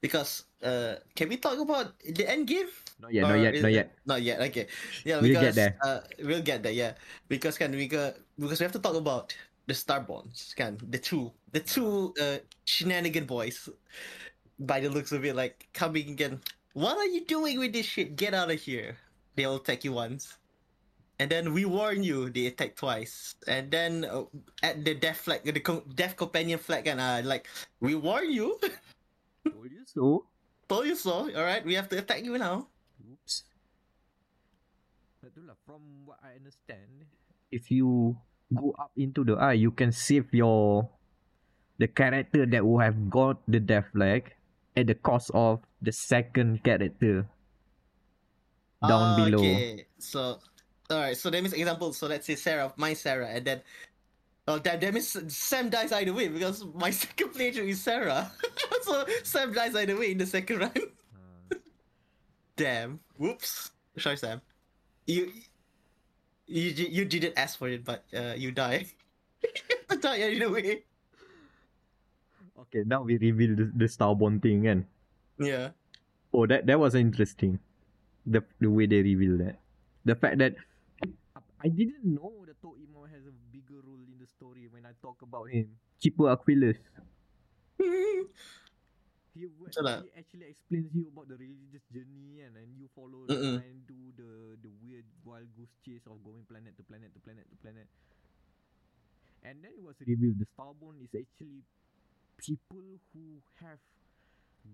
[0.03, 2.67] Because uh, can we talk about the end game?
[2.99, 3.87] Not yet, not yet, not yet.
[4.03, 4.39] Not yet.
[4.51, 4.67] Okay.
[5.07, 5.73] Yeah, We'll because get there.
[5.79, 6.75] Uh, we'll get there.
[6.75, 6.99] Yeah,
[7.31, 8.19] because can we go?
[8.35, 9.31] Because we have to talk about
[9.67, 10.55] the Starborns.
[10.55, 13.69] Can the two, the two uh, shenanigan boys,
[14.59, 16.41] by the looks of it, like coming again.
[16.73, 18.17] What are you doing with this shit?
[18.17, 18.97] Get out of here!
[19.35, 20.37] They'll attack you once,
[21.19, 22.31] and then we warn you.
[22.31, 24.25] They attack twice, and then uh,
[24.63, 27.49] at the death flag, the co- death companion flag, and uh, like
[27.81, 28.61] we warn you.
[29.45, 30.27] Told you so.
[30.69, 31.31] Told you so.
[31.33, 32.69] All right, we have to attack you now.
[33.01, 33.45] Oops.
[35.23, 35.33] But
[35.65, 37.07] from what I understand,
[37.51, 38.17] if you
[38.55, 40.89] go up into the eye, you can save your
[41.79, 44.33] the character that will have got the death flag
[44.77, 47.27] at the cost of the second character
[48.87, 49.39] down Ah, below.
[49.39, 50.39] Okay, so
[50.91, 51.93] all right, so that means example.
[51.93, 53.61] So let's say Sarah, my Sarah, and then
[54.49, 58.31] oh that that means Sam dies either way because my second playthrough is Sarah.
[58.83, 60.73] so Sam dies either way in the second run.
[61.53, 61.57] Uh,
[62.57, 63.01] Damn.
[63.19, 63.71] Whoops.
[63.99, 64.41] Sorry, Sam.
[65.07, 65.33] You
[66.47, 68.87] you you didn't ask for it, but uh, you die.
[70.01, 70.87] die either way.
[72.67, 74.87] Okay, now we reveal the, the Starborn thing kan.
[75.39, 75.77] Yeah.
[76.33, 77.59] Oh, that that was interesting.
[78.25, 79.61] The the way they reveal that.
[80.07, 80.57] The fact that
[81.63, 85.23] I didn't know that Toimo has a bigger role in the story when I talk
[85.23, 85.75] about him.
[86.01, 86.79] Keeper Aquilus.
[89.37, 93.61] He, wa- he actually explains you about the religious journey and and you follow Mm-mm.
[93.61, 97.45] and do the the weird wild goose chase of going planet to planet to planet
[97.53, 97.85] to planet.
[99.45, 101.61] And then it was revealed the Starborn is actually
[102.41, 102.83] people
[103.13, 103.79] who have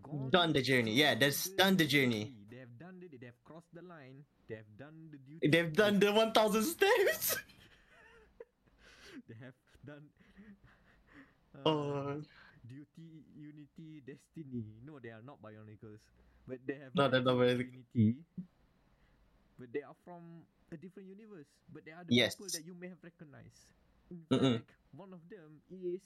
[0.03, 0.95] gone Done the journey.
[0.95, 2.33] Yeah, that's done the journey.
[2.49, 3.19] They have done it.
[3.21, 4.25] They have crossed the line.
[4.49, 5.49] They have done the duty.
[5.51, 7.37] They've done the 1000 steps.
[9.29, 10.05] They have done.
[11.65, 12.21] Oh.
[12.67, 14.65] Duty, unity, destiny.
[14.87, 16.01] No, they are not Bionicles,
[16.47, 16.95] but they have.
[16.95, 18.17] No, they're not Unity,
[19.59, 20.23] but they are from
[20.73, 21.47] a different universe.
[21.73, 22.35] But they are the Yes.
[22.35, 23.67] people that you may have recognized.
[24.11, 24.63] In Mm-mm.
[24.93, 26.03] one of them is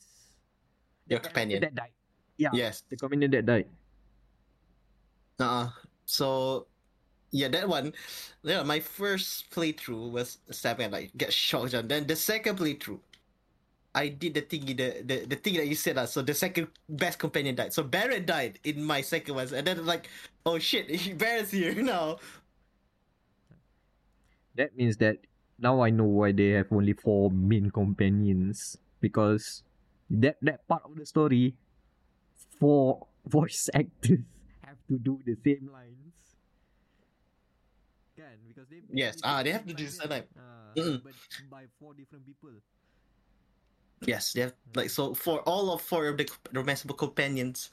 [1.09, 1.61] Your companion.
[1.61, 1.95] that died.
[2.37, 2.83] Yeah, Yes.
[2.89, 3.66] the companion that died.
[5.39, 5.69] Uh,
[6.05, 6.66] so
[7.31, 7.93] yeah, that one.
[8.43, 10.91] Yeah, my first playthrough was seven.
[10.93, 13.01] Like get shocked, and then the second playthrough,
[13.97, 15.97] I did the thing the the, the thing that you said.
[15.97, 17.73] Uh, so the second best companion died.
[17.73, 20.12] So Barrett died in my second one, and then like,
[20.44, 22.20] oh shit, Barrett's here now.
[24.55, 25.24] That means that
[25.56, 29.64] now I know why they have only four main companions because
[30.12, 31.56] that that part of the story,
[32.60, 34.28] four voice actors
[34.60, 36.36] have to do the same lines.
[38.12, 38.44] Kan?
[38.44, 40.28] Because they Yes, they ah, they have to do the same line.
[40.77, 41.01] Mm-mm.
[41.01, 41.16] but
[41.48, 42.52] by four different people.
[44.05, 47.70] Yes, they have like so for all of four of the romanceable companions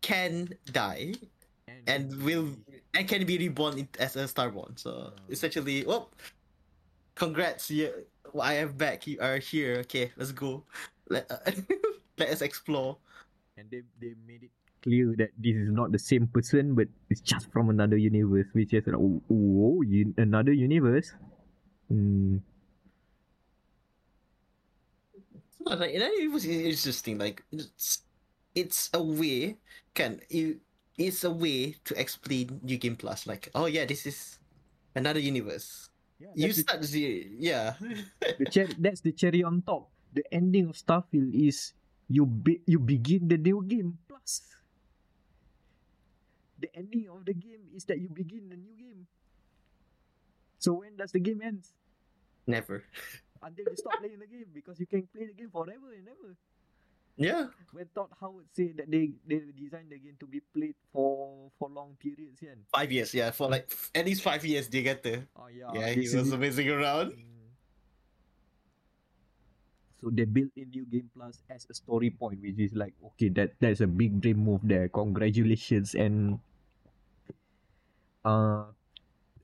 [0.00, 1.12] can die
[1.86, 2.48] and will
[2.94, 4.78] and can be reborn as a Starborn.
[4.78, 5.28] So Oh.
[5.28, 6.10] essentially, well,
[7.14, 7.92] congrats, yeah,
[8.40, 9.06] I have back.
[9.06, 9.84] You are here.
[9.86, 10.64] Okay, let's go.
[11.08, 11.38] Let uh,
[12.18, 12.96] let us explore.
[13.56, 14.52] and they they made it
[14.84, 18.72] clear that this is not the same person, but it's just from another universe, which
[18.72, 21.12] is like, oh, oh un- another universe.
[21.88, 22.38] Hmm.
[25.66, 27.18] So, like it was interesting.
[27.18, 28.02] Like it's
[28.54, 29.58] it's a way
[29.94, 30.60] can you
[30.96, 33.26] it's a way to explain New Game Plus.
[33.26, 34.38] Like oh yeah, this is
[34.94, 35.90] another universe.
[36.18, 36.80] Yeah, You that's the- start
[37.38, 37.74] yeah.
[38.38, 39.90] the cherry that's the cherry on top.
[40.14, 41.74] The ending of Starfield is
[42.08, 44.40] you be, you begin the new game plus.
[46.58, 49.06] The ending of the game is that you begin the new game.
[50.58, 51.74] So when does the game ends?
[52.46, 52.84] Never.
[53.46, 56.34] Until you stop playing the game because you can play the game forever and ever.
[57.14, 57.46] Yeah.
[57.70, 61.70] When Todd Howard said that they they designed the game to be played for for
[61.70, 62.58] long periods, yeah.
[62.74, 65.30] Five years, yeah, for like at least five years they get there.
[65.38, 65.70] Oh yeah.
[65.72, 67.14] Yeah, he was amazing around.
[67.14, 67.36] Mm.
[70.02, 73.30] So they built in New Game Plus as a story point, which is like, okay,
[73.38, 74.90] that that's a big dream move there.
[74.90, 76.38] Congratulations and
[78.26, 78.68] uh,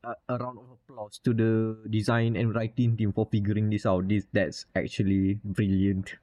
[0.05, 4.09] a, a round of applause to the design and writing team for figuring this out.
[4.09, 6.19] This that's actually brilliant.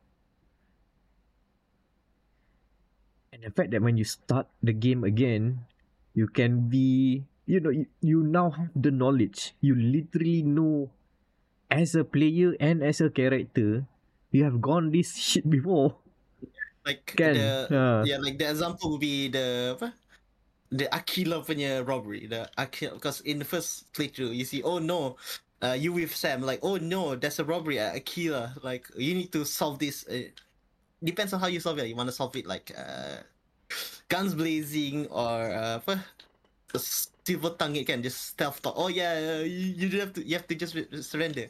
[3.32, 5.64] And the fact that when you start the game again,
[6.14, 9.56] you can be, you know, you, you now have the knowledge.
[9.62, 10.92] You literally know
[11.72, 13.86] as a player and as a character,
[14.32, 15.96] you have gone this shit before.
[16.86, 18.04] Like can, the Ha.
[18.04, 19.78] yeah, like the example would be the?
[20.72, 22.28] The Akila punya robbery.
[22.28, 25.18] The Akila because in the first playthrough you see, oh no,
[25.62, 28.64] uh, you with Sam like, oh no, there's a robbery at Akila.
[28.64, 30.08] Like you need to solve this.
[30.08, 30.30] Uh,
[31.04, 31.88] depends on how you solve it.
[31.88, 33.24] You want to solve it like uh,
[34.08, 36.06] guns blazing or uh, apa?
[37.26, 38.74] Silver tongue it can just stealth talk.
[38.78, 40.26] Oh yeah, you, you don't have to.
[40.26, 41.48] You have to just surrender.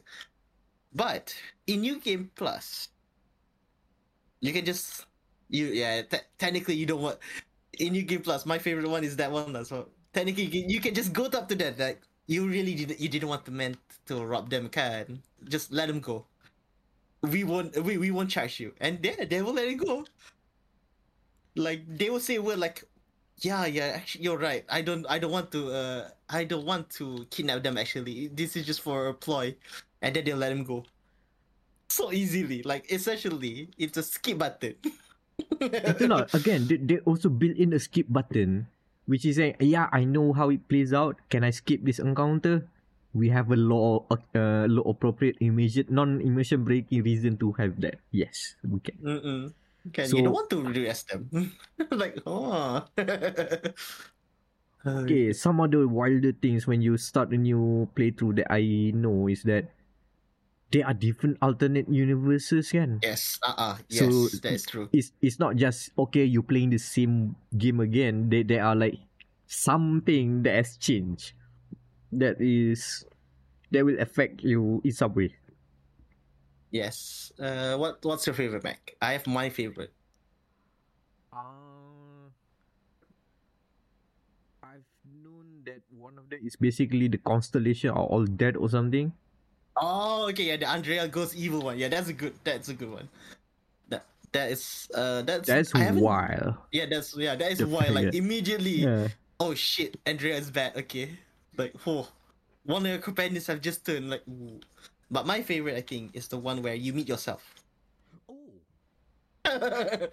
[0.93, 1.35] But
[1.67, 2.89] in New Game Plus,
[4.39, 5.05] you can just
[5.49, 6.01] you yeah.
[6.03, 7.19] Te- technically, you don't want
[7.77, 8.45] in New Game Plus.
[8.45, 9.53] My favorite one is that one.
[9.65, 11.79] So technically, you can, you can just go up to that.
[11.79, 13.77] Like you really didn't you didn't want the man
[14.07, 16.25] to rob them, can just let them go.
[17.21, 20.05] We won't we, we won't charge you, and then they will let it go.
[21.55, 22.83] Like they will say we're like,
[23.37, 24.65] yeah yeah actually you're right.
[24.69, 27.77] I don't I don't want to uh I don't want to kidnap them.
[27.77, 29.55] Actually, this is just for a ploy,
[30.01, 30.85] and then they'll let him go.
[31.89, 34.75] So easily, like essentially, it's a skip button.
[35.59, 38.67] Itu lah, again, they, they also built in a skip button,
[39.07, 41.17] which is saying, yeah, I know how it plays out.
[41.29, 42.67] Can I skip this encounter?
[43.13, 47.97] We have a law, uh, law appropriate immediate, non-immersion breaking reason to have that.
[48.13, 48.97] Yes, we can.
[49.01, 49.41] Mm-mm.
[49.93, 51.25] Can So- you don't want to arrest them?
[51.91, 52.85] like oh.
[54.79, 59.43] Okay, some other wilder things when you start a new playthrough that I know is
[59.43, 59.67] that
[60.71, 62.99] there are different alternate universes kan.
[63.01, 63.39] Yes.
[63.41, 64.87] Uh uh So- Yes, that is true.
[64.93, 68.29] It's it's not just okay you playing the same game again.
[68.29, 69.01] They there are like
[69.49, 71.33] something that has changed.
[72.13, 73.05] That is
[73.73, 75.33] that will affect you in some way.
[76.69, 77.29] Yes.
[77.41, 78.93] Uh, what what's your favorite Meck?
[79.01, 79.93] I have my favorite.
[81.33, 82.29] Uh,
[84.61, 89.13] I've known that one of them is basically the constellation are all dead or something.
[89.79, 91.77] Oh, okay, yeah, the Andrea goes evil one.
[91.79, 92.33] Yeah, that's a good.
[92.43, 93.07] That's a good one.
[93.87, 96.55] That that is uh that's That's wild.
[96.71, 98.83] Yeah, that's yeah, that is The why like immediately.
[98.83, 99.07] Yeah.
[99.39, 100.75] Oh shit, Andrea is bad.
[100.75, 101.15] Okay,
[101.55, 102.07] like oh,
[102.65, 104.23] one of your companions have just turned like.
[104.27, 104.59] Ooh.
[105.09, 107.41] But my favorite, I think, is the one where you meet yourself.
[108.29, 108.37] Oh.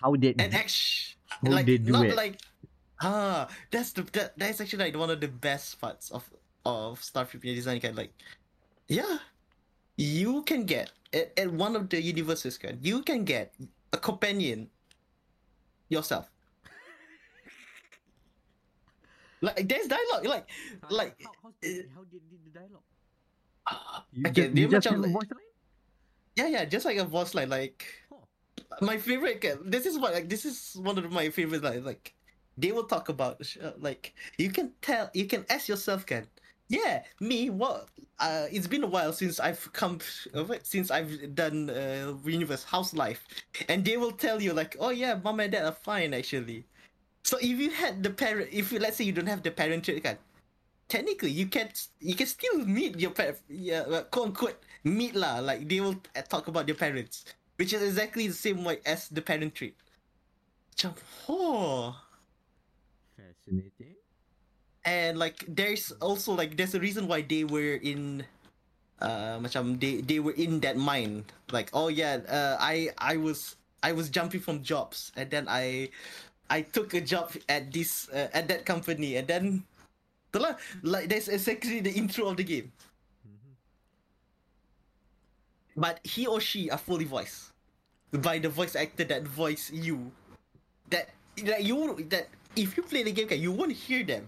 [0.00, 2.16] How did actually, How like do not it?
[2.16, 2.40] like,
[3.02, 6.24] ah, that's the that, that's actually like one of the best parts of
[6.64, 7.80] of Starfield design.
[7.80, 8.12] Kind like,
[8.88, 9.18] yeah,
[9.96, 12.58] you can get at, at one of the universes.
[12.58, 13.54] Can you can get
[13.92, 14.68] a companion
[15.88, 16.30] yourself.
[19.42, 20.46] Like there's dialogue, like
[20.90, 22.86] like how, how, uh, how did the dialogue?
[23.68, 25.52] ah, You okay, just, dia you just macam use like- voice line?
[26.40, 27.50] yeah, yeah, just like a voice line.
[27.52, 27.84] Like
[28.72, 28.80] Huh.
[28.82, 29.44] my favorite.
[29.68, 31.84] This is what like this is one of my favorite lines.
[31.84, 32.16] Like
[32.56, 36.26] they will talk about uh, like you can tell you can ask yourself, can
[36.68, 37.88] yeah me what
[38.18, 40.00] uh it's been a while since I've come
[40.34, 43.24] uh, since I've done uh universe house life,
[43.68, 46.64] and they will tell you like oh yeah mom and dad are fine actually.
[47.24, 49.84] So if you had the parent, if you let's say you don't have the parent
[49.84, 50.18] trait, kan,
[50.88, 51.68] technically you can
[52.00, 55.40] you can still meet your parent, yeah, quote unquote meet lah.
[55.40, 57.26] Like they will uh, talk about their parents,
[57.58, 59.74] which is exactly the same way as the parent trait.
[60.76, 60.92] Macam,
[61.28, 61.96] oh,
[63.16, 63.95] Fascinating.
[64.86, 68.24] And like there's also like there's a reason why they were in
[69.02, 73.60] uh macam they they were in that mind like oh yeah uh, I I was
[73.86, 75.12] I was jumping from jobs.
[75.14, 75.90] And then I
[76.50, 79.14] I took a job at this uh, at that company.
[79.14, 79.62] And then
[80.34, 82.74] itulah, like that's exactly the intro of the game.
[83.22, 83.54] Mm-hmm.
[85.78, 87.54] but he or she are fully voiced
[88.10, 90.10] by the voice actor that voice you.
[90.90, 91.10] That
[91.46, 92.26] that you that
[92.58, 94.26] if you play the game you won't hear them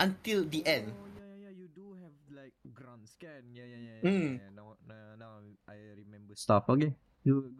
[0.00, 1.52] until the end Oh yeah, yeah, yeah.
[1.54, 3.44] You do have like grunts, can?
[3.52, 3.98] Yeah, yeah, yeah.
[4.02, 4.10] Mm.
[4.10, 4.50] yeah, yeah.
[4.56, 5.32] Now, now, now
[5.68, 6.66] I remember stuff.
[6.68, 6.96] Okay.
[7.22, 7.52] You.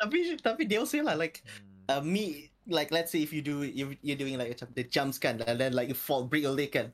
[0.00, 1.84] tapi tapi they also lah like Mm.
[1.92, 5.12] uh, me like let's say if you do you you're doing like macam the jump
[5.12, 6.88] scan and then like you fall break your leg kan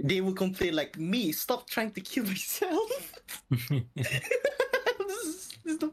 [0.00, 2.88] they will complain like me stop trying to kill myself
[3.68, 5.88] this is, this is the,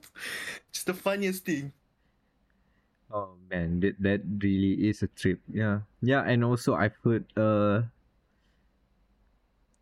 [0.72, 1.76] just the funniest thing
[3.14, 5.38] Oh man, that that really is a trip.
[5.46, 7.86] Yeah, yeah, and also I've heard uh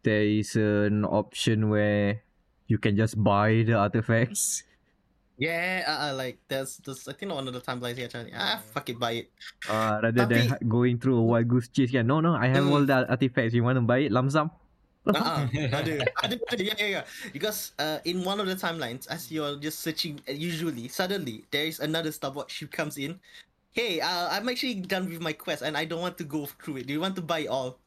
[0.03, 2.21] there is an option where
[2.67, 4.63] you can just buy the artifacts.
[5.41, 8.61] yeah uh, uh, like there's this I think one of the timelines here trying ah
[8.69, 9.27] fuck it buy it
[9.65, 11.89] Uh, rather than Tapi- ha- going through a wild goose chase.
[11.89, 12.71] Yeah, no, no, I have Mm.
[12.71, 13.55] all the artifacts.
[13.57, 14.11] You want to buy it?
[14.13, 14.51] Lump sum?
[15.03, 15.47] uh-uh.
[15.51, 17.05] ada, ada, ada, yeah, yeah, yeah.
[17.35, 21.67] Because uh, in one of the timelines, as you're just searching, uh, usually, suddenly, there
[21.67, 23.19] is another Starbucks ship comes in.
[23.75, 26.85] Hey, uh, I'm actually done with my quest and I don't want to go through
[26.85, 26.87] it.
[26.87, 27.82] Do you want to buy it all?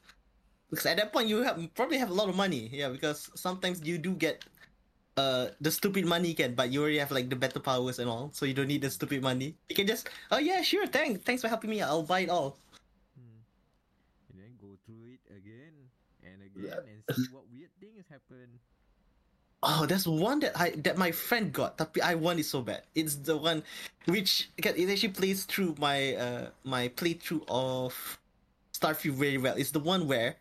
[0.70, 2.68] Because at that point, you have probably have a lot of money.
[2.72, 4.44] Yeah, because sometimes you do get
[5.16, 8.28] uh the stupid money can but you already have like the better powers and all
[8.36, 11.40] so you don't need the stupid money you can just oh yeah sure thanks thanks
[11.40, 12.60] for helping me i'll buy it all
[13.16, 13.40] Hmm.
[14.28, 15.72] And then go through it again
[16.20, 16.84] and again Yeah.
[16.84, 18.60] and see what weird things happen.
[19.64, 22.84] Oh, there's one that I that my friend got, tapi I want it so bad.
[22.92, 23.64] It's the one
[24.04, 27.96] which it actually plays through my uh my playthrough of
[28.76, 29.56] Starfield very well.
[29.56, 30.36] It's the one where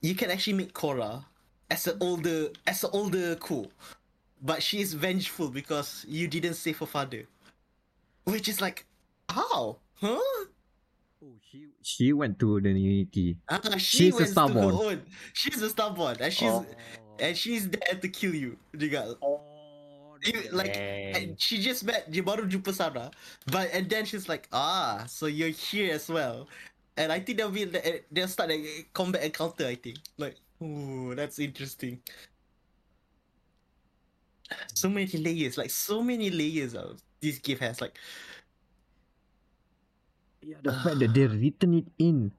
[0.00, 1.24] you can actually meet Cora
[1.70, 3.66] as an older as an older Ko,
[4.42, 7.26] but she is vengeful because you didn't save her father,
[8.24, 8.86] which is like,
[9.28, 9.78] how?
[10.00, 10.18] Huh?
[10.18, 13.38] Oh, she she went to the Unity.
[13.50, 14.68] Ah, she She's a stubborn.
[14.68, 15.02] to her own.
[15.32, 16.66] She's a stubborn, and she's oh.
[17.18, 18.56] and she's there to kill you.
[18.74, 19.16] Juga.
[19.22, 19.40] oh,
[20.24, 23.06] You, like and she just met dia baru jumpa Sarah
[23.46, 26.50] but and then she's like ah so you're here as well
[26.98, 27.64] and I think they'll be
[28.10, 32.02] they'll start a combat encounter I think like ooh that's interesting
[34.74, 37.98] so many layers like so many layers of this game has like
[40.42, 42.32] Yeah, the fact that they've written it in.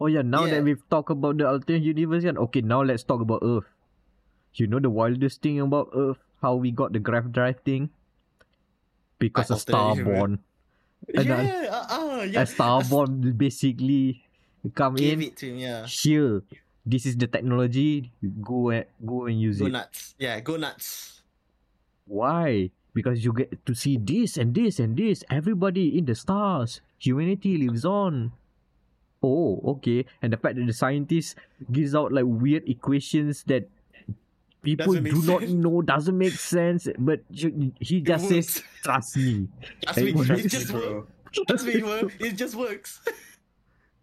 [0.00, 3.20] Oh yeah, now that we've talked about the alternate universe, and okay, now let's talk
[3.22, 3.68] about Earth.
[4.54, 6.18] You know the wildest thing about Earth?
[6.42, 7.90] How we got the grav drive thing?
[9.18, 10.38] Because Ah, of alternate Starborn.
[11.08, 14.22] Yeah uh, uh, yeah A Starborn basically
[14.74, 15.28] come gave in.
[15.32, 16.42] it to him yeah Here,
[16.86, 18.10] this is the technology.
[18.42, 19.70] Go and go and use go it.
[19.70, 21.22] Go nuts yeah go nuts
[22.06, 22.70] Why?
[22.94, 25.24] Because you get to see this and this and this.
[25.30, 26.80] Everybody in the stars.
[26.98, 28.32] Humanity lives on.
[29.22, 30.04] Oh, okay.
[30.20, 31.38] And the fact that the scientist
[31.70, 33.70] gives out like weird equations that
[34.62, 36.88] people Doesn't make do not know doesn't make sense.
[36.98, 38.62] But he he just says, works.
[38.82, 39.48] "Trust me."
[39.84, 40.80] Trust me, what just Bro.
[40.80, 41.12] works.
[41.48, 42.10] Trust me, bro.
[42.20, 43.00] It just works.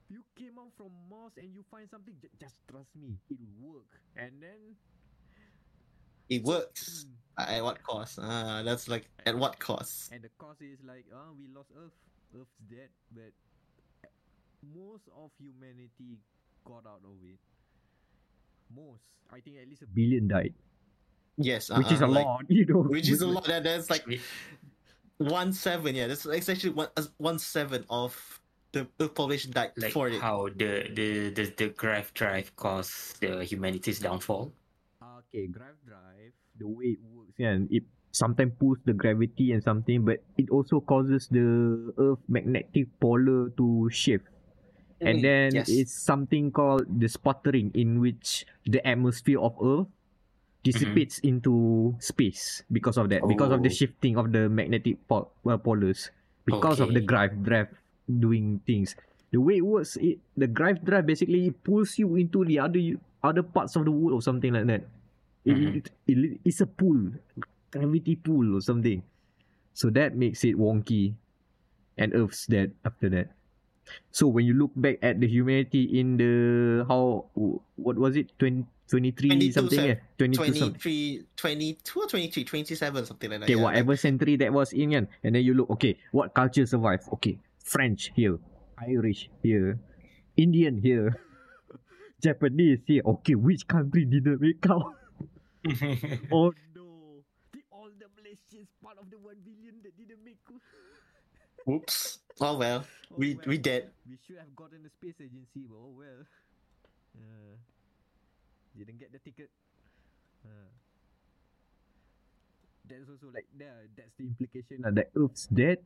[0.10, 2.16] You came out from Mars and you find something.
[2.40, 3.92] Just trust me, it will work.
[4.18, 4.76] And then
[6.30, 7.06] It works.
[7.38, 8.20] At what cost?
[8.22, 10.12] Ah, that's like at what cost?
[10.12, 11.94] And the cost is like, oh, we lost Earth.
[12.36, 12.90] Earth's dead.
[13.14, 13.32] But
[14.76, 16.20] most of humanity
[16.66, 17.40] got out of it.
[18.74, 19.04] Most.
[19.32, 20.54] I think at least a billion died.
[21.38, 22.84] Yes, which is a uh-uh, like- lot, you know.
[22.84, 23.46] Which is a lot.
[23.46, 24.06] That that's like
[25.18, 25.96] one seven.
[25.96, 28.16] Yeah, that's it's actually one uh, one seven of
[28.72, 30.22] the Earth population died Like for it.
[30.22, 34.52] how the the the the grav drive caused the humanity's downfall.
[35.02, 40.04] Okay, grav drive, the way it works, yeah, it sometimes pulls the gravity and something,
[40.04, 44.26] but it also causes the Earth magnetic polar to shift.
[45.02, 45.70] And then yes.
[45.70, 49.88] it's something called the sputtering, in which the atmosphere of Earth
[50.64, 53.80] dissipates into space because of that, because of the Oh.
[53.80, 56.12] shifting of the magnetic pol- uh, polars,
[56.44, 57.72] because of the drive drive
[58.12, 58.96] doing things.
[59.32, 62.82] The way it works, it the drive drive basically it pulls you into the other
[63.24, 64.84] other parts of the world or something like that.
[65.48, 65.76] It, Mhm.
[65.80, 67.16] it, it- it's a pull,
[67.72, 69.00] gravity pull or something.
[69.72, 71.16] So that makes it wonky,
[71.96, 73.32] and Earth's dead after that.
[74.12, 77.26] So when you look back at the humanity in the how
[77.76, 78.32] what was it?
[78.40, 79.96] 20, 23 22 something yeah.
[80.18, 80.62] 22 something.
[80.82, 83.46] 23, 22 or 23, 27, something like that.
[83.46, 85.08] okay yeah, whatever century that was in kan?
[85.24, 87.06] And then you look okay what culture survived?
[87.20, 88.40] Okay French here
[88.82, 89.78] Irish here
[90.38, 91.20] Indian here
[92.24, 93.04] Japanese here.
[93.06, 94.96] Okay which country didn't make out?
[96.32, 97.22] Oh no.
[97.54, 100.40] The all the Malaysians part of the 1 billion that didn't make
[101.70, 102.20] Oops.
[102.42, 102.86] Oh well,
[103.18, 103.92] we we dead.
[104.08, 106.26] We should have gotten the space agency, but oh well.
[107.18, 107.58] Uh,
[108.78, 109.50] didn't get the ticket.
[110.46, 110.70] Uh,
[112.88, 113.88] that's also like there.
[113.96, 115.78] That's the implication uh, that Earth's dead,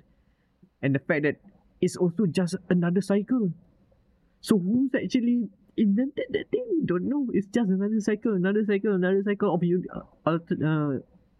[0.81, 1.37] and the fact that
[1.81, 3.51] it's also just another cycle.
[4.41, 6.65] So who's actually invented that thing?
[6.71, 7.27] We don't know.
[7.33, 10.93] It's just another cycle, another cycle, another cycle of un- uh, alter- uh,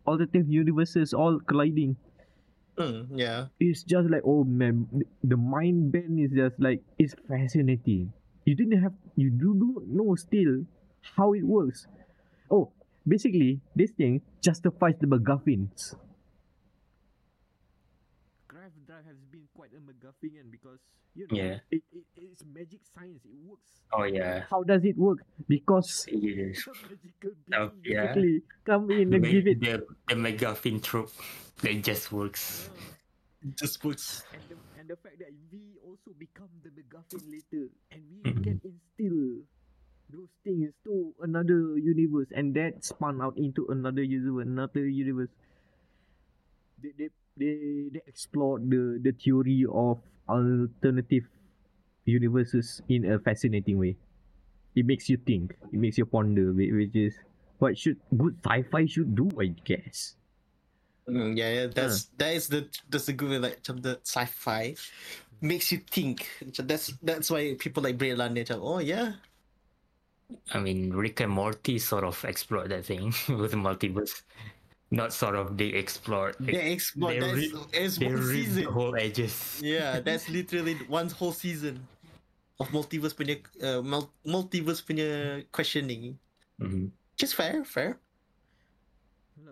[0.09, 1.97] alternative universes all colliding
[2.77, 3.53] Mm, yeah.
[3.59, 4.89] it's just like oh man
[5.23, 8.11] the mind bend is just like it's fascinating.
[8.45, 10.65] You didn't have you do not know still
[11.15, 11.85] how it works.
[12.49, 12.71] Oh
[13.07, 15.95] basically this thing justifies the MacGuffins
[18.93, 20.77] Drive has been quite a MacGuffin and because
[21.15, 21.57] you know Yeah.
[21.71, 24.43] it, it, it's magic science it works Oh yeah.
[24.51, 25.17] how does it work
[25.49, 26.53] because Yeah.
[26.65, 28.13] some magical Oh, yeah.
[28.65, 31.11] come in The, and give it the, the MacGuffin trope
[31.61, 32.69] that just works.
[33.41, 34.23] It just works.
[34.33, 38.43] and the, and the fact that we also become the MacGuffin later and we Mhm.
[38.43, 39.41] can instill
[40.13, 45.29] those things to another universe and that spun out into another universe another universe
[46.81, 49.99] they they they, they explored the the theory of
[50.29, 51.23] alternative
[52.05, 53.95] universes in a fascinating way
[54.75, 57.15] it makes you think it makes you ponder which is
[57.59, 60.15] what should good sci-fi should do i guess
[61.03, 64.71] Mm, yeah, yeah, that's that is the that's the good way, like macam the sci-fi
[65.43, 66.23] makes you think.
[66.39, 68.47] That's that's why people like Bray London.
[68.47, 69.19] macam, Oh yeah,
[70.53, 74.23] I mean, Rick and Morty sort of explored that thing with the multiverse.
[74.93, 76.37] Not sort of they explored.
[76.37, 77.17] they explore.
[77.17, 78.63] they That's rip- it's they one season.
[78.63, 79.33] the whole edges.
[79.57, 81.81] Yeah, that's literally one whole season
[82.61, 86.21] of multiverse punya uh, mul- multiverse punya questioning.
[86.61, 86.93] Mhm.
[87.17, 87.97] Just fair, fair.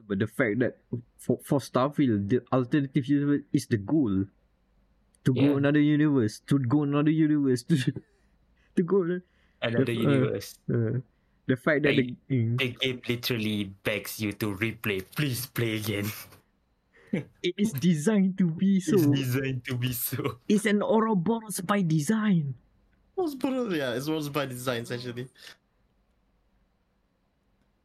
[0.07, 0.77] But the fact that
[1.17, 4.25] for, for Starfield, the alternative universe is the goal.
[5.25, 7.77] To go another universe, to go another universe, to,
[8.77, 9.03] to go.
[9.05, 9.21] ano-
[9.61, 10.57] Another uh, universe.
[10.65, 10.97] Uh,
[11.47, 15.03] the fact that the, mm, The game literally begs you to replay.
[15.15, 16.11] Please play again.
[17.11, 18.95] it is designed to be so.
[18.95, 20.37] It's designed to be so.
[20.47, 22.53] It's an Ouroboros by design.
[23.17, 25.27] It was brutal, yeah, it was by design essentially.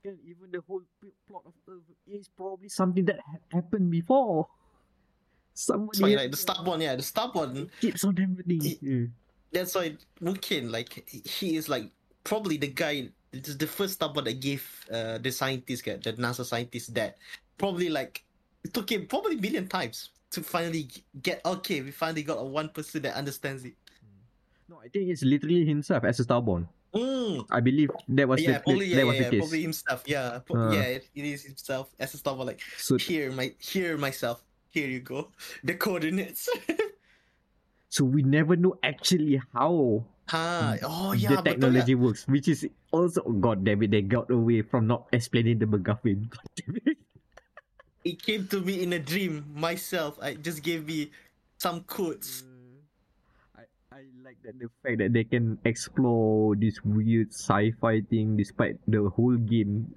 [0.04, 0.82] And even the whole
[1.28, 4.46] plot of Earth is probably something that ha- happened before.
[5.54, 7.70] Somebody That's why like the start one, yeah, the start one.
[7.80, 8.64] keeps on happening.
[8.64, 9.06] It- Yeah.
[9.52, 11.90] That's why Wukin, like he is like
[12.24, 13.08] probably the guy.
[13.40, 17.16] This is the first one that gave uh, the scientist, guy, the NASA scientist, that
[17.58, 18.24] probably like
[18.64, 20.88] it took him probably a million times to finally
[21.22, 21.80] get okay.
[21.80, 23.74] We finally got a one person that understands it.
[24.68, 26.66] No, I think it's literally himself as a Starborn.
[26.96, 27.46] Mm.
[27.50, 29.40] I believe that was yeah, the probably, that yeah, was yeah, the case.
[29.40, 30.02] probably himself.
[30.06, 30.70] Yeah, Uh.
[30.72, 34.42] yeah, it, it is himself as a stuff like So here, my here myself.
[34.70, 35.32] Here you go,
[35.64, 36.48] the coordinates.
[37.88, 42.68] so we never know actually how ah, oh the yeah, betul technology works, which is
[42.96, 46.28] also god damn it, they got away from not explaining the MacGuffin.
[46.32, 46.98] God damn it.
[48.06, 50.14] It came to me in a dream myself.
[50.22, 51.10] I just gave me
[51.58, 52.46] some codes.
[53.58, 58.78] I, I like that the fact that they can explore this weird sci-fi thing despite
[58.86, 59.90] the whole game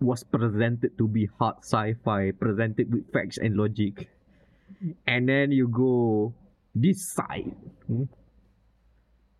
[0.00, 4.08] was presented to be hard sci-fi, presented with facts and logic.
[5.06, 6.32] And then you go
[6.74, 7.52] this side.
[7.86, 8.08] hmm?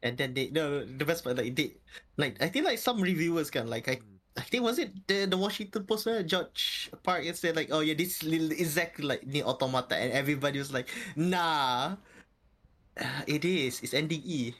[0.02, 1.78] And then they no the best part like they
[2.18, 4.02] like I think like some reviewers can like I
[4.36, 6.50] I think was it the the Washington Post uh, Gene
[7.06, 9.94] Park said like oh yeah this is exactly like Nier Automata.
[9.94, 11.96] And everybody was like nah.
[13.26, 13.80] It is.
[13.80, 14.52] It's NDE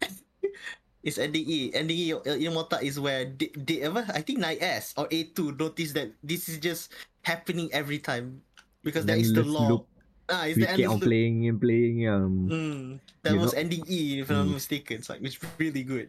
[1.02, 1.18] it's.
[1.18, 6.12] NDE NDE Automata is where they, they ever I think 9S or A2 noticed that
[6.22, 6.92] this is just
[7.22, 8.42] happening every time.
[8.82, 9.84] Because that is the law.
[10.30, 11.06] Ah it's We the keep on loop.
[11.10, 12.84] playing and playing um Mm,
[13.26, 14.46] that was know- NDE if I'm Mm.
[14.46, 16.08] not mistaken so it's really good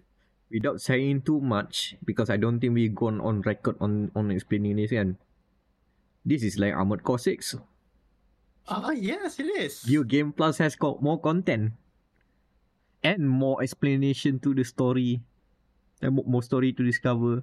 [0.51, 4.75] without saying too much because I don't think we've gone on record on on explaining
[4.77, 5.15] this kan.
[6.21, 7.57] This is like Armored Core 6.
[8.69, 9.81] Ah, yes, it is.
[9.87, 11.73] Video Game Plus has got more content
[13.01, 15.23] and more explanation to the story
[15.97, 17.41] and more story to discover.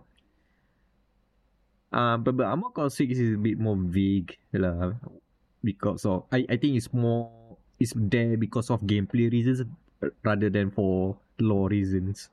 [1.90, 4.94] Uh, but, but Armored Core 6 is a bit more vague lah
[5.64, 7.30] because of I, I think it's more
[7.78, 9.62] it's there because of gameplay reasons
[10.22, 12.30] rather than for lore reasons.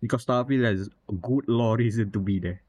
[0.00, 2.60] Because Starfield has a good lore reason to be there.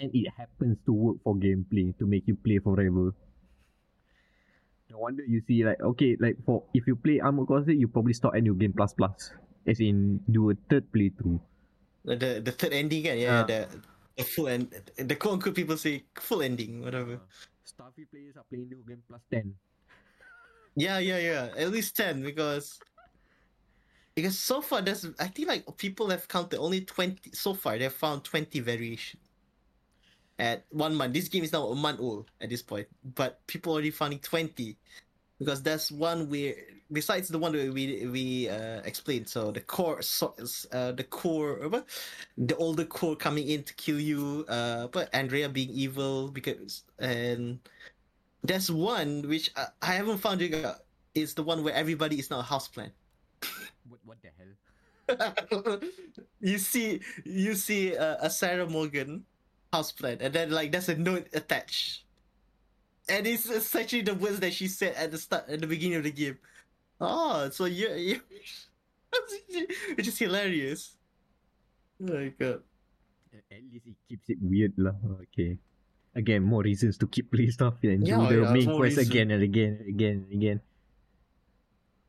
[0.00, 3.12] And it happens to work for gameplay to make you play forever.
[4.90, 8.14] No wonder you see like okay like for if you play Armored Core you probably
[8.14, 9.32] start at New Game Plus Plus.
[9.66, 11.40] As in do a third playthrough.
[12.04, 13.18] The the, third ending, kan?
[13.20, 13.44] Yeah, Ah.
[13.44, 13.68] the
[14.16, 14.72] the full end.
[14.96, 17.20] The quote unquote people say full ending, whatever.
[17.78, 19.54] Starfield players are playing New Game Plus 10.
[20.76, 21.48] Yeah, yeah, yeah.
[21.56, 22.78] At least ten because
[24.14, 27.76] because so far there's I think like people have counted only twenty so far.
[27.76, 29.18] They've found twenty variation
[30.38, 31.14] at one month.
[31.14, 32.86] This game is now a month old at this point,
[33.16, 34.76] but people already finding twenty
[35.40, 36.54] because that's one where
[36.90, 39.28] besides the one that we we uh, explained.
[39.28, 40.34] So the core, so,
[40.72, 41.84] uh, the core, apa?
[42.36, 44.44] the older core coming in to kill you.
[44.48, 47.60] Uh, but Andreja being evil because and
[48.42, 50.78] there's one which I, I haven't found juga.
[51.14, 52.92] Is the one where everybody is now a houseplant.
[53.88, 54.54] What, what the hell?
[56.40, 59.24] you see, you see uh, a Sarah Morgan
[59.72, 62.04] houseplant, and then like there's a note attached,
[63.08, 66.04] and it's essentially the words that she said at the start, at the beginning of
[66.04, 66.38] the game.
[67.00, 68.20] Oh, so you, you
[69.96, 70.96] which is hilarious.
[72.02, 72.62] Oh my god.
[73.50, 74.96] At least it keeps it weird lah.
[75.28, 75.58] Okay.
[76.14, 79.06] Again, more reasons to keep playing stuff and Yeah, do the yeah, main quest reason.
[79.06, 80.58] again and again and again and again.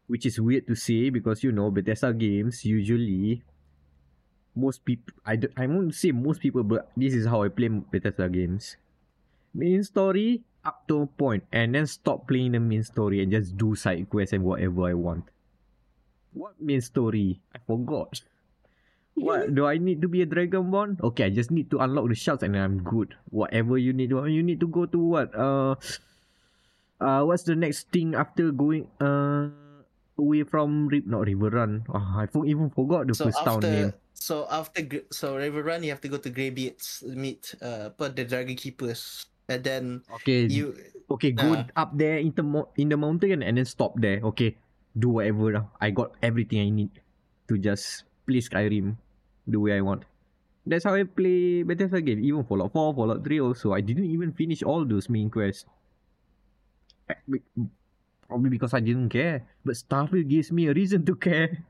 [0.08, 3.44] Which is weird to say because you know Bethesda games usually
[4.56, 7.70] most people I don't, I won't say most people but this is how I play
[7.70, 8.78] Bethesda games.
[9.54, 13.58] Main story up to a point and then stop playing the main story and just
[13.58, 15.26] do side quests and whatever I want.
[16.38, 17.42] What main story?
[17.56, 18.22] I forgot.
[19.18, 21.02] What do I need to be a Dragonborn?
[21.04, 23.18] Okay, I just need to unlock the shards and I'm good.
[23.34, 25.34] Whatever you need, you need to go to what?
[25.36, 25.76] Uh,
[27.02, 29.50] uh, what's the next thing after going uh
[30.20, 31.08] away from Rip?
[31.08, 31.84] Not River Run.
[31.92, 33.92] Oh, I even forgot the So first town name.
[34.14, 38.24] so after, so River Run, you have to go to Greybeards meet uh, but the
[38.24, 40.76] Dragon Keepers, and then Okay, you
[41.12, 44.22] okay, go uh, up there in the mo- in the mountain and then stop there.
[44.34, 44.58] Okay,
[44.98, 45.66] do whatever.
[45.82, 46.92] I got everything I need
[47.50, 48.98] to just play Skyrim
[49.48, 50.06] the way I want.
[50.66, 52.22] That's how I play Bethesda game.
[52.24, 53.74] Even Fallout 4, Fallout 3 also.
[53.74, 55.66] I didn't even finish all those main quests.
[57.10, 57.40] Eh,
[58.28, 59.46] Probably because I didn't care.
[59.66, 61.66] But Starfield gives me a reason to care.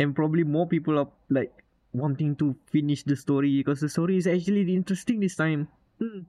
[0.00, 1.62] And probably more people are like
[1.92, 5.68] wanting to finish the story because the story is actually interesting this time.
[6.00, 6.20] Hmm.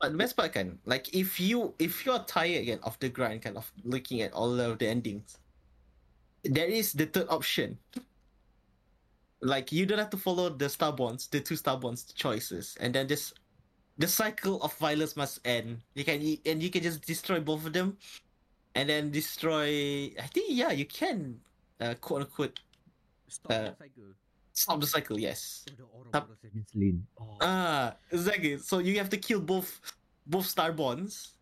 [0.00, 3.42] But the best part kan, like if you if you're tired again of the grind,
[3.42, 5.38] kind of looking at all of the endings,
[6.44, 7.78] there is the third option.
[9.40, 13.34] Like you don't have to follow the Starborns, the two Starborns choices, and then just
[13.98, 15.82] the cycle of violence must end.
[15.94, 17.98] You can and you can just destroy both of them,
[18.74, 20.12] and then destroy.
[20.18, 21.40] I think yeah, you can,
[21.80, 22.60] uh, quote unquote,
[23.28, 24.08] Stop Uh, the cycle.
[24.52, 25.18] stop the cycle.
[25.18, 25.66] Yes.
[25.68, 26.26] So the have
[26.72, 27.06] been.
[27.20, 27.36] Oh.
[27.42, 28.58] Ah, exactly.
[28.58, 29.80] So you have to kill both
[30.26, 31.36] both Starborns,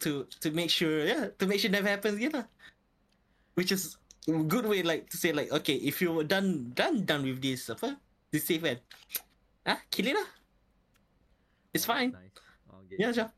[0.00, 2.46] to to make sure yeah to make sure never happens again lah.
[3.58, 3.98] Which is
[4.30, 7.66] a good way like to say like okay if you're done done done with this
[7.66, 7.98] apa
[8.30, 8.78] this save kan
[9.66, 10.28] ah kill it lah.
[11.74, 12.16] It's fine.
[12.16, 12.32] Nice.
[12.88, 12.96] Okay.
[12.96, 13.28] Yeah, sure.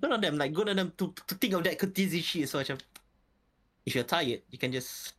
[0.00, 2.48] Good on them, like good on them to, to think of that courtesy shit.
[2.48, 2.80] So macam,
[3.86, 5.14] if you're tired, you can just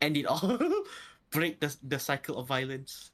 [0.00, 0.58] end it all,
[1.30, 3.12] break the the cycle of violence,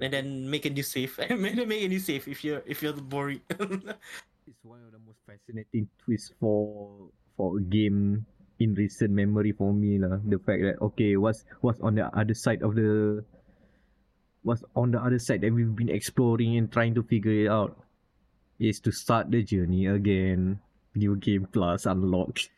[0.00, 1.18] and then make a new save.
[1.28, 3.40] and then make a new save if you're if you're boring.
[3.50, 8.24] it's one of the most fascinating twists for for a game
[8.58, 10.20] in recent memory for me lah.
[10.24, 13.24] The fact that okay, what's what's on the other side of the
[14.46, 17.74] what's on the other side that we've been exploring and trying to figure it out
[18.58, 20.60] is to start the journey again.
[20.96, 22.48] New game plus unlocked.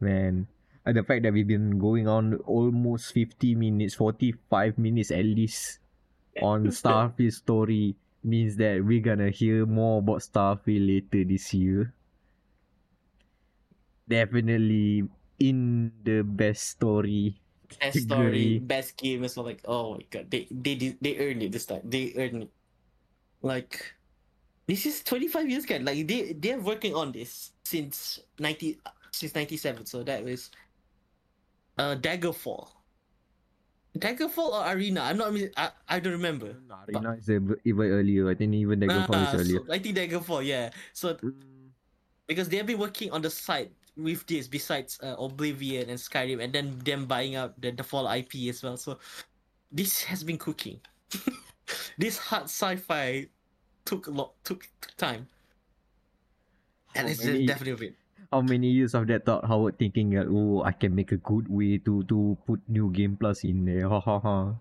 [0.00, 0.48] Man.
[0.84, 5.78] And the fact that we've been going on almost 50 minutes, 45 minutes at least
[6.42, 7.94] on Starfield story
[8.24, 11.94] means that we're gonna hear more about Starfield later this year.
[14.08, 15.06] Definitely
[15.38, 17.38] in the best story.
[17.80, 19.46] best story, best game as well.
[19.46, 21.82] Like, oh my god, they they they earned it this time.
[21.84, 22.52] They earned it.
[23.42, 23.94] Like,
[24.72, 25.84] this is twenty five years guys.
[25.84, 28.80] Like they they're working on this since ninety
[29.12, 29.84] since ninety seven.
[29.84, 30.48] So that was,
[31.76, 32.72] uh, Daggerfall.
[33.92, 35.04] Daggerfall or Arena?
[35.04, 35.36] I'm not.
[35.60, 36.56] I I don't remember.
[36.88, 38.32] Arena is ev- even earlier.
[38.32, 39.60] I think even Daggerfall is Ah, earlier.
[39.60, 40.40] so I think Daggerfall.
[40.40, 40.72] Yeah.
[40.96, 41.68] So Mm,
[42.24, 43.68] because they've been working on the side
[44.00, 48.08] with this besides uh, Oblivion and Skyrim, and then them buying out the, the Fall
[48.08, 48.80] IP as well.
[48.80, 48.96] So
[49.68, 50.80] this has been cooking.
[52.00, 53.28] this hard sci-fi
[53.84, 55.28] took a lot took, took time,
[56.94, 57.94] and How it's many- definitely of it.
[58.32, 61.52] How many years of that Todd Howard thinking that oh I can make a good
[61.52, 63.84] way to to put new game plus in there.
[63.88, 64.56] Ha ha ha.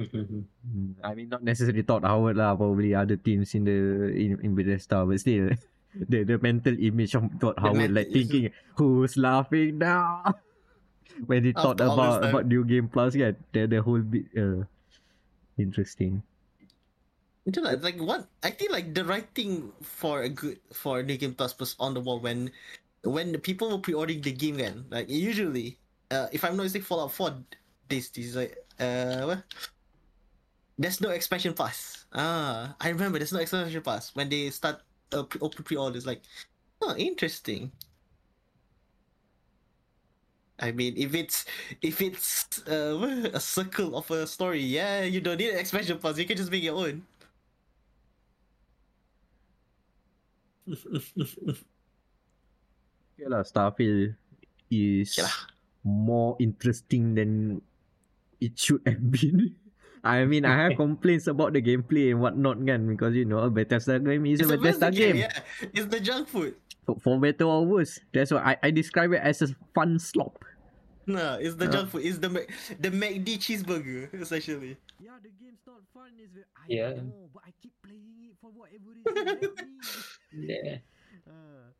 [0.00, 2.56] Mm, I mean, not necessarily Todd Howard lah.
[2.56, 5.52] Probably other teams in the in, in Bethesda, but still,
[6.08, 10.24] the the mental image of thought The Howard like thinking who's laughing now
[11.28, 13.12] when he thought about about new game plus.
[13.12, 14.64] Yeah, the the whole bit uh
[15.60, 16.24] interesting.
[17.46, 21.58] Know, like what I think like the writing for a good for new game plus
[21.58, 22.52] was on the wall when
[23.02, 25.78] when the people were pre-ordering the game then like usually
[26.10, 27.34] uh if I'm not mistaken Fallout 4
[27.88, 29.42] this this is like uh what?
[30.78, 32.04] there's no expansion pass.
[32.12, 36.20] Ah I remember there's no expansion pass when they start uh, pre- open pre-orders like
[36.82, 37.72] oh interesting.
[40.58, 41.46] I mean if it's
[41.80, 46.18] if it's uh a circle of a story yeah you don't need an expansion pass
[46.18, 47.06] you can just make your own
[53.16, 54.16] Okay lah, Starfield
[54.72, 55.36] is Okay lah.
[55.84, 57.60] more interesting than
[58.40, 59.56] it should have been.
[60.04, 63.50] I mean, I have complaints about the gameplay and whatnot, kan, because you know, a
[63.52, 65.16] Bethesda game is It's a a Bethesda Bethesda game.
[65.28, 65.36] Yeah,
[65.76, 66.56] it's the junk food.
[66.88, 70.40] For, for better or worse, that's why I, I describe it as a fun slop.
[71.04, 71.84] No, it's the Yeah.
[71.84, 72.08] junk food.
[72.08, 72.32] It's the
[72.80, 74.80] the McD cheeseburger essentially.
[75.00, 76.12] Yeah, the game's not fun.
[76.20, 77.00] It's very, I Yeah.
[77.00, 79.80] know, but I keep playing it for whatever reason.
[80.32, 80.78] Yeah.
[81.26, 81.74] Uh,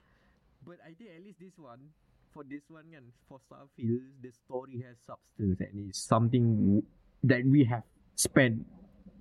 [0.67, 1.79] but I think at least this one,
[2.35, 6.83] for this one, kan, for Starfield, the story has substance and it's something
[7.23, 7.85] that we have
[8.17, 8.67] spent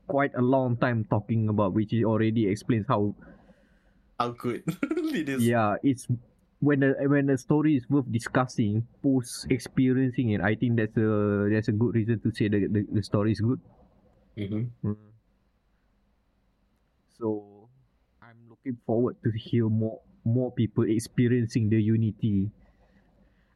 [0.08, 3.14] quite a long time talking about, which it already explains how
[4.18, 4.64] How good
[5.14, 5.46] it is.
[5.46, 6.08] yeah it's
[6.60, 10.42] when the when the story is worth discussing post experiencing it.
[10.42, 13.40] I think that's a that's a good reason to say that the, the story is
[13.46, 13.62] good.
[14.40, 14.88] Mm-hmm.
[14.88, 15.10] Mm.
[17.20, 17.68] So
[18.24, 22.52] I'm looking forward to hear more more people experiencing the unity.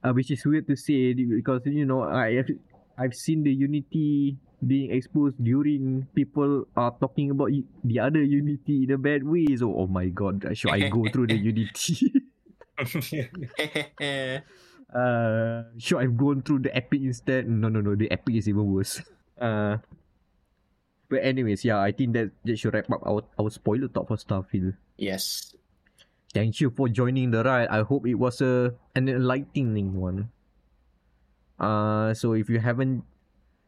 [0.03, 2.51] Uh, which is weird to say because you know I have
[2.99, 7.51] I've seen the unity being exposed during people are talking about
[7.83, 9.47] the other unity in a bad way.
[9.55, 12.11] So oh my god, should I go through the unity?
[14.91, 17.47] uh, should I've gone through the epic instead?
[17.47, 17.95] No, no, no.
[17.95, 18.99] The epic is even worse.
[19.39, 19.77] Uh,
[21.13, 24.17] but anyways, yeah, I think that that should wrap up our our spoiler talk for
[24.17, 24.73] Starfield.
[24.97, 25.53] yes.
[26.33, 27.69] Thank you for joining the ride.
[27.69, 30.33] I hope it was a an enlightening one.
[31.61, 33.05] Uh, so if you haven't,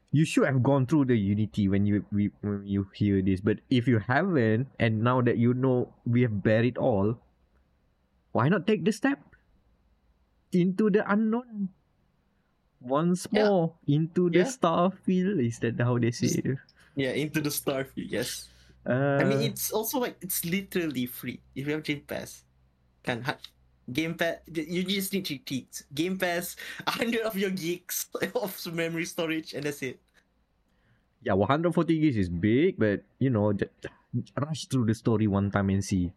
[0.10, 3.38] you should have gone through the Unity when you we, when you hear this.
[3.38, 7.22] But if you haven't, and now that you know we have buried all,
[8.34, 9.22] why not take the step
[10.52, 11.70] into the unknown?
[12.82, 13.46] Once Yeah.
[13.46, 14.50] more into the Yeah.
[14.50, 15.38] Starfield.
[15.38, 16.58] Is that how they say it?
[16.96, 18.10] Yeah, into the Starfield.
[18.10, 18.50] Yes.
[18.88, 22.44] Uh, I mean, it's also like it's literally free if you have Game Pass.
[23.04, 23.26] Can
[23.92, 25.84] Game Pass, you just need to cheat.
[25.94, 26.56] Game Pass,
[26.88, 30.00] hundred of your gigs of memory storage, and that's it.
[31.24, 33.72] yeah, 140 gigs is big, but you know, just
[34.40, 36.14] rush through the story one time and see.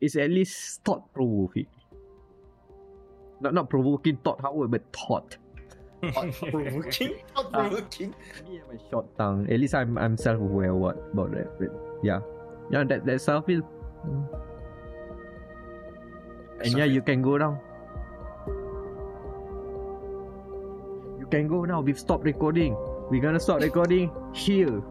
[0.00, 1.66] It's at least thought provoking.
[3.40, 5.36] Not not provoking Todd Howard, but thought.
[6.02, 7.18] Thought-provoking.
[7.34, 8.14] Thought-provoking.
[8.48, 9.50] Me and my short tongue.
[9.50, 11.58] At least I'm I'm self aware what about that.
[11.58, 12.20] But yeah.
[12.70, 13.62] Yeah, that that self feel.
[16.62, 17.60] And yeah, you can go now.
[21.18, 21.80] You can go now.
[21.80, 22.76] We've stopped recording.
[23.10, 24.82] We're gonna stop recording here.